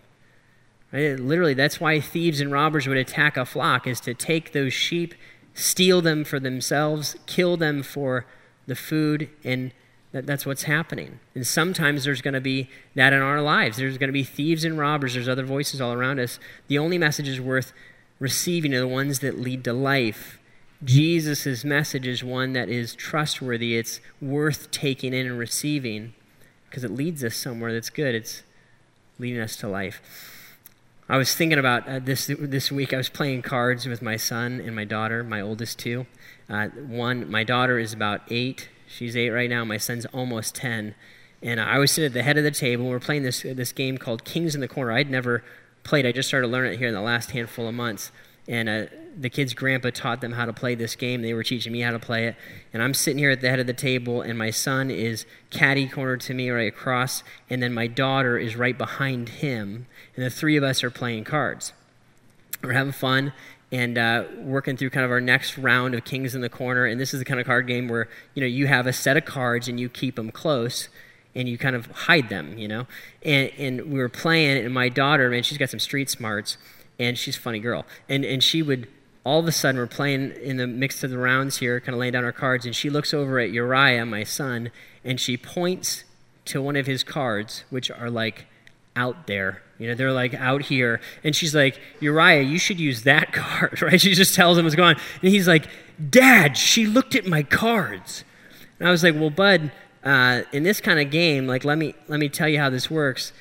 Right? 0.97 1.21
Literally, 1.21 1.55
that's 1.55 1.81
why 1.81 2.01
thieves 2.01 2.41
and 2.41 2.51
robbers 2.51 2.87
would 2.87 2.97
attack 2.97 3.37
a 3.37 3.45
flock, 3.45 3.87
is 3.87 4.01
to 4.01 4.15
take 4.15 4.53
those 4.53 4.73
sheep, 4.73 5.15
steal 5.55 6.01
them 6.01 6.25
for 6.25 6.41
themselves, 6.41 7.17
kill 7.27 7.57
them 7.57 7.83
for 7.83 8.27
the 8.67 8.75
food, 8.75 9.29
and 9.45 9.73
that, 10.13 10.27
that's 10.27 10.47
what's 10.47 10.63
happening. 10.63 11.21
And 11.35 11.47
sometimes 11.47 12.05
there's 12.05 12.23
going 12.23 12.35
to 12.35 12.41
be 12.41 12.71
that 12.95 13.13
in 13.13 13.21
our 13.21 13.43
lives. 13.43 13.77
There's 13.77 13.99
going 13.99 14.09
to 14.09 14.13
be 14.13 14.25
thieves 14.25 14.65
and 14.65 14.79
robbers. 14.79 15.15
There's 15.15 15.29
other 15.29 15.45
voices 15.45 15.81
all 15.81 15.93
around 15.93 16.19
us. 16.19 16.39
The 16.69 16.79
only 16.79 16.97
messages 16.97 17.41
worth 17.41 17.73
receiving 18.19 18.75
are 18.75 18.81
the 18.81 18.89
ones 18.89 19.19
that 19.21 19.39
lead 19.39 19.65
to 19.65 19.73
life 19.73 20.39
Jesus' 20.85 21.65
message 21.65 22.07
is 22.07 22.23
one 22.23 22.53
that 22.53 22.69
is 22.69 22.95
trustworthy. 22.95 23.77
It's 23.77 24.01
worth 24.21 24.71
taking 24.71 25.15
in 25.15 25.27
and 25.27 25.39
receiving 25.39 26.15
because 26.69 26.85
it 26.85 26.91
leads 26.91 27.25
us 27.25 27.35
somewhere 27.35 27.73
that's 27.73 27.91
good. 27.91 28.15
It's 28.15 28.43
leading 29.19 29.41
us 29.41 29.57
to 29.57 29.69
life. 29.69 30.36
I 31.09 31.19
was 31.19 31.35
thinking 31.35 31.59
about 31.59 31.89
uh, 31.89 32.01
this 32.01 32.27
this 32.27 32.73
week. 32.73 32.93
I 32.93 32.97
was 32.97 33.09
playing 33.09 33.43
cards 33.43 33.87
with 33.87 34.03
my 34.03 34.17
son 34.17 34.61
and 34.61 34.75
my 34.75 34.85
daughter, 34.85 35.23
my 35.23 35.41
oldest 35.41 35.79
two. 35.79 36.07
Uh, 36.49 36.69
one, 36.69 37.31
my 37.31 37.45
daughter 37.45 37.79
is 37.79 37.93
about 37.93 38.23
eight. 38.29 38.69
She's 38.89 39.17
eight 39.17 39.31
right 39.31 39.49
now. 39.49 39.65
My 39.65 39.77
son's 39.77 40.07
almost 40.07 40.57
ten. 40.57 40.97
And 41.43 41.61
I 41.61 41.79
was 41.79 41.93
sitting 41.93 42.07
at 42.07 42.13
the 42.13 42.23
head 42.23 42.39
of 42.39 42.45
the 42.45 42.51
table. 42.51 42.87
We're 42.87 42.99
playing 42.99 43.23
this 43.23 43.43
this 43.43 43.71
game 43.73 43.99
called 43.99 44.25
Kings 44.25 44.57
in 44.57 44.61
the 44.61 44.67
Corner. 44.69 44.93
I'd 44.93 45.11
never 45.11 45.45
played. 45.85 46.07
I 46.07 46.11
just 46.11 46.29
started 46.29 46.49
learning 46.49 46.73
it 46.73 46.79
here 46.79 46.89
in 46.89 46.95
the 46.95 47.01
last 47.01 47.31
handful 47.31 47.69
of 47.69 47.75
months. 47.75 48.11
And 48.49 48.69
uh, 48.69 48.87
the 49.19 49.31
kid's 49.31 49.55
grandpa 49.55 49.91
taught 49.91 50.21
them 50.21 50.33
how 50.33 50.45
to 50.45 50.53
play 50.53 50.75
this 50.75 50.95
game. 50.95 51.23
They 51.23 51.35
were 51.35 51.43
teaching 51.43 51.73
me 51.73 51.81
how 51.81 51.93
to 51.93 51.99
play 51.99 52.27
it. 52.27 52.37
And 52.73 52.83
I'm 52.83 52.95
sitting 52.95 53.19
here 53.19 53.31
at 53.31 53.41
the 53.41 53.49
head 53.49 53.59
of 53.59 53.67
the 53.67 53.73
table, 53.73 54.21
and 54.21 54.39
my 54.39 54.51
son 54.51 54.91
is 54.91 55.27
caddy 55.51 55.89
corner 55.89 56.17
to 56.19 56.35
me 56.35 56.51
right 56.51 56.69
across, 56.69 57.23
and 57.49 57.63
then 57.63 57.73
my 57.73 57.87
daughter 57.87 58.39
is 58.39 58.57
right 58.57 58.77
behind 58.77 59.29
him. 59.31 59.87
And 60.15 60.25
the 60.25 60.31
three 60.31 60.57
of 60.57 60.63
us 60.63 60.85
are 60.85 60.91
playing 60.91 61.25
cards. 61.25 61.73
We're 62.63 62.73
having 62.73 62.93
fun 62.93 63.33
and 63.73 63.99
uh, 63.99 64.25
working 64.39 64.77
through 64.77 64.91
kind 64.91 65.05
of 65.05 65.11
our 65.11 65.21
next 65.21 65.59
round 65.59 65.95
of 65.95 66.05
Kings 66.05 66.35
in 66.35 66.41
the 66.41 66.49
Corner. 66.49 66.87
And 66.87 67.01
this 67.01 67.13
is 67.13 67.19
the 67.19 67.25
kind 67.25 67.41
of 67.41 67.47
card 67.47 67.67
game 67.67 67.89
where 67.89 68.09
you 68.35 68.41
know 68.41 68.47
you 68.47 68.67
have 68.67 68.87
a 68.87 68.93
set 68.93 69.17
of 69.17 69.25
cards 69.25 69.69
and 69.69 69.81
you 69.81 69.89
keep 69.89 70.17
them 70.17 70.31
close 70.31 70.89
and 71.35 71.49
you 71.49 71.59
kind 71.59 71.77
of 71.77 71.87
hide 71.91 72.29
them, 72.29 72.57
you 72.57 72.67
know. 72.67 72.87
And, 73.23 73.51
and 73.59 73.93
we 73.93 73.99
were 73.99 74.09
playing, 74.09 74.65
and 74.65 74.73
my 74.73 74.89
daughter, 74.89 75.29
man, 75.29 75.43
she's 75.43 75.59
got 75.59 75.69
some 75.69 75.81
street 75.81 76.09
smarts 76.09 76.57
and 76.99 77.19
she's 77.19 77.37
a 77.37 77.41
funny 77.41 77.59
girl. 77.59 77.85
And, 78.09 78.25
and 78.25 78.43
she 78.43 78.63
would, 78.63 78.89
all 79.25 79.41
of 79.41 79.47
a 79.47 79.53
sudden, 79.53 79.79
we're 79.79 79.87
playing 79.87 80.33
in 80.33 80.57
the 80.57 80.67
mix 80.67 81.03
of 81.03 81.11
the 81.11 81.19
rounds 81.19 81.59
here, 81.59 81.81
kind 81.81 81.95
of 81.95 82.01
laying 82.01 82.13
down 82.13 82.25
our 82.25 82.33
cards, 82.33 82.65
and 82.65 82.75
she 82.75 82.91
looks 82.91 83.13
over 83.13 83.39
at 83.39 83.51
Uriah, 83.51 84.07
my 84.07 84.25
son, 84.25 84.71
and 85.05 85.21
she 85.21 85.37
points 85.37 86.05
to 86.47 86.63
one 86.63 86.77
of 86.77 86.87
his 86.87 87.05
cards, 87.05 87.65
which 87.71 87.91
are 87.91 88.11
like 88.11 88.47
out 88.95 89.27
there. 89.27 89.63
You 89.79 89.89
know, 89.89 89.95
they're 89.95 90.13
like 90.13 90.33
out 90.35 90.63
here. 90.63 91.01
And 91.23 91.37
she's 91.37 91.55
like, 91.55 91.79
Uriah, 92.01 92.43
you 92.43 92.59
should 92.59 92.81
use 92.81 93.03
that 93.03 93.33
card, 93.33 93.83
right? 93.83 94.01
She 94.01 94.15
just 94.15 94.35
tells 94.35 94.57
him 94.57 94.65
what's 94.65 94.75
going 94.75 94.97
on. 94.97 95.03
And 95.23 95.31
he's 95.31 95.47
like, 95.47 95.69
Dad, 96.11 96.57
she 96.57 96.87
looked 96.87 97.15
at 97.15 97.27
my 97.27 97.43
cards. 97.43 98.25
And 98.79 98.89
I 98.89 98.91
was 98.91 99.03
like, 99.03 99.15
Well, 99.15 99.31
Bud, 99.31 99.71
uh, 100.05 100.43
in 100.53 100.63
this 100.63 100.81
kind 100.81 101.01
of 101.01 101.11
game, 101.11 101.47
like, 101.47 101.65
let 101.65 101.79
me, 101.79 101.95
let 102.09 102.21
me 102.21 102.29
tell 102.29 102.49
you 102.49 102.59
how 102.59 102.71
this 102.71 102.91
works 102.91 103.33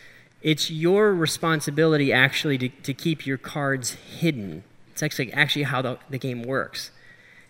it's 0.45 0.69
your 0.69 1.11
responsibility 1.11 2.13
actually 2.13 2.55
to, 2.59 2.69
to 2.69 2.93
keep 2.93 3.25
your 3.25 3.37
cards 3.37 3.93
hidden. 4.19 4.63
It's 4.91 5.01
actually, 5.01 5.33
actually 5.33 5.63
how 5.63 5.81
the, 5.81 5.97
the 6.07 6.19
game 6.19 6.43
works. 6.43 6.91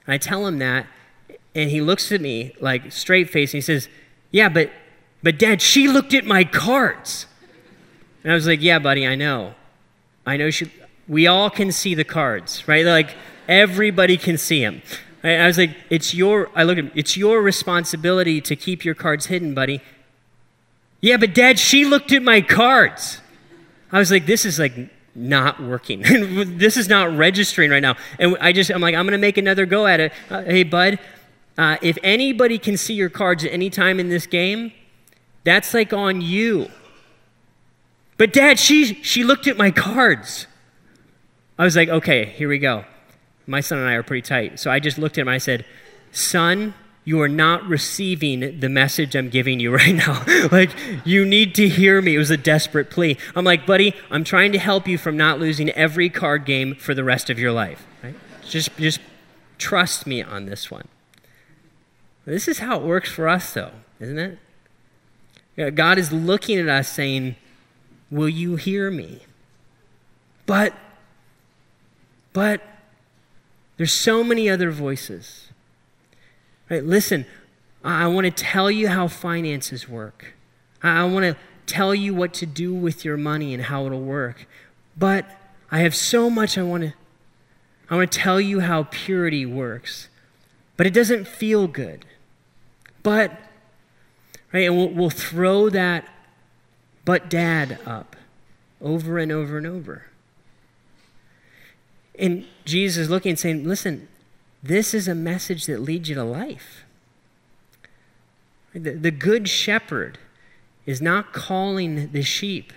And 0.08 0.14
I 0.14 0.18
tell 0.18 0.48
him 0.48 0.60
that, 0.60 0.88
and 1.54 1.70
he 1.70 1.82
looks 1.82 2.10
at 2.14 2.22
me 2.22 2.56
like 2.62 2.94
straight 2.94 3.30
face 3.30 3.54
and 3.54 3.58
he 3.58 3.62
says, 3.62 3.90
Yeah, 4.32 4.48
but, 4.48 4.72
but 5.22 5.38
dad, 5.38 5.62
she 5.62 5.90
looked 5.90 6.14
at 6.14 6.26
my 6.26 6.46
cards. 6.46 7.26
And 8.24 8.32
I 8.32 8.36
was 8.36 8.48
like, 8.48 8.62
Yeah, 8.62 8.80
buddy, 8.80 9.06
I 9.06 9.16
know. 9.16 9.56
I 10.26 10.38
know 10.38 10.50
she, 10.50 10.72
we 11.06 11.28
all 11.28 11.50
can 11.50 11.74
see 11.74 11.96
the 11.96 12.06
cards, 12.06 12.66
right? 12.66 12.86
Like 12.86 13.14
everybody 13.50 14.16
can 14.16 14.38
see 14.38 14.62
them. 14.62 14.82
I 15.22 15.48
was 15.48 15.58
like, 15.58 15.76
it's 15.90 16.14
your, 16.14 16.50
I 16.56 16.64
look 16.64 16.78
at, 16.78 16.86
him, 16.86 16.92
it's 16.96 17.18
your 17.18 17.42
responsibility 17.42 18.40
to 18.40 18.56
keep 18.56 18.86
your 18.86 18.96
cards 18.96 19.26
hidden, 19.26 19.54
buddy. 19.54 19.82
Yeah, 21.06 21.18
but 21.18 21.36
dad, 21.36 21.60
she 21.60 21.86
looked 21.86 22.12
at 22.14 22.24
my 22.24 22.42
cards. 22.42 23.22
I 23.92 24.00
was 24.00 24.10
like, 24.10 24.26
this 24.26 24.44
is 24.44 24.58
like 24.58 24.74
not 25.14 25.62
working. 25.62 26.02
this 26.58 26.78
is 26.78 26.90
not 26.90 27.16
registering 27.16 27.70
right 27.70 27.84
now. 27.84 27.96
And 28.18 28.36
I 28.42 28.52
just, 28.52 28.72
I'm 28.72 28.82
like, 28.82 28.96
I'm 28.96 29.06
going 29.06 29.12
to 29.12 29.20
make 29.20 29.38
another 29.38 29.68
go 29.68 29.86
at 29.86 30.00
it. 30.00 30.12
Uh, 30.32 30.42
hey, 30.42 30.64
bud, 30.64 30.98
uh, 31.60 31.78
if 31.84 32.00
anybody 32.02 32.58
can 32.58 32.76
see 32.76 32.96
your 32.96 33.10
cards 33.10 33.46
at 33.46 33.52
any 33.52 33.70
time 33.70 34.00
in 34.00 34.10
this 34.10 34.26
game, 34.26 34.72
that's 35.44 35.76
like 35.76 35.94
on 35.94 36.22
you. 36.22 36.72
But 38.18 38.34
dad, 38.34 38.58
she, 38.58 38.96
she 39.04 39.24
looked 39.24 39.46
at 39.46 39.58
my 39.58 39.70
cards. 39.70 40.48
I 41.60 41.66
was 41.66 41.76
like, 41.76 41.88
okay, 41.88 42.26
here 42.26 42.50
we 42.50 42.58
go. 42.58 42.84
My 43.46 43.60
son 43.60 43.78
and 43.78 43.88
I 43.88 43.94
are 43.94 44.02
pretty 44.02 44.24
tight. 44.24 44.60
So 44.60 44.72
I 44.72 44.80
just 44.80 44.98
looked 44.98 45.20
at 45.20 45.22
him 45.22 45.28
I 45.28 45.38
said, 45.38 45.66
son, 46.12 46.74
you 47.06 47.22
are 47.22 47.30
not 47.30 47.64
receiving 47.68 48.60
the 48.60 48.68
message 48.68 49.16
I'm 49.16 49.30
giving 49.30 49.60
you 49.60 49.72
right 49.76 49.96
now. 49.96 50.26
like, 50.52 50.72
you 51.06 51.24
need 51.24 51.56
to 51.56 51.70
hear 51.70 52.02
me. 52.02 52.16
It 52.16 52.18
was 52.18 52.32
a 52.32 52.38
desperate 52.38 52.90
plea. 52.90 53.18
I'm 53.36 53.46
like, 53.46 53.66
buddy, 53.66 53.94
I'm 54.10 54.24
trying 54.24 54.52
to 54.52 54.58
help 54.58 54.88
you 54.88 54.98
from 54.98 55.16
not 55.16 55.40
losing 55.40 55.70
every 55.70 56.10
card 56.10 56.46
game 56.46 56.76
for 56.76 56.94
the 56.94 57.04
rest 57.04 57.30
of 57.30 57.40
your 57.40 57.52
life. 57.52 57.86
Right? 58.04 58.16
Just, 58.44 58.76
just 58.78 59.00
trust 59.58 60.06
me 60.08 60.22
on 60.22 60.48
this 60.48 60.70
one. 60.70 60.88
This 62.26 62.48
is 62.48 62.58
how 62.58 62.78
it 62.78 62.84
works 62.84 63.12
for 63.12 63.30
us, 63.30 63.54
though, 63.54 63.72
isn't 64.00 64.18
it? 64.18 65.76
God 65.76 65.98
is 65.98 66.12
looking 66.12 66.60
at 66.60 66.68
us 66.68 66.90
saying, 66.90 67.36
Will 68.12 68.30
you 68.30 68.56
hear 68.56 68.92
me? 68.92 69.22
But, 70.46 70.74
But 72.34 72.62
there's 73.78 73.94
so 73.94 74.24
many 74.24 74.50
other 74.50 74.72
voices. 74.72 75.45
Right? 76.70 76.84
Listen, 76.84 77.26
I 77.84 78.08
want 78.08 78.26
to 78.26 78.32
tell 78.32 78.72
you 78.72 78.88
how 78.88 79.08
finances 79.08 79.88
work. 79.88 80.34
I 80.82 81.04
want 81.06 81.24
to 81.24 81.36
tell 81.66 81.94
you 81.94 82.14
what 82.14 82.34
to 82.36 82.46
do 82.46 82.74
with 82.74 83.06
your 83.06 83.18
money 83.18 83.54
and 83.54 83.64
how 83.64 83.86
it'll 83.86 84.02
work. 84.02 84.48
But 84.98 85.26
I 85.72 85.80
have 85.80 85.96
so 85.96 86.30
much 86.30 86.58
I 86.58 86.64
want 86.64 86.84
to 86.84 86.94
I 87.90 87.96
want 87.96 88.12
to 88.12 88.20
tell 88.20 88.42
you 88.42 88.62
how 88.62 88.88
purity 88.90 89.46
works. 89.46 90.10
But 90.78 90.88
it 90.88 90.94
doesn't 90.94 91.28
feel 91.28 91.68
good. 91.68 92.06
But 93.04 93.32
right, 94.52 94.66
and 94.66 94.76
we'll, 94.76 94.90
we'll 94.90 95.10
throw 95.12 95.70
that 95.70 96.08
but 97.06 97.30
dad 97.30 97.78
up 97.86 98.16
over 98.82 99.20
and 99.20 99.32
over 99.32 99.58
and 99.58 99.68
over. 99.68 100.06
And 102.18 102.46
Jesus 102.64 103.04
is 103.04 103.10
looking 103.10 103.32
and 103.32 103.40
saying, 103.40 103.68
listen, 103.68 104.08
this 104.66 104.96
is 104.96 105.08
a 105.08 105.14
message 105.14 105.68
that 105.68 105.80
leads 105.80 106.10
you 106.10 106.16
to 106.16 106.24
life. 106.24 106.86
The, 108.74 108.92
the 108.92 109.12
good 109.12 109.48
shepherd 109.48 110.18
is 110.88 111.02
not 111.02 111.34
calling 111.34 112.12
the 112.12 112.24
sheep 112.24 112.74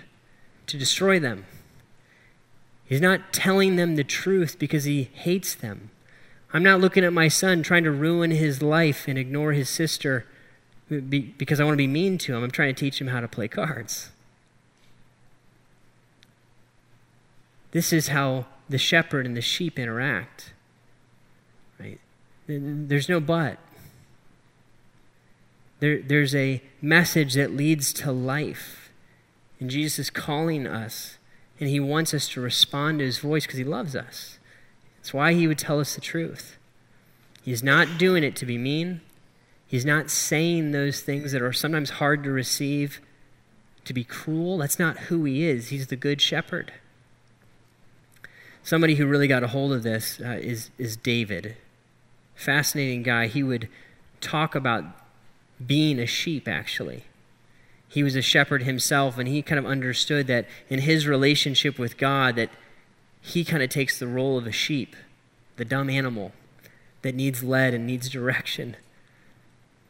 to 0.66 0.76
destroy 0.76 1.18
them. 1.18 1.46
He's 2.84 3.00
not 3.00 3.32
telling 3.32 3.76
them 3.76 3.96
the 3.96 4.04
truth 4.04 4.58
because 4.58 4.84
he 4.84 5.04
hates 5.14 5.54
them. 5.54 5.90
I'm 6.52 6.62
not 6.62 6.80
looking 6.80 7.04
at 7.04 7.12
my 7.14 7.28
son 7.28 7.62
trying 7.62 7.84
to 7.84 7.90
ruin 7.90 8.32
his 8.32 8.60
life 8.60 9.08
and 9.08 9.18
ignore 9.18 9.52
his 9.52 9.70
sister 9.70 10.26
because 10.88 11.58
I 11.58 11.64
want 11.64 11.74
to 11.74 11.78
be 11.78 11.86
mean 11.86 12.18
to 12.18 12.34
him. 12.34 12.44
I'm 12.44 12.50
trying 12.50 12.74
to 12.74 12.78
teach 12.78 13.00
him 13.00 13.08
how 13.08 13.20
to 13.20 13.28
play 13.28 13.48
cards. 13.48 14.10
This 17.70 17.94
is 17.94 18.08
how 18.08 18.46
the 18.68 18.78
shepherd 18.78 19.24
and 19.24 19.36
the 19.36 19.42
sheep 19.42 19.78
interact. 19.78 20.52
There's 22.48 23.08
no 23.08 23.20
but. 23.20 23.58
There, 25.80 26.00
there's 26.00 26.34
a 26.34 26.62
message 26.82 27.34
that 27.34 27.54
leads 27.54 27.92
to 27.94 28.10
life. 28.10 28.90
And 29.60 29.70
Jesus 29.70 29.98
is 29.98 30.10
calling 30.10 30.66
us, 30.66 31.18
and 31.60 31.68
he 31.68 31.80
wants 31.80 32.14
us 32.14 32.28
to 32.30 32.40
respond 32.40 32.98
to 32.98 33.04
his 33.04 33.18
voice 33.18 33.44
because 33.44 33.58
he 33.58 33.64
loves 33.64 33.94
us. 33.94 34.38
That's 34.98 35.12
why 35.12 35.34
he 35.34 35.46
would 35.46 35.58
tell 35.58 35.78
us 35.78 35.94
the 35.94 36.00
truth. 36.00 36.56
He's 37.42 37.62
not 37.62 37.98
doing 37.98 38.24
it 38.24 38.36
to 38.36 38.46
be 38.46 38.58
mean. 38.58 39.00
He's 39.66 39.84
not 39.84 40.10
saying 40.10 40.70
those 40.70 41.00
things 41.00 41.32
that 41.32 41.42
are 41.42 41.52
sometimes 41.52 41.90
hard 41.90 42.24
to 42.24 42.30
receive 42.30 43.00
to 43.84 43.92
be 43.92 44.04
cruel. 44.04 44.58
That's 44.58 44.78
not 44.78 44.98
who 44.98 45.24
he 45.24 45.44
is. 45.44 45.68
He's 45.68 45.88
the 45.88 45.96
good 45.96 46.20
shepherd. 46.20 46.72
Somebody 48.62 48.96
who 48.96 49.06
really 49.06 49.28
got 49.28 49.42
a 49.42 49.48
hold 49.48 49.72
of 49.72 49.82
this 49.82 50.20
uh, 50.20 50.38
is, 50.40 50.70
is 50.78 50.96
David. 50.96 51.56
Fascinating 52.38 53.02
guy. 53.02 53.26
He 53.26 53.42
would 53.42 53.68
talk 54.20 54.54
about 54.54 54.84
being 55.66 55.98
a 55.98 56.06
sheep, 56.06 56.46
actually. 56.46 57.02
He 57.88 58.04
was 58.04 58.14
a 58.14 58.22
shepherd 58.22 58.62
himself, 58.62 59.18
and 59.18 59.26
he 59.26 59.42
kind 59.42 59.58
of 59.58 59.66
understood 59.66 60.28
that 60.28 60.46
in 60.68 60.82
his 60.82 61.08
relationship 61.08 61.80
with 61.80 61.98
God, 61.98 62.36
that 62.36 62.50
he 63.20 63.44
kind 63.44 63.60
of 63.60 63.70
takes 63.70 63.98
the 63.98 64.06
role 64.06 64.38
of 64.38 64.46
a 64.46 64.52
sheep, 64.52 64.94
the 65.56 65.64
dumb 65.64 65.90
animal 65.90 66.30
that 67.02 67.16
needs 67.16 67.42
led 67.42 67.74
and 67.74 67.88
needs 67.88 68.08
direction. 68.08 68.76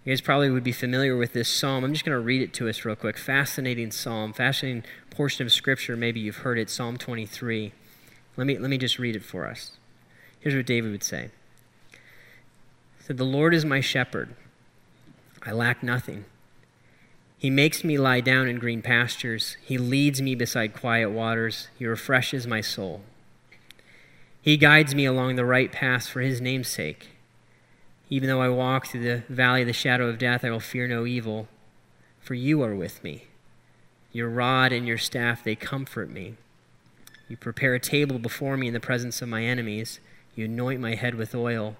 You 0.06 0.12
guys 0.12 0.22
probably 0.22 0.48
would 0.48 0.64
be 0.64 0.72
familiar 0.72 1.18
with 1.18 1.34
this 1.34 1.50
psalm. 1.50 1.84
I'm 1.84 1.92
just 1.92 2.06
going 2.06 2.16
to 2.16 2.24
read 2.24 2.40
it 2.40 2.54
to 2.54 2.68
us 2.70 2.82
real 2.82 2.96
quick. 2.96 3.18
Fascinating 3.18 3.90
psalm, 3.90 4.32
fascinating 4.32 4.84
portion 5.10 5.44
of 5.44 5.52
scripture. 5.52 5.98
Maybe 5.98 6.18
you've 6.18 6.38
heard 6.38 6.58
it, 6.58 6.70
Psalm 6.70 6.96
23. 6.96 7.74
Let 8.38 8.46
me, 8.46 8.56
let 8.56 8.70
me 8.70 8.78
just 8.78 8.98
read 8.98 9.16
it 9.16 9.22
for 9.22 9.46
us. 9.46 9.72
Here's 10.40 10.56
what 10.56 10.64
David 10.64 10.92
would 10.92 11.04
say. 11.04 11.28
Said, 13.08 13.16
The 13.16 13.24
Lord 13.24 13.54
is 13.54 13.64
my 13.64 13.80
shepherd. 13.80 14.34
I 15.42 15.50
lack 15.52 15.82
nothing. 15.82 16.26
He 17.38 17.48
makes 17.48 17.82
me 17.82 17.96
lie 17.96 18.20
down 18.20 18.48
in 18.48 18.58
green 18.58 18.82
pastures. 18.82 19.56
He 19.64 19.78
leads 19.78 20.20
me 20.20 20.34
beside 20.34 20.74
quiet 20.74 21.10
waters. 21.10 21.68
He 21.78 21.86
refreshes 21.86 22.46
my 22.46 22.60
soul. 22.60 23.00
He 24.42 24.58
guides 24.58 24.94
me 24.94 25.06
along 25.06 25.36
the 25.36 25.46
right 25.46 25.72
path 25.72 26.06
for 26.06 26.20
his 26.20 26.42
name's 26.42 26.68
sake. 26.68 27.08
Even 28.10 28.28
though 28.28 28.42
I 28.42 28.50
walk 28.50 28.88
through 28.88 29.04
the 29.04 29.22
valley 29.30 29.62
of 29.62 29.68
the 29.68 29.72
shadow 29.72 30.06
of 30.08 30.18
death, 30.18 30.44
I 30.44 30.50
will 30.50 30.60
fear 30.60 30.86
no 30.86 31.06
evil, 31.06 31.48
for 32.20 32.34
you 32.34 32.62
are 32.62 32.74
with 32.74 33.02
me. 33.02 33.24
Your 34.12 34.28
rod 34.28 34.70
and 34.70 34.86
your 34.86 34.98
staff, 34.98 35.42
they 35.42 35.56
comfort 35.56 36.10
me. 36.10 36.34
You 37.26 37.38
prepare 37.38 37.74
a 37.74 37.80
table 37.80 38.18
before 38.18 38.58
me 38.58 38.66
in 38.66 38.74
the 38.74 38.80
presence 38.80 39.22
of 39.22 39.30
my 39.30 39.44
enemies. 39.44 39.98
You 40.34 40.44
anoint 40.44 40.80
my 40.80 40.94
head 40.94 41.14
with 41.14 41.34
oil. 41.34 41.76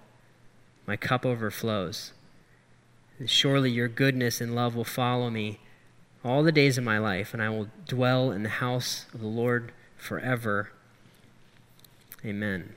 My 0.88 0.96
cup 0.96 1.26
overflows. 1.26 2.12
Surely 3.26 3.70
your 3.70 3.88
goodness 3.88 4.40
and 4.40 4.54
love 4.54 4.74
will 4.74 4.84
follow 4.84 5.28
me 5.28 5.60
all 6.24 6.42
the 6.42 6.50
days 6.50 6.78
of 6.78 6.84
my 6.84 6.96
life, 6.96 7.34
and 7.34 7.42
I 7.42 7.50
will 7.50 7.68
dwell 7.86 8.30
in 8.30 8.42
the 8.42 8.48
house 8.48 9.04
of 9.12 9.20
the 9.20 9.26
Lord 9.26 9.70
forever. 9.98 10.72
Amen. 12.24 12.74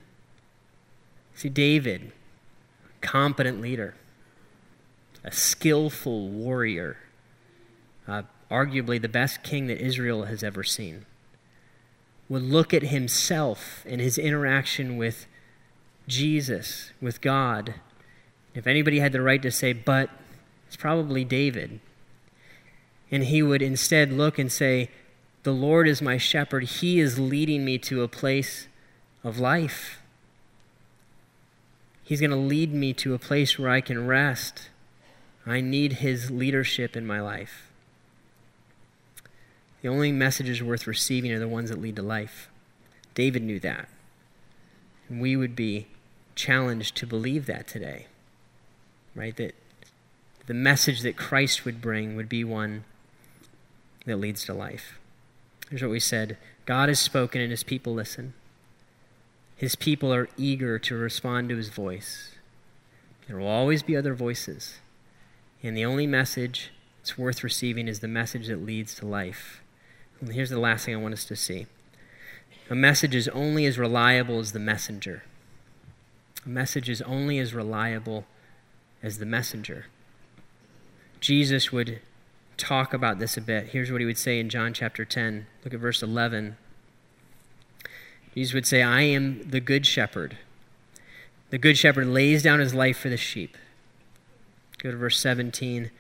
See, 1.36 1.48
David, 1.48 2.12
competent 3.00 3.62
leader, 3.62 3.96
a 5.24 5.32
skillful 5.32 6.28
warrior, 6.28 6.98
uh, 8.10 8.24
arguably 8.52 9.02
the 9.02 9.08
best 9.08 9.42
king 9.42 9.68
that 9.68 9.80
Israel 9.80 10.26
has 10.26 10.44
ever 10.44 10.66
seen 10.66 11.06
would 12.28 12.44
look 12.44 12.74
at 12.74 12.84
himself 12.84 13.86
and 13.88 14.02
his 14.02 14.18
interaction 14.18 14.98
with 14.98 15.28
Jesus, 16.10 16.92
with 17.00 17.22
God. 17.22 17.76
If 18.54 18.68
anybody 18.68 19.00
had 19.00 19.12
the 19.12 19.22
right 19.22 19.42
to 19.42 19.52
say, 19.52 19.74
but, 19.74 20.10
it's 20.68 20.76
probably 20.76 21.24
David. 21.24 21.80
And 23.10 23.26
he 23.26 23.44
would 23.44 23.62
instead 23.62 24.12
look 24.12 24.40
and 24.40 24.52
say, 24.52 24.90
The 25.44 25.52
Lord 25.52 25.88
is 25.88 26.02
my 26.02 26.18
shepherd. 26.18 26.64
He 26.64 27.00
is 27.00 27.20
leading 27.20 27.66
me 27.66 27.78
to 27.80 28.04
a 28.04 28.08
place 28.08 28.68
of 29.24 29.40
life. 29.40 30.02
He's 32.04 32.20
going 32.20 32.32
to 32.32 32.38
lead 32.38 32.74
me 32.74 32.94
to 32.96 33.14
a 33.14 33.20
place 33.20 33.58
where 33.58 33.70
I 33.70 33.82
can 33.82 34.08
rest. 34.08 34.70
I 35.46 35.62
need 35.62 35.94
his 35.94 36.30
leadership 36.30 36.96
in 36.96 37.06
my 37.06 37.20
life. 37.22 37.68
The 39.82 39.88
only 39.88 40.12
messages 40.12 40.62
worth 40.62 40.88
receiving 40.88 41.32
are 41.32 41.40
the 41.40 41.48
ones 41.48 41.70
that 41.70 41.82
lead 41.82 41.96
to 41.96 42.02
life. 42.02 42.50
David 43.16 43.44
knew 43.44 43.60
that. 43.62 43.90
And 45.10 45.20
we 45.22 45.36
would 45.36 45.56
be 45.56 45.88
challenged 46.36 46.96
to 46.98 47.08
believe 47.08 47.46
that 47.48 47.68
today. 47.68 48.08
Right? 49.16 49.36
That 49.36 49.56
the 50.48 50.54
message 50.54 51.02
that 51.02 51.18
Christ 51.18 51.66
would 51.66 51.82
bring 51.82 52.16
would 52.16 52.30
be 52.30 52.44
one 52.44 52.84
that 54.06 54.18
leads 54.18 54.46
to 54.46 54.54
life. 54.54 55.00
Here's 55.70 55.82
what 55.82 55.92
we 55.92 56.00
said 56.00 56.38
God 56.66 56.90
has 56.90 57.00
spoken, 57.00 57.42
and 57.42 57.52
his 57.52 57.64
people 57.64 57.94
listen. 57.94 58.34
His 59.56 59.76
people 59.76 60.14
are 60.14 60.28
eager 60.38 60.80
to 60.80 60.96
respond 60.96 61.50
to 61.50 61.58
his 61.58 61.70
voice. 61.70 62.32
There 63.28 63.38
will 63.38 63.48
always 63.48 63.84
be 63.84 63.96
other 63.96 64.16
voices. 64.16 64.80
And 65.64 65.78
the 65.78 65.86
only 65.86 66.08
message 66.08 66.72
that's 66.98 67.18
worth 67.18 67.44
receiving 67.44 67.88
is 67.88 68.00
the 68.00 68.08
message 68.08 68.48
that 68.48 68.66
leads 68.66 68.96
to 68.96 69.06
life. 69.06 69.62
And 70.20 70.34
here's 70.34 70.50
the 70.50 70.60
last 70.60 70.86
thing 70.86 70.96
I 70.96 70.98
want 70.98 71.14
us 71.14 71.26
to 71.26 71.36
see 71.36 71.68
a 72.70 72.76
message 72.76 73.16
is 73.16 73.28
only 73.30 73.66
as 73.66 73.78
reliable 73.78 74.40
as 74.40 74.52
the 74.52 74.60
messenger. 74.60 75.24
A 76.46 76.50
message 76.50 76.90
is 76.90 77.02
only 77.04 77.38
as 77.38 77.54
reliable 77.54 78.26
as 79.04 79.18
the 79.18 79.26
messenger. 79.26 79.86
Jesus 81.20 81.72
would 81.72 82.02
talk 82.58 82.94
about 82.94 83.20
this 83.20 83.38
a 83.38 83.42
bit. 83.42 83.68
Here's 83.68 83.92
what 83.92 84.02
he 84.02 84.06
would 84.06 84.18
say 84.18 84.40
in 84.40 84.50
John 84.50 84.74
chapter 84.74 85.06
10. 85.06 85.48
Look 85.64 85.74
at 85.74 85.80
verse 85.80 86.02
11. 86.02 86.58
Jesus 88.34 88.54
would 88.54 88.68
say, 88.68 88.82
I 88.82 89.02
am 89.02 89.50
the 89.50 89.60
good 89.60 89.86
shepherd. 89.86 90.38
The 91.50 91.58
good 91.58 91.78
shepherd 91.78 92.08
lays 92.08 92.44
down 92.44 92.60
his 92.60 92.74
life 92.74 92.98
for 92.98 93.10
the 93.10 93.18
sheep. 93.18 93.58
Go 94.78 94.92
to 94.92 94.98
verse 94.98 95.20
17. 95.20 95.92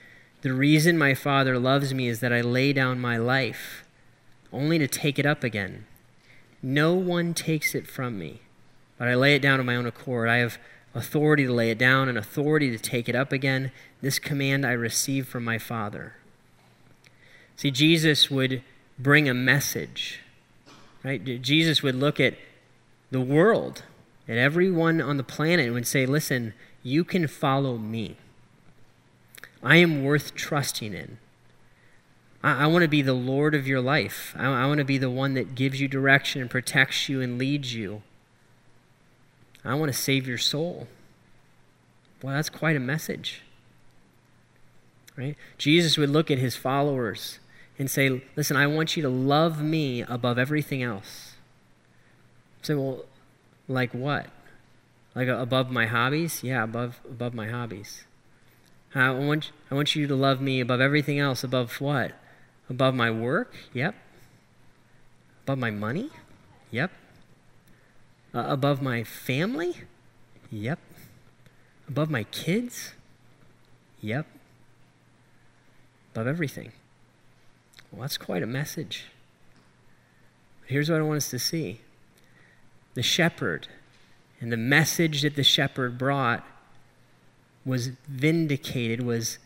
The 0.41 0.53
reason 0.53 0.97
my 0.97 1.13
Father 1.13 1.59
loves 1.59 1.93
me 1.93 2.07
is 2.07 2.19
that 2.21 2.33
I 2.33 2.41
lay 2.41 2.73
down 2.73 2.99
my 2.99 3.17
life 3.17 3.85
only 4.51 4.79
to 4.79 4.87
take 4.87 5.19
it 5.19 5.25
up 5.25 5.43
again. 5.43 5.85
No 6.63 6.93
one 6.93 7.33
takes 7.33 7.75
it 7.75 7.87
from 7.87 8.17
me, 8.17 8.41
but 8.97 9.07
I 9.07 9.15
lay 9.15 9.35
it 9.35 9.41
down 9.41 9.59
of 9.59 9.65
my 9.65 9.75
own 9.75 9.85
accord. 9.85 10.29
I 10.29 10.37
have 10.37 10.57
authority 10.93 11.45
to 11.45 11.53
lay 11.53 11.71
it 11.71 11.77
down 11.77 12.09
and 12.09 12.17
authority 12.17 12.69
to 12.71 12.77
take 12.77 13.07
it 13.07 13.15
up 13.15 13.31
again. 13.31 13.71
This 14.01 14.19
command 14.19 14.65
I 14.65 14.71
received 14.71 15.27
from 15.27 15.43
my 15.43 15.57
Father. 15.57 16.15
See, 17.55 17.71
Jesus 17.71 18.29
would 18.31 18.63
bring 18.97 19.29
a 19.29 19.33
message, 19.33 20.19
right? 21.03 21.23
Jesus 21.41 21.83
would 21.83 21.95
look 21.95 22.19
at 22.19 22.35
the 23.11 23.21
world, 23.21 23.83
at 24.27 24.37
everyone 24.37 25.01
on 25.01 25.17
the 25.17 25.23
planet, 25.23 25.65
and 25.65 25.75
would 25.75 25.87
say, 25.87 26.05
Listen, 26.05 26.53
you 26.83 27.03
can 27.03 27.27
follow 27.27 27.77
me. 27.77 28.17
I 29.63 29.77
am 29.77 30.03
worth 30.03 30.33
trusting 30.33 30.93
in. 30.93 31.19
I, 32.43 32.63
I 32.63 32.67
want 32.67 32.83
to 32.83 32.87
be 32.87 33.01
the 33.01 33.13
Lord 33.13 33.53
of 33.53 33.67
your 33.67 33.81
life. 33.81 34.33
I, 34.37 34.63
I 34.63 34.65
want 34.65 34.79
to 34.79 34.85
be 34.85 34.97
the 34.97 35.09
one 35.09 35.33
that 35.35 35.55
gives 35.55 35.79
you 35.79 35.87
direction 35.87 36.41
and 36.41 36.49
protects 36.49 37.09
you 37.09 37.21
and 37.21 37.37
leads 37.37 37.75
you. 37.75 38.01
I 39.63 39.75
want 39.75 39.91
to 39.91 39.97
save 39.97 40.27
your 40.27 40.37
soul. 40.37 40.87
Well, 42.21 42.35
that's 42.35 42.49
quite 42.49 42.75
a 42.75 42.79
message. 42.79 43.41
Right? 45.17 45.35
Jesus 45.57 45.97
would 45.97 46.09
look 46.09 46.31
at 46.31 46.37
his 46.37 46.55
followers 46.55 47.39
and 47.77 47.89
say, 47.89 48.21
Listen, 48.35 48.57
I 48.57 48.67
want 48.67 48.95
you 48.95 49.03
to 49.03 49.09
love 49.09 49.61
me 49.61 50.01
above 50.01 50.37
everything 50.37 50.81
else. 50.83 51.35
Say, 52.61 52.75
well, 52.75 53.05
like 53.67 53.91
what? 53.91 54.27
Like 55.15 55.27
uh, 55.27 55.37
above 55.37 55.71
my 55.71 55.87
hobbies? 55.87 56.43
Yeah, 56.43 56.63
above 56.63 56.99
above 57.09 57.33
my 57.33 57.47
hobbies. 57.47 58.05
I 58.93 59.11
want 59.11 59.51
I 59.69 59.75
want 59.75 59.95
you 59.95 60.07
to 60.07 60.15
love 60.15 60.41
me 60.41 60.59
above 60.59 60.79
everything 60.79 61.19
else. 61.19 61.43
Above 61.43 61.81
what? 61.81 62.13
Above 62.69 62.93
my 62.93 63.11
work? 63.11 63.53
Yep. 63.73 63.95
Above 65.43 65.57
my 65.57 65.71
money? 65.71 66.09
Yep. 66.69 66.91
Uh, 68.33 68.45
above 68.47 68.81
my 68.81 69.03
family? 69.03 69.75
Yep. 70.51 70.79
Above 71.87 72.09
my 72.09 72.23
kids? 72.23 72.93
Yep. 74.01 74.25
Above 76.13 76.27
everything. 76.27 76.71
Well, 77.91 78.01
that's 78.01 78.17
quite 78.17 78.41
a 78.41 78.47
message. 78.47 79.05
Here's 80.65 80.89
what 80.89 80.99
I 80.99 81.03
want 81.03 81.17
us 81.17 81.29
to 81.31 81.39
see 81.39 81.81
the 82.93 83.03
shepherd 83.03 83.67
and 84.39 84.51
the 84.51 84.57
message 84.57 85.21
that 85.21 85.35
the 85.35 85.43
shepherd 85.43 85.97
brought 85.97 86.45
was 87.65 87.87
vindicated, 88.07 89.03
was 89.03 89.37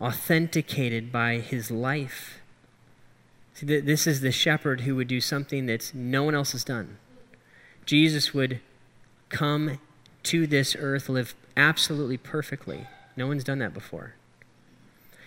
authenticated 0.00 1.12
by 1.12 1.38
his 1.38 1.70
life. 1.70 2.40
See, 3.54 3.80
this 3.80 4.06
is 4.06 4.20
the 4.20 4.32
shepherd 4.32 4.82
who 4.82 4.96
would 4.96 5.08
do 5.08 5.20
something 5.20 5.66
that 5.66 5.92
no 5.94 6.24
one 6.24 6.34
else 6.34 6.52
has 6.52 6.64
done. 6.64 6.96
Jesus 7.90 8.32
would 8.32 8.60
come 9.30 9.80
to 10.22 10.46
this 10.46 10.76
earth, 10.78 11.08
live 11.08 11.34
absolutely 11.56 12.16
perfectly. 12.16 12.86
No 13.16 13.26
one's 13.26 13.42
done 13.42 13.58
that 13.58 13.74
before. 13.74 14.14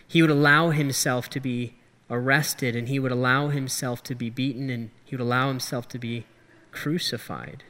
He 0.07 0.22
would 0.22 0.32
allow 0.32 0.70
himself 0.70 1.30
to 1.32 1.41
be 1.41 1.74
arrested 2.09 2.74
and 2.74 2.88
he 2.88 2.99
would 2.99 3.11
allow 3.11 3.49
himself 3.49 4.01
to 4.03 4.16
be 4.16 4.30
beaten 4.30 4.70
and 4.70 4.91
he 5.03 5.14
would 5.14 5.22
allow 5.22 5.49
himself 5.49 5.89
to 5.89 5.99
be 5.99 6.26
crucified. 6.72 7.66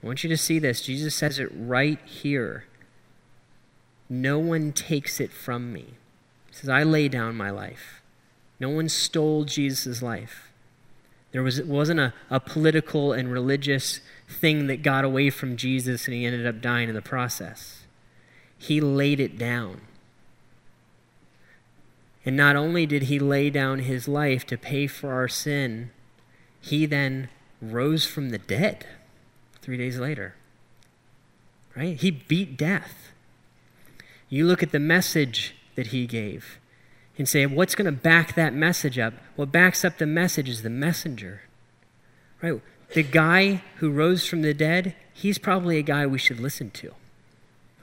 I 0.00 0.06
want 0.06 0.22
you 0.22 0.30
to 0.30 0.36
see 0.36 0.60
this. 0.60 0.80
Jesus 0.80 1.16
says 1.16 1.40
it 1.40 1.50
right 1.52 1.98
here. 2.04 2.66
No 4.08 4.38
one 4.38 4.70
takes 4.70 5.18
it 5.18 5.32
from 5.32 5.72
me. 5.72 5.94
He 6.50 6.54
says, 6.54 6.68
I 6.68 6.84
lay 6.84 7.08
down 7.08 7.34
my 7.34 7.50
life. 7.50 8.00
No 8.60 8.68
one 8.68 8.88
stole 8.88 9.42
Jesus' 9.42 10.02
life. 10.02 10.50
There 11.32 11.42
was, 11.42 11.62
wasn't 11.62 12.00
a, 12.00 12.12
a 12.28 12.40
political 12.40 13.12
and 13.12 13.30
religious 13.30 14.00
thing 14.30 14.66
that 14.68 14.82
got 14.82 15.04
away 15.04 15.28
from 15.30 15.56
Jesus 15.56 16.06
and 16.06 16.14
he 16.14 16.24
ended 16.24 16.46
up 16.46 16.60
dying 16.60 16.88
in 16.88 16.94
the 16.94 17.02
process. 17.02 17.84
He 18.56 18.80
laid 18.80 19.20
it 19.20 19.36
down. 19.36 19.82
And 22.24 22.36
not 22.36 22.56
only 22.56 22.86
did 22.86 23.04
he 23.04 23.18
lay 23.18 23.50
down 23.50 23.80
his 23.80 24.06
life 24.06 24.46
to 24.46 24.58
pay 24.58 24.86
for 24.86 25.12
our 25.12 25.28
sin, 25.28 25.90
he 26.60 26.86
then 26.86 27.28
rose 27.60 28.06
from 28.06 28.30
the 28.30 28.38
dead 28.38 28.86
three 29.62 29.76
days 29.76 29.98
later. 29.98 30.34
Right? 31.74 31.96
He 31.96 32.10
beat 32.10 32.56
death. 32.56 33.12
You 34.28 34.46
look 34.46 34.62
at 34.62 34.72
the 34.72 34.78
message 34.78 35.54
that 35.76 35.88
he 35.88 36.06
gave 36.06 36.58
and 37.16 37.28
say, 37.28 37.46
what's 37.46 37.74
going 37.74 37.86
to 37.86 37.92
back 37.92 38.34
that 38.34 38.54
message 38.54 38.98
up? 38.98 39.14
What 39.36 39.50
backs 39.50 39.84
up 39.84 39.98
the 39.98 40.06
message 40.06 40.48
is 40.48 40.62
the 40.62 40.70
messenger. 40.70 41.42
Right? 42.42 42.60
The 42.94 43.02
guy 43.02 43.62
who 43.76 43.90
rose 43.90 44.26
from 44.26 44.42
the 44.42 44.54
dead, 44.54 44.94
he's 45.12 45.38
probably 45.38 45.78
a 45.78 45.82
guy 45.82 46.06
we 46.06 46.18
should 46.18 46.40
listen 46.40 46.70
to. 46.72 46.92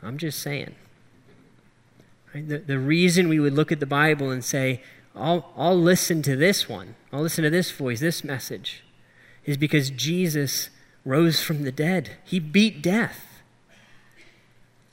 I'm 0.03 0.17
just 0.17 0.39
saying. 0.39 0.75
Right? 2.33 2.47
The, 2.47 2.59
the 2.59 2.79
reason 2.79 3.29
we 3.29 3.39
would 3.39 3.53
look 3.53 3.71
at 3.71 3.79
the 3.79 3.85
Bible 3.85 4.29
and 4.31 4.43
say, 4.43 4.81
I'll, 5.15 5.51
I'll 5.55 5.79
listen 5.79 6.21
to 6.23 6.35
this 6.35 6.69
one, 6.69 6.95
I'll 7.11 7.21
listen 7.21 7.43
to 7.43 7.49
this 7.49 7.71
voice, 7.71 7.99
this 7.99 8.23
message, 8.23 8.83
is 9.45 9.57
because 9.57 9.89
Jesus 9.89 10.69
rose 11.05 11.41
from 11.41 11.63
the 11.63 11.71
dead. 11.71 12.11
He 12.23 12.39
beat 12.39 12.81
death. 12.81 13.41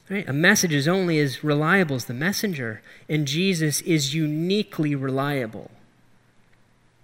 Right? 0.08 0.28
A 0.28 0.32
message 0.32 0.72
is 0.72 0.86
only 0.86 1.18
as 1.18 1.42
reliable 1.42 1.96
as 1.96 2.04
the 2.04 2.14
messenger, 2.14 2.82
and 3.08 3.26
Jesus 3.26 3.80
is 3.82 4.14
uniquely 4.14 4.94
reliable. 4.94 5.70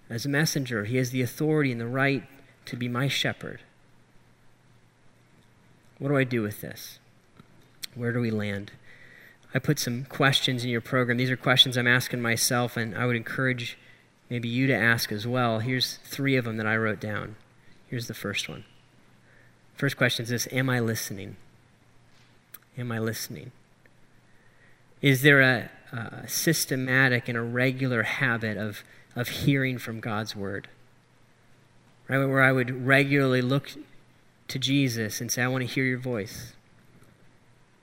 As 0.09 0.25
a 0.25 0.29
messenger, 0.29 0.85
he 0.85 0.97
has 0.97 1.11
the 1.11 1.23
authority 1.23 1.73
and 1.73 1.81
the 1.81 1.87
right 1.87 2.25
to 2.71 2.77
be 2.77 2.89
my 2.89 3.09
shepherd. 3.09 3.61
What 5.99 6.09
do 6.09 6.17
I 6.17 6.25
do 6.25 6.43
with 6.43 6.61
this? 6.61 6.99
Where 7.95 8.13
do 8.13 8.21
we 8.21 8.31
land? 8.31 8.73
I 9.55 9.59
put 9.59 9.79
some 9.79 10.05
questions 10.05 10.65
in 10.65 10.71
your 10.71 10.81
program. 10.81 11.19
These 11.19 11.31
are 11.31 11.37
questions 11.37 11.77
I'm 11.77 11.87
asking 11.87 12.23
myself, 12.23 12.77
and 12.77 12.97
I 12.97 13.05
would 13.07 13.17
encourage 13.17 13.77
maybe 14.31 14.49
you 14.49 14.67
to 14.69 14.75
ask 14.75 15.11
as 15.11 15.27
well. 15.27 15.59
Here's 15.59 15.97
three 16.05 16.37
of 16.37 16.45
them 16.45 16.57
that 16.57 16.67
I 16.67 16.77
wrote 16.77 17.01
down. 17.01 17.37
Here's 17.89 18.07
the 18.07 18.15
first 18.15 18.49
one. 18.49 18.65
First 19.75 19.97
question 19.97 20.23
is 20.23 20.29
this 20.29 20.49
Am 20.53 20.71
I 20.71 20.79
listening? 20.79 21.37
Am 22.79 22.93
I 22.93 22.99
listening? 23.01 23.51
Is 25.03 25.23
there 25.23 25.41
a, 25.41 25.71
a 25.93 26.29
systematic 26.29 27.29
and 27.29 27.37
a 27.37 27.43
regular 27.43 28.05
habit 28.05 28.57
of, 28.57 28.85
of 29.17 29.29
hearing 29.29 29.79
from 29.79 29.99
God's 29.99 30.37
word? 30.37 30.69
Right, 32.11 32.27
where 32.27 32.43
I 32.43 32.51
would 32.51 32.85
regularly 32.85 33.41
look 33.41 33.71
to 34.49 34.59
Jesus 34.59 35.21
and 35.21 35.31
say, 35.31 35.43
I 35.43 35.47
want 35.47 35.63
to 35.63 35.73
hear 35.73 35.85
your 35.85 36.01
voice. 36.01 36.55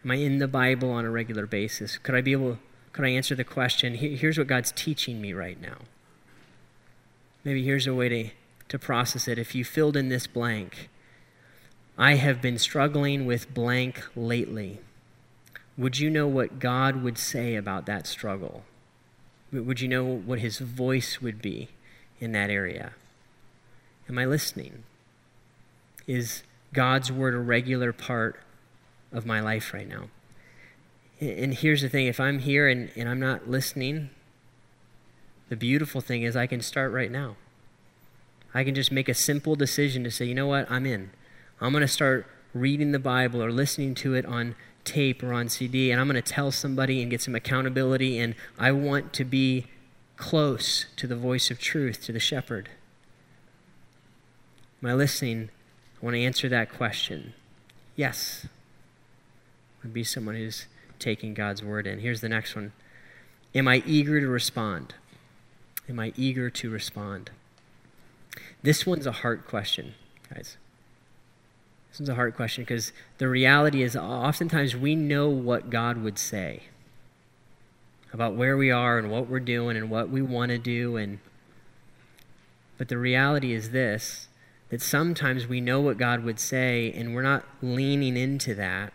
Am 0.04 0.12
I 0.12 0.16
in 0.16 0.40
the 0.40 0.50
Bible 0.50 0.92
on 0.92 1.06
a 1.06 1.10
regular 1.10 1.46
basis? 1.46 1.98
Could 1.98 2.14
I 2.14 2.20
be 2.20 2.34
able, 2.34 2.58
could 2.92 3.06
I 3.06 3.10
answer 3.12 3.36
the 3.36 3.46
question, 3.46 3.96
here's 3.96 4.38
what 4.38 4.48
God's 4.48 4.74
teaching 4.74 5.22
me 5.22 5.32
right 5.32 5.62
now? 5.62 5.78
Maybe 7.46 7.64
here's 7.64 7.88
a 7.88 7.94
way 7.94 8.10
to, 8.10 8.30
to 8.68 8.78
process 8.78 9.30
it. 9.30 9.40
If 9.40 9.56
you 9.56 9.64
filled 9.64 9.96
in 9.96 10.10
this 10.10 10.28
blank, 10.28 10.90
I 11.98 12.16
have 12.16 12.42
been 12.42 12.58
struggling 12.58 13.26
with 13.26 13.54
blank 13.54 14.04
lately. 14.14 14.82
Would 15.78 16.00
you 16.00 16.10
know 16.10 16.28
what 16.28 16.60
God 16.60 17.02
would 17.02 17.18
say 17.18 17.56
about 17.56 17.86
that 17.86 18.06
struggle? 18.06 18.66
Would 19.54 19.80
you 19.80 19.88
know 19.88 20.04
what 20.04 20.40
his 20.40 20.60
voice 20.60 21.22
would 21.22 21.42
be 21.42 21.70
in 22.20 22.34
that 22.34 22.50
area? 22.50 22.92
Am 24.10 24.18
I 24.18 24.26
listening? 24.26 24.84
Is 26.06 26.44
God's 26.74 27.12
word 27.12 27.34
a 27.34 27.40
regular 27.40 27.92
part 27.94 28.40
of 29.12 29.26
my 29.26 29.40
life 29.40 29.74
right 29.74 29.88
now. 29.88 30.10
And 31.20 31.54
here's 31.54 31.82
the 31.82 31.90
thing 31.90 32.08
if 32.08 32.20
I'm 32.20 32.40
here 32.40 32.68
and, 32.68 32.92
and 32.96 33.10
I'm 33.10 33.20
not 33.20 33.50
listening, 33.50 34.10
the 35.50 35.56
beautiful 35.56 36.02
thing 36.02 36.24
is 36.24 36.36
I 36.36 36.48
can 36.48 36.62
start 36.62 36.92
right 36.92 37.12
now. 37.12 37.36
I 38.54 38.64
can 38.64 38.76
just 38.76 38.92
make 38.92 39.10
a 39.10 39.14
simple 39.14 39.56
decision 39.56 40.04
to 40.04 40.12
say, 40.12 40.26
you 40.26 40.36
know 40.36 40.48
what, 40.48 40.70
I'm 40.70 40.86
in. 40.86 41.12
I'm 41.60 41.72
going 41.72 41.82
to 41.82 41.88
start 41.88 42.28
reading 42.54 42.92
the 42.92 43.00
Bible 43.00 43.42
or 43.42 43.52
listening 43.52 43.96
to 43.96 44.14
it 44.14 44.26
on 44.26 44.56
tape 44.84 45.22
or 45.24 45.34
on 45.34 45.50
CD, 45.50 45.92
and 45.92 46.00
I'm 46.00 46.08
going 46.08 46.22
to 46.22 46.22
tell 46.22 46.52
somebody 46.52 47.02
and 47.02 47.12
get 47.12 47.22
some 47.22 47.36
accountability, 47.36 48.20
and 48.20 48.36
I 48.58 48.72
want 48.72 49.14
to 49.14 49.26
be 49.26 49.66
close 50.16 50.86
to 50.96 51.08
the 51.08 51.16
voice 51.16 51.52
of 51.52 51.60
truth, 51.60 52.04
to 52.06 52.12
the 52.12 52.20
shepherd. 52.20 52.70
Am 54.82 54.90
I 54.90 54.94
listening? 54.94 55.50
I 56.02 56.06
want 56.06 56.16
to 56.16 56.24
answer 56.24 56.50
that 56.50 56.72
question. 56.72 57.34
Yes 57.96 58.48
I'd 59.88 59.94
be 59.94 60.04
someone 60.04 60.36
who's 60.36 60.66
taking 61.00 61.34
God's 61.34 61.64
word 61.64 61.88
in. 61.88 62.00
Here's 62.00 62.20
the 62.20 62.28
next 62.28 62.56
one 62.56 62.74
Am 63.56 63.68
I 63.68 63.82
eager 63.86 64.20
to 64.20 64.28
respond? 64.28 64.96
Am 65.88 66.00
I 66.00 66.12
eager 66.18 66.50
to 66.50 66.70
respond? 66.70 67.32
This 68.62 68.86
one's 68.86 69.08
a 69.08 69.14
heart 69.14 69.48
question, 69.48 69.94
guys. 70.34 70.58
This 71.90 72.00
one's 72.02 72.10
a 72.10 72.16
hard 72.16 72.36
question 72.36 72.64
because 72.66 72.92
the 73.18 73.30
reality 73.30 73.82
is 73.82 73.96
oftentimes 73.96 74.76
we 74.76 74.94
know 74.94 75.30
what 75.30 75.70
God 75.70 76.04
would 76.04 76.20
say 76.20 76.64
about 78.12 78.36
where 78.36 78.58
we 78.58 78.70
are 78.70 78.98
and 79.00 79.10
what 79.10 79.30
we're 79.30 79.40
doing 79.40 79.78
and 79.78 79.90
what 79.90 80.10
we 80.10 80.22
want 80.22 80.50
to 80.50 80.58
do 80.58 80.98
and 80.98 81.20
but 82.78 82.90
the 82.90 82.98
reality 82.98 83.54
is 83.54 83.72
this 83.72 84.27
that 84.70 84.82
sometimes 84.82 85.48
we 85.48 85.62
know 85.62 85.80
what 85.80 85.98
God 85.98 86.24
would 86.24 86.40
say 86.40 86.92
and 86.92 87.16
we're 87.16 87.22
not 87.22 87.46
leaning 87.62 88.18
into 88.18 88.54
that 88.56 88.94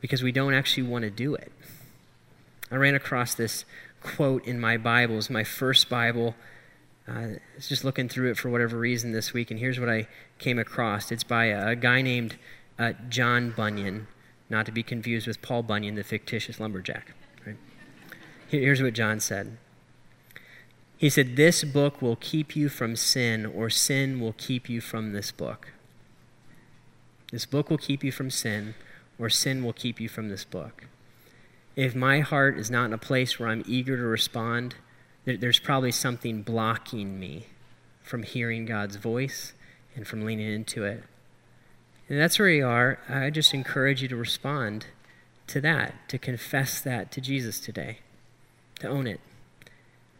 because 0.00 0.22
we 0.22 0.32
don't 0.32 0.54
actually 0.54 0.82
want 0.84 1.02
to 1.02 1.10
do 1.10 1.34
it. 1.34 1.52
I 2.70 2.76
ran 2.76 2.94
across 2.94 3.34
this 3.34 3.64
quote 4.02 4.44
in 4.46 4.60
my 4.60 4.76
Bible. 4.76 5.18
It's 5.18 5.30
my 5.30 5.44
first 5.44 5.88
Bible. 5.88 6.34
Uh, 7.08 7.12
I 7.12 7.38
was 7.56 7.68
just 7.68 7.84
looking 7.84 8.08
through 8.08 8.30
it 8.30 8.38
for 8.38 8.48
whatever 8.48 8.78
reason 8.78 9.12
this 9.12 9.32
week, 9.32 9.50
and 9.50 9.58
here's 9.58 9.78
what 9.80 9.88
I 9.88 10.06
came 10.38 10.58
across. 10.58 11.10
It's 11.10 11.24
by 11.24 11.46
a, 11.46 11.70
a 11.70 11.76
guy 11.76 12.02
named 12.02 12.36
uh, 12.78 12.92
John 13.08 13.50
Bunyan, 13.50 14.06
not 14.48 14.66
to 14.66 14.72
be 14.72 14.82
confused 14.82 15.26
with 15.26 15.42
Paul 15.42 15.62
Bunyan, 15.62 15.96
the 15.96 16.04
fictitious 16.04 16.60
lumberjack. 16.60 17.14
Right? 17.44 17.56
Here's 18.48 18.82
what 18.82 18.94
John 18.94 19.20
said. 19.20 19.58
He 21.00 21.08
said, 21.08 21.36
This 21.36 21.64
book 21.64 22.02
will 22.02 22.16
keep 22.16 22.54
you 22.54 22.68
from 22.68 22.94
sin, 22.94 23.46
or 23.46 23.70
sin 23.70 24.20
will 24.20 24.34
keep 24.34 24.68
you 24.68 24.82
from 24.82 25.14
this 25.14 25.32
book. 25.32 25.72
This 27.32 27.46
book 27.46 27.70
will 27.70 27.78
keep 27.78 28.04
you 28.04 28.12
from 28.12 28.28
sin, 28.30 28.74
or 29.18 29.30
sin 29.30 29.64
will 29.64 29.72
keep 29.72 29.98
you 29.98 30.10
from 30.10 30.28
this 30.28 30.44
book. 30.44 30.88
If 31.74 31.94
my 31.94 32.20
heart 32.20 32.58
is 32.58 32.70
not 32.70 32.84
in 32.84 32.92
a 32.92 32.98
place 32.98 33.38
where 33.38 33.48
I'm 33.48 33.64
eager 33.66 33.96
to 33.96 34.02
respond, 34.02 34.74
there's 35.24 35.58
probably 35.58 35.90
something 35.90 36.42
blocking 36.42 37.18
me 37.18 37.46
from 38.02 38.22
hearing 38.22 38.66
God's 38.66 38.96
voice 38.96 39.54
and 39.96 40.06
from 40.06 40.26
leaning 40.26 40.52
into 40.52 40.84
it. 40.84 41.02
And 42.10 42.20
that's 42.20 42.38
where 42.38 42.50
you 42.50 42.66
are. 42.66 42.98
I 43.08 43.30
just 43.30 43.54
encourage 43.54 44.02
you 44.02 44.08
to 44.08 44.16
respond 44.16 44.84
to 45.46 45.62
that, 45.62 45.94
to 46.10 46.18
confess 46.18 46.78
that 46.82 47.10
to 47.12 47.22
Jesus 47.22 47.58
today, 47.58 48.00
to 48.80 48.88
own 48.88 49.06
it. 49.06 49.20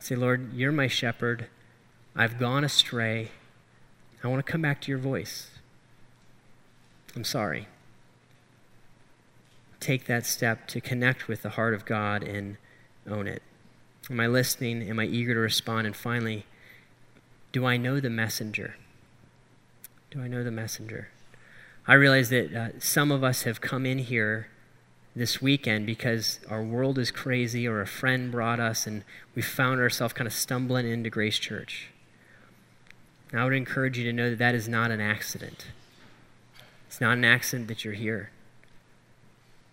Say, 0.00 0.16
Lord, 0.16 0.54
you're 0.54 0.72
my 0.72 0.88
shepherd. 0.88 1.46
I've 2.16 2.38
gone 2.38 2.64
astray. 2.64 3.28
I 4.24 4.28
want 4.28 4.44
to 4.44 4.50
come 4.50 4.62
back 4.62 4.80
to 4.82 4.90
your 4.90 4.98
voice. 4.98 5.50
I'm 7.14 7.24
sorry. 7.24 7.68
Take 9.78 10.06
that 10.06 10.26
step 10.26 10.66
to 10.68 10.80
connect 10.80 11.28
with 11.28 11.42
the 11.42 11.50
heart 11.50 11.74
of 11.74 11.84
God 11.84 12.22
and 12.22 12.56
own 13.08 13.26
it. 13.26 13.42
Am 14.10 14.18
I 14.18 14.26
listening? 14.26 14.88
Am 14.88 14.98
I 14.98 15.04
eager 15.04 15.34
to 15.34 15.40
respond? 15.40 15.86
And 15.86 15.94
finally, 15.94 16.46
do 17.52 17.66
I 17.66 17.76
know 17.76 18.00
the 18.00 18.10
messenger? 18.10 18.76
Do 20.10 20.22
I 20.22 20.28
know 20.28 20.42
the 20.42 20.50
messenger? 20.50 21.10
I 21.86 21.94
realize 21.94 22.30
that 22.30 22.54
uh, 22.54 22.68
some 22.78 23.12
of 23.12 23.22
us 23.22 23.42
have 23.42 23.60
come 23.60 23.84
in 23.84 23.98
here 23.98 24.48
this 25.14 25.42
weekend 25.42 25.86
because 25.86 26.40
our 26.48 26.62
world 26.62 26.98
is 26.98 27.10
crazy 27.10 27.66
or 27.66 27.80
a 27.80 27.86
friend 27.86 28.30
brought 28.30 28.60
us 28.60 28.86
and 28.86 29.04
we 29.34 29.42
found 29.42 29.80
ourselves 29.80 30.14
kind 30.14 30.26
of 30.26 30.32
stumbling 30.32 30.88
into 30.88 31.10
Grace 31.10 31.38
Church. 31.38 31.88
I 33.32 33.44
would 33.44 33.52
encourage 33.52 33.98
you 33.98 34.04
to 34.04 34.12
know 34.12 34.30
that 34.30 34.38
that 34.38 34.54
is 34.54 34.68
not 34.68 34.90
an 34.90 35.00
accident. 35.00 35.66
It's 36.88 37.00
not 37.00 37.12
an 37.12 37.24
accident 37.24 37.68
that 37.68 37.84
you're 37.84 37.94
here. 37.94 38.30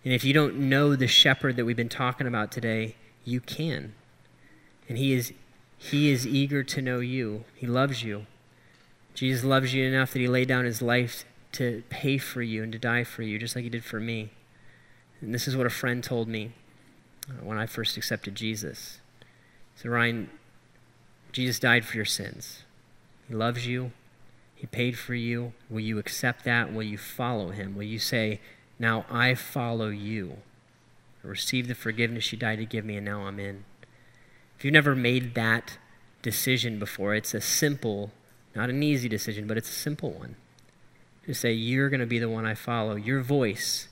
And 0.04 0.12
if 0.12 0.24
you 0.24 0.32
don't 0.32 0.56
know 0.56 0.94
the 0.94 1.08
shepherd 1.08 1.56
that 1.56 1.64
we've 1.64 1.76
been 1.76 1.88
talking 1.88 2.26
about 2.26 2.52
today, 2.52 2.94
you 3.24 3.40
can. 3.40 3.94
And 4.88 4.96
he 4.96 5.12
is 5.12 5.32
he 5.76 6.10
is 6.10 6.26
eager 6.26 6.64
to 6.64 6.82
know 6.82 6.98
you. 6.98 7.44
He 7.54 7.66
loves 7.66 8.02
you. 8.02 8.26
Jesus 9.14 9.44
loves 9.44 9.74
you 9.74 9.84
enough 9.84 10.12
that 10.12 10.18
he 10.18 10.28
laid 10.28 10.48
down 10.48 10.64
his 10.64 10.82
life 10.82 11.24
to 11.52 11.82
pay 11.88 12.18
for 12.18 12.42
you 12.42 12.62
and 12.62 12.72
to 12.72 12.78
die 12.78 13.04
for 13.04 13.22
you, 13.22 13.38
just 13.38 13.54
like 13.54 13.64
he 13.64 13.70
did 13.70 13.84
for 13.84 14.00
me. 14.00 14.30
And 15.20 15.34
this 15.34 15.48
is 15.48 15.56
what 15.56 15.66
a 15.66 15.70
friend 15.70 16.02
told 16.02 16.28
me 16.28 16.52
uh, 17.28 17.44
when 17.44 17.58
I 17.58 17.66
first 17.66 17.96
accepted 17.96 18.34
Jesus. 18.34 19.00
He 19.74 19.82
said, 19.82 19.90
Ryan, 19.90 20.30
Jesus 21.32 21.58
died 21.58 21.84
for 21.84 21.96
your 21.96 22.04
sins. 22.04 22.62
He 23.28 23.34
loves 23.34 23.66
you. 23.66 23.92
He 24.54 24.66
paid 24.66 24.98
for 24.98 25.14
you. 25.14 25.52
Will 25.68 25.80
you 25.80 25.98
accept 25.98 26.44
that? 26.44 26.72
Will 26.72 26.82
you 26.82 26.98
follow 26.98 27.50
him? 27.50 27.76
Will 27.76 27.84
you 27.84 27.98
say, 27.98 28.40
Now 28.78 29.04
I 29.10 29.34
follow 29.34 29.88
you? 29.88 30.38
I 31.24 31.28
received 31.28 31.68
the 31.68 31.74
forgiveness 31.74 32.32
you 32.32 32.38
died 32.38 32.58
to 32.58 32.64
give 32.64 32.84
me, 32.84 32.96
and 32.96 33.04
now 33.04 33.22
I'm 33.22 33.38
in. 33.38 33.64
If 34.56 34.64
you've 34.64 34.74
never 34.74 34.96
made 34.96 35.34
that 35.34 35.78
decision 36.22 36.78
before, 36.78 37.14
it's 37.14 37.34
a 37.34 37.40
simple, 37.40 38.10
not 38.54 38.70
an 38.70 38.82
easy 38.82 39.08
decision, 39.08 39.46
but 39.46 39.56
it's 39.56 39.70
a 39.70 39.74
simple 39.74 40.10
one. 40.10 40.36
To 41.26 41.34
say, 41.34 41.52
You're 41.52 41.90
going 41.90 42.00
to 42.00 42.06
be 42.06 42.18
the 42.18 42.28
one 42.28 42.46
I 42.46 42.54
follow. 42.54 42.96
Your 42.96 43.20
voice 43.20 43.88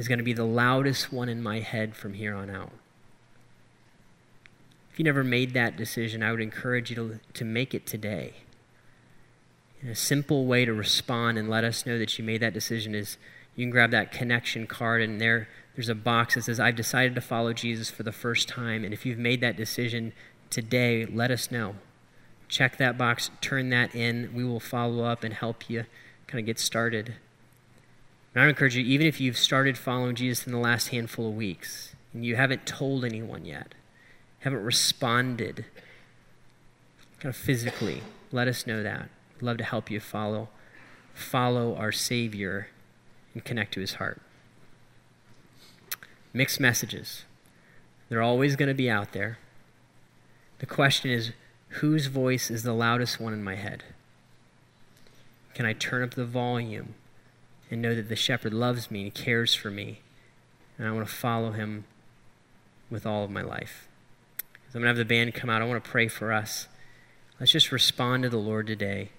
is 0.00 0.08
going 0.08 0.18
to 0.18 0.24
be 0.24 0.32
the 0.32 0.44
loudest 0.44 1.12
one 1.12 1.28
in 1.28 1.42
my 1.42 1.60
head 1.60 1.94
from 1.94 2.14
here 2.14 2.34
on 2.34 2.48
out. 2.48 2.72
If 4.90 4.98
you 4.98 5.04
never 5.04 5.22
made 5.22 5.52
that 5.52 5.76
decision, 5.76 6.22
I 6.22 6.30
would 6.30 6.40
encourage 6.40 6.88
you 6.88 6.96
to, 6.96 7.20
to 7.34 7.44
make 7.44 7.74
it 7.74 7.86
today. 7.86 8.32
And 9.82 9.90
a 9.90 9.94
simple 9.94 10.46
way 10.46 10.64
to 10.64 10.72
respond 10.72 11.36
and 11.36 11.50
let 11.50 11.64
us 11.64 11.84
know 11.84 11.98
that 11.98 12.18
you 12.18 12.24
made 12.24 12.40
that 12.40 12.54
decision 12.54 12.94
is 12.94 13.18
you 13.54 13.66
can 13.66 13.70
grab 13.70 13.90
that 13.90 14.10
connection 14.10 14.66
card, 14.66 15.02
and 15.02 15.20
there 15.20 15.48
there's 15.74 15.90
a 15.90 15.94
box 15.94 16.34
that 16.34 16.44
says, 16.44 16.58
I've 16.58 16.76
decided 16.76 17.14
to 17.14 17.20
follow 17.20 17.52
Jesus 17.52 17.90
for 17.90 18.02
the 18.02 18.12
first 18.12 18.48
time. 18.48 18.84
And 18.84 18.94
if 18.94 19.04
you've 19.04 19.18
made 19.18 19.42
that 19.42 19.56
decision 19.56 20.14
today, 20.48 21.04
let 21.04 21.30
us 21.30 21.50
know. 21.50 21.76
Check 22.48 22.78
that 22.78 22.96
box, 22.96 23.30
turn 23.42 23.68
that 23.70 23.94
in. 23.94 24.30
We 24.34 24.44
will 24.44 24.60
follow 24.60 25.04
up 25.04 25.24
and 25.24 25.34
help 25.34 25.68
you 25.68 25.84
kind 26.26 26.40
of 26.40 26.46
get 26.46 26.58
started. 26.58 27.14
And 28.34 28.44
I 28.44 28.48
encourage 28.48 28.76
you, 28.76 28.84
even 28.84 29.06
if 29.06 29.20
you've 29.20 29.38
started 29.38 29.76
following 29.76 30.14
Jesus 30.14 30.46
in 30.46 30.52
the 30.52 30.58
last 30.58 30.88
handful 30.88 31.28
of 31.28 31.34
weeks 31.34 31.94
and 32.12 32.24
you 32.24 32.36
haven't 32.36 32.66
told 32.66 33.04
anyone 33.04 33.44
yet, 33.44 33.74
haven't 34.40 34.62
responded 34.62 35.64
kind 37.18 37.34
of 37.34 37.36
physically, 37.36 38.02
let 38.32 38.48
us 38.48 38.66
know 38.66 38.82
that. 38.82 39.08
We'd 39.34 39.46
love 39.46 39.58
to 39.58 39.64
help 39.64 39.90
you 39.90 40.00
follow 40.00 40.48
follow 41.12 41.74
our 41.74 41.92
Savior 41.92 42.68
and 43.34 43.44
connect 43.44 43.74
to 43.74 43.80
his 43.80 43.94
heart 43.94 44.22
mixed 46.32 46.60
messages. 46.60 47.24
They're 48.08 48.22
always 48.22 48.56
going 48.56 48.68
to 48.68 48.74
be 48.74 48.90
out 48.90 49.12
there. 49.12 49.38
The 50.58 50.66
question 50.66 51.10
is 51.10 51.32
whose 51.80 52.06
voice 52.06 52.50
is 52.50 52.62
the 52.62 52.72
loudest 52.72 53.20
one 53.20 53.32
in 53.32 53.42
my 53.42 53.54
head? 53.54 53.82
Can 55.54 55.66
I 55.66 55.72
turn 55.72 56.02
up 56.02 56.14
the 56.14 56.24
volume 56.24 56.94
and 57.70 57.80
know 57.80 57.94
that 57.94 58.08
the 58.08 58.16
shepherd 58.16 58.52
loves 58.52 58.90
me 58.90 59.02
and 59.02 59.14
cares 59.14 59.54
for 59.54 59.70
me, 59.70 60.00
and 60.76 60.86
I 60.86 60.92
want 60.92 61.06
to 61.06 61.14
follow 61.14 61.52
him 61.52 61.84
with 62.90 63.06
all 63.06 63.24
of 63.24 63.30
my 63.30 63.42
life? 63.42 63.88
As 64.68 64.74
I'm 64.74 64.82
going 64.82 64.94
to 64.94 64.98
have 64.98 65.08
the 65.08 65.14
band 65.14 65.34
come 65.34 65.48
out, 65.48 65.62
I 65.62 65.66
want 65.66 65.82
to 65.82 65.90
pray 65.90 66.08
for 66.08 66.32
us. 66.32 66.68
Let's 67.38 67.52
just 67.52 67.72
respond 67.72 68.24
to 68.24 68.28
the 68.28 68.36
Lord 68.36 68.66
today. 68.66 69.10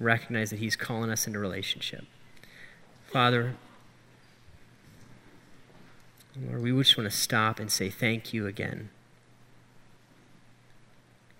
Recognize 0.00 0.50
that 0.50 0.58
he's 0.58 0.76
calling 0.76 1.10
us 1.10 1.26
into 1.26 1.38
relationship. 1.38 2.04
Father, 3.06 3.54
Lord, 6.36 6.62
we 6.62 6.70
just 6.72 6.96
want 6.96 7.10
to 7.10 7.16
stop 7.16 7.58
and 7.58 7.70
say 7.70 7.90
thank 7.90 8.32
you 8.32 8.46
again. 8.46 8.90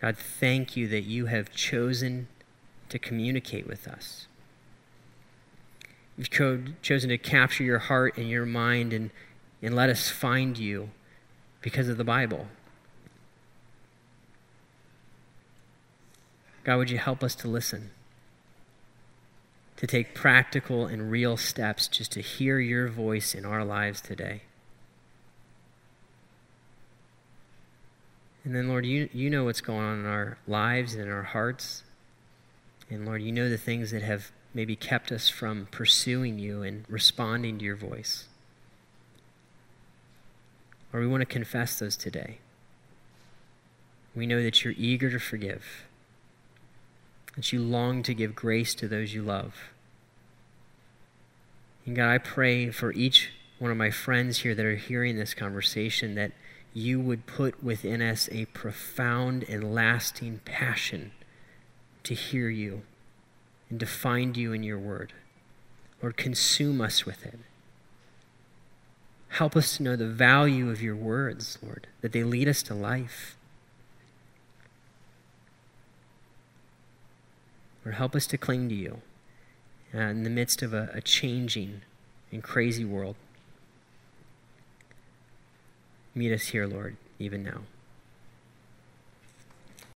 God, 0.00 0.16
thank 0.16 0.76
you 0.76 0.86
that 0.88 1.02
you 1.02 1.26
have 1.26 1.52
chosen 1.52 2.28
to 2.88 2.98
communicate 2.98 3.66
with 3.66 3.88
us. 3.88 4.27
You've 6.18 6.30
cho- 6.30 6.64
chosen 6.82 7.10
to 7.10 7.16
capture 7.16 7.62
your 7.62 7.78
heart 7.78 8.18
and 8.18 8.28
your 8.28 8.44
mind 8.44 8.92
and, 8.92 9.10
and 9.62 9.74
let 9.74 9.88
us 9.88 10.10
find 10.10 10.58
you 10.58 10.90
because 11.62 11.88
of 11.88 11.96
the 11.96 12.04
Bible. 12.04 12.48
God, 16.64 16.76
would 16.76 16.90
you 16.90 16.98
help 16.98 17.22
us 17.22 17.36
to 17.36 17.48
listen? 17.48 17.90
To 19.76 19.86
take 19.86 20.12
practical 20.12 20.86
and 20.86 21.08
real 21.08 21.36
steps 21.36 21.86
just 21.86 22.10
to 22.12 22.20
hear 22.20 22.58
your 22.58 22.88
voice 22.88 23.32
in 23.32 23.44
our 23.44 23.64
lives 23.64 24.00
today. 24.00 24.42
And 28.44 28.56
then, 28.56 28.68
Lord, 28.68 28.84
you, 28.84 29.08
you 29.12 29.30
know 29.30 29.44
what's 29.44 29.60
going 29.60 29.84
on 29.84 30.00
in 30.00 30.06
our 30.06 30.38
lives 30.48 30.94
and 30.94 31.04
in 31.04 31.10
our 31.10 31.22
hearts. 31.22 31.84
And 32.90 33.06
Lord, 33.06 33.22
you 33.22 33.30
know 33.30 33.48
the 33.48 33.58
things 33.58 33.92
that 33.92 34.02
have 34.02 34.32
maybe 34.58 34.74
kept 34.74 35.12
us 35.12 35.28
from 35.28 35.68
pursuing 35.70 36.36
you 36.36 36.64
and 36.64 36.84
responding 36.88 37.58
to 37.58 37.64
your 37.64 37.76
voice. 37.76 38.24
Or 40.92 40.98
we 40.98 41.06
want 41.06 41.20
to 41.20 41.26
confess 41.26 41.78
those 41.78 41.96
today. 41.96 42.38
We 44.16 44.26
know 44.26 44.42
that 44.42 44.64
you're 44.64 44.74
eager 44.76 45.10
to 45.10 45.20
forgive, 45.20 45.86
that 47.36 47.52
you 47.52 47.60
long 47.60 48.02
to 48.02 48.12
give 48.12 48.34
grace 48.34 48.74
to 48.74 48.88
those 48.88 49.14
you 49.14 49.22
love. 49.22 49.54
And 51.86 51.94
God, 51.94 52.08
I 52.08 52.18
pray 52.18 52.70
for 52.70 52.92
each 52.94 53.30
one 53.60 53.70
of 53.70 53.76
my 53.76 53.92
friends 53.92 54.38
here 54.38 54.56
that 54.56 54.66
are 54.66 54.74
hearing 54.74 55.14
this 55.14 55.34
conversation 55.34 56.16
that 56.16 56.32
you 56.74 56.98
would 56.98 57.26
put 57.26 57.62
within 57.62 58.02
us 58.02 58.28
a 58.32 58.46
profound 58.46 59.44
and 59.44 59.72
lasting 59.72 60.40
passion 60.44 61.12
to 62.02 62.14
hear 62.14 62.48
you 62.48 62.82
and 63.70 63.80
to 63.80 63.86
find 63.86 64.36
you 64.36 64.52
in 64.52 64.62
your 64.62 64.78
word. 64.78 65.12
Lord, 66.02 66.16
consume 66.16 66.80
us 66.80 67.04
with 67.04 67.26
it. 67.26 67.38
Help 69.28 69.56
us 69.56 69.76
to 69.76 69.82
know 69.82 69.96
the 69.96 70.08
value 70.08 70.70
of 70.70 70.82
your 70.82 70.96
words, 70.96 71.58
Lord, 71.62 71.86
that 72.00 72.12
they 72.12 72.22
lead 72.22 72.48
us 72.48 72.62
to 72.64 72.74
life. 72.74 73.36
Lord, 77.84 77.96
help 77.96 78.14
us 78.14 78.26
to 78.28 78.38
cling 78.38 78.68
to 78.68 78.74
you 78.74 79.02
uh, 79.94 79.98
in 79.98 80.22
the 80.22 80.30
midst 80.30 80.62
of 80.62 80.72
a, 80.72 80.90
a 80.92 81.00
changing 81.00 81.82
and 82.32 82.42
crazy 82.42 82.84
world. 82.84 83.16
Meet 86.14 86.32
us 86.32 86.48
here, 86.48 86.66
Lord, 86.66 86.96
even 87.18 87.42
now. 87.42 87.60